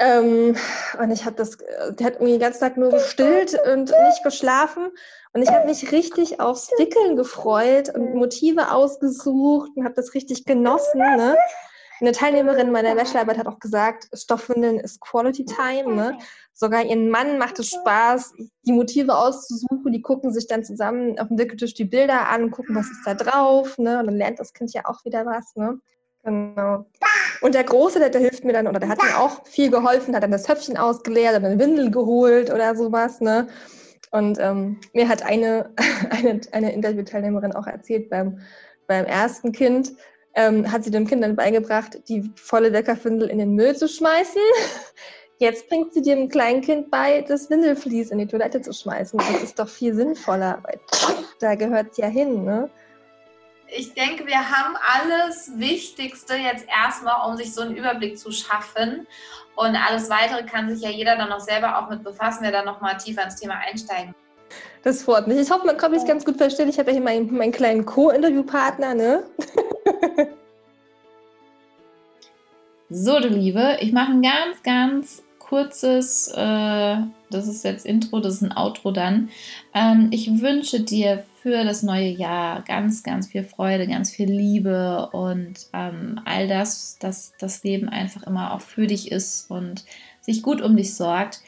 Ähm, 0.00 0.56
und 0.98 1.10
ich 1.10 1.24
habe 1.24 1.36
das, 1.36 1.58
der 1.58 2.06
hat 2.06 2.14
irgendwie 2.14 2.32
den 2.32 2.40
ganzen 2.40 2.60
Tag 2.60 2.76
nur 2.76 2.90
gestillt 2.90 3.56
und 3.66 3.90
nicht 3.90 4.24
geschlafen. 4.24 4.90
Und 5.32 5.42
ich 5.42 5.50
habe 5.50 5.68
mich 5.68 5.92
richtig 5.92 6.40
aufs 6.40 6.70
Wickeln 6.78 7.16
gefreut 7.16 7.94
und 7.94 8.14
Motive 8.14 8.72
ausgesucht 8.72 9.70
und 9.76 9.84
habe 9.84 9.94
das 9.94 10.14
richtig 10.14 10.44
genossen. 10.44 10.98
Ne? 10.98 11.36
Eine 12.00 12.12
Teilnehmerin 12.12 12.72
meiner 12.72 12.94
Bachelorarbeit 12.94 13.38
hat 13.38 13.46
auch 13.46 13.58
gesagt, 13.58 14.08
Stoffwindeln 14.14 14.80
ist 14.80 15.00
Quality 15.00 15.44
Time. 15.44 15.94
Ne? 15.94 16.18
Sogar 16.60 16.84
ihren 16.84 17.08
Mann 17.08 17.38
macht 17.38 17.58
es 17.58 17.70
Spaß, 17.70 18.34
die 18.66 18.72
Motive 18.72 19.16
auszusuchen. 19.16 19.92
Die 19.92 20.02
gucken 20.02 20.30
sich 20.30 20.46
dann 20.46 20.62
zusammen 20.62 21.18
auf 21.18 21.28
dem 21.28 21.38
Wickeltisch 21.38 21.72
die 21.72 21.86
Bilder 21.86 22.28
an, 22.28 22.50
gucken, 22.50 22.76
was 22.76 22.90
ist 22.90 23.00
da 23.06 23.14
drauf. 23.14 23.78
Ne? 23.78 23.98
Und 23.98 24.08
dann 24.08 24.16
lernt 24.16 24.38
das 24.38 24.52
Kind 24.52 24.70
ja 24.74 24.82
auch 24.84 25.02
wieder 25.06 25.24
was. 25.24 25.56
Ne? 25.56 25.80
Genau. 26.22 26.84
Und 27.40 27.54
der 27.54 27.64
Große, 27.64 27.98
der, 27.98 28.10
der, 28.10 28.20
hilft 28.20 28.44
mir 28.44 28.52
dann, 28.52 28.66
oder 28.66 28.78
der 28.78 28.90
hat 28.90 29.02
mir 29.02 29.18
auch 29.18 29.46
viel 29.46 29.70
geholfen, 29.70 30.14
hat 30.14 30.22
dann 30.22 30.32
das 30.32 30.50
Höpfchen 30.50 30.76
ausgeleert, 30.76 31.34
hat 31.34 31.42
eine 31.42 31.58
Windel 31.58 31.90
geholt 31.90 32.52
oder 32.52 32.76
sowas. 32.76 33.22
Ne? 33.22 33.46
Und 34.10 34.38
ähm, 34.38 34.78
mir 34.92 35.08
hat 35.08 35.22
eine, 35.22 35.70
eine, 36.10 36.42
eine 36.52 36.72
Interviewteilnehmerin 36.74 37.54
auch 37.54 37.68
erzählt 37.68 38.10
beim, 38.10 38.38
beim 38.86 39.06
ersten 39.06 39.52
Kind, 39.52 39.94
ähm, 40.34 40.70
hat 40.70 40.84
sie 40.84 40.90
dem 40.90 41.06
Kind 41.06 41.24
dann 41.24 41.36
beigebracht, 41.36 42.06
die 42.10 42.30
volle 42.36 42.70
Deckerwindel 42.70 43.30
in 43.30 43.38
den 43.38 43.54
Müll 43.54 43.74
zu 43.74 43.88
schmeißen. 43.88 44.42
Jetzt 45.40 45.70
bringt 45.70 45.94
sie 45.94 46.02
dem 46.02 46.28
kleinen 46.28 46.60
Kind 46.60 46.90
bei, 46.90 47.22
das 47.22 47.48
Windelflies 47.48 48.10
in 48.10 48.18
die 48.18 48.26
Toilette 48.26 48.60
zu 48.60 48.74
schmeißen. 48.74 49.18
Das 49.18 49.42
ist 49.42 49.58
doch 49.58 49.68
viel 49.70 49.94
sinnvoller, 49.94 50.58
weil 50.62 50.78
da 51.40 51.54
gehört 51.54 51.92
es 51.92 51.96
ja 51.96 52.08
hin, 52.08 52.44
ne? 52.44 52.68
Ich 53.68 53.94
denke, 53.94 54.26
wir 54.26 54.36
haben 54.36 54.76
alles 54.98 55.52
Wichtigste 55.56 56.34
jetzt 56.34 56.66
erstmal, 56.68 57.26
um 57.26 57.38
sich 57.38 57.54
so 57.54 57.62
einen 57.62 57.74
Überblick 57.74 58.18
zu 58.18 58.30
schaffen. 58.30 59.06
Und 59.56 59.76
alles 59.76 60.10
Weitere 60.10 60.44
kann 60.44 60.68
sich 60.68 60.82
ja 60.82 60.90
jeder 60.90 61.16
dann 61.16 61.30
noch 61.30 61.40
selber 61.40 61.78
auch 61.78 61.88
mit 61.88 62.04
befassen, 62.04 62.42
der 62.42 62.52
dann 62.52 62.66
nochmal 62.66 62.98
tiefer 62.98 63.24
ins 63.24 63.36
Thema 63.36 63.54
einsteigen. 63.66 64.14
Das 64.82 65.04
freut 65.04 65.26
mich. 65.26 65.38
Ich 65.38 65.50
hoffe, 65.50 65.64
man 65.64 65.78
kann 65.78 65.92
mich 65.92 66.04
ganz 66.04 66.26
gut 66.26 66.36
verstehen. 66.36 66.68
Ich 66.68 66.78
habe 66.78 66.90
ja 66.90 66.96
hier 66.96 67.04
meinen, 67.04 67.34
meinen 67.34 67.52
kleinen 67.52 67.86
Co-Interviewpartner, 67.86 68.94
ne? 68.94 69.24
so, 72.90 73.18
du 73.20 73.28
Liebe, 73.28 73.78
ich 73.80 73.92
mache 73.92 74.12
ein 74.12 74.20
ganz, 74.20 74.62
ganz 74.62 75.22
kurzes, 75.50 76.28
äh, 76.28 76.96
das 77.28 77.48
ist 77.48 77.64
jetzt 77.64 77.84
Intro, 77.84 78.20
das 78.20 78.34
ist 78.34 78.42
ein 78.42 78.56
Outro 78.56 78.92
dann. 78.92 79.30
Ähm, 79.74 80.08
ich 80.12 80.40
wünsche 80.40 80.80
dir 80.80 81.24
für 81.42 81.64
das 81.64 81.82
neue 81.82 82.08
Jahr 82.08 82.62
ganz, 82.62 83.02
ganz 83.02 83.26
viel 83.26 83.42
Freude, 83.42 83.88
ganz 83.88 84.12
viel 84.12 84.30
Liebe 84.30 85.08
und 85.10 85.54
ähm, 85.72 86.20
all 86.24 86.46
das, 86.46 86.98
dass 87.00 87.32
das 87.40 87.64
Leben 87.64 87.88
einfach 87.88 88.22
immer 88.22 88.54
auch 88.54 88.60
für 88.60 88.86
dich 88.86 89.10
ist 89.10 89.50
und 89.50 89.84
sich 90.20 90.44
gut 90.44 90.62
um 90.62 90.76
dich 90.76 90.94
sorgt. 90.94 91.40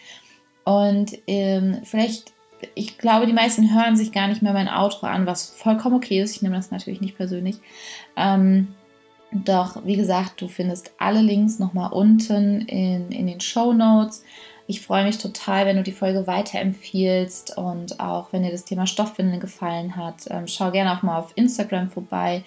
Und 0.64 1.16
ähm, 1.28 1.78
vielleicht 1.84 2.32
ich 2.76 2.96
glaube, 2.96 3.26
die 3.26 3.32
meisten 3.32 3.74
hören 3.74 3.96
sich 3.96 4.12
gar 4.12 4.28
nicht 4.28 4.40
mehr 4.40 4.52
mein 4.52 4.68
Outro 4.68 5.08
an, 5.08 5.26
was 5.26 5.50
vollkommen 5.50 5.96
okay 5.96 6.20
ist. 6.20 6.36
Ich 6.36 6.42
nehme 6.42 6.54
das 6.54 6.70
natürlich 6.70 7.00
nicht 7.00 7.16
persönlich. 7.16 7.56
Ähm, 8.16 8.68
doch, 9.32 9.84
wie 9.84 9.96
gesagt, 9.96 10.40
du 10.40 10.48
findest 10.48 10.92
alle 10.98 11.22
Links 11.22 11.58
nochmal 11.58 11.92
unten 11.92 12.62
in, 12.62 13.10
in 13.10 13.26
den 13.26 13.40
Show 13.40 13.72
Notes. 13.72 14.24
Ich 14.66 14.80
freue 14.80 15.04
mich 15.04 15.18
total, 15.18 15.66
wenn 15.66 15.76
du 15.76 15.82
die 15.82 15.92
Folge 15.92 16.26
weiterempfiehlst 16.26 17.56
und 17.56 17.98
auch 17.98 18.32
wenn 18.32 18.42
dir 18.42 18.50
das 18.50 18.64
Thema 18.64 18.86
Stoffwindeln 18.86 19.40
gefallen 19.40 19.96
hat. 19.96 20.24
Ähm, 20.28 20.46
schau 20.46 20.70
gerne 20.70 20.96
auch 20.96 21.02
mal 21.02 21.18
auf 21.18 21.32
Instagram 21.34 21.90
vorbei. 21.90 22.44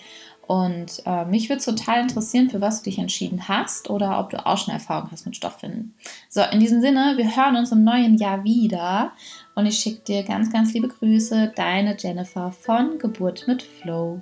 Und 0.47 1.01
äh, 1.05 1.25
mich 1.25 1.49
würde 1.49 1.57
es 1.57 1.65
total 1.65 2.01
interessieren, 2.01 2.49
für 2.49 2.61
was 2.61 2.83
du 2.83 2.89
dich 2.89 2.99
entschieden 2.99 3.47
hast 3.47 3.89
oder 3.89 4.19
ob 4.19 4.29
du 4.29 4.45
auch 4.45 4.57
schon 4.57 4.73
Erfahrung 4.73 5.09
hast 5.11 5.25
mit 5.25 5.35
Stoffwindeln. 5.35 5.95
So, 6.29 6.41
in 6.51 6.59
diesem 6.59 6.81
Sinne, 6.81 7.15
wir 7.17 7.35
hören 7.35 7.55
uns 7.55 7.71
im 7.71 7.83
neuen 7.83 8.17
Jahr 8.17 8.43
wieder 8.43 9.11
und 9.55 9.65
ich 9.65 9.79
schicke 9.79 10.03
dir 10.03 10.23
ganz, 10.23 10.53
ganz 10.53 10.71
liebe 10.73 10.87
Grüße, 10.87 11.51
deine 11.55 11.97
Jennifer 11.97 12.51
von 12.51 12.99
Geburt 12.99 13.47
mit 13.47 13.63
Flow. 13.63 14.21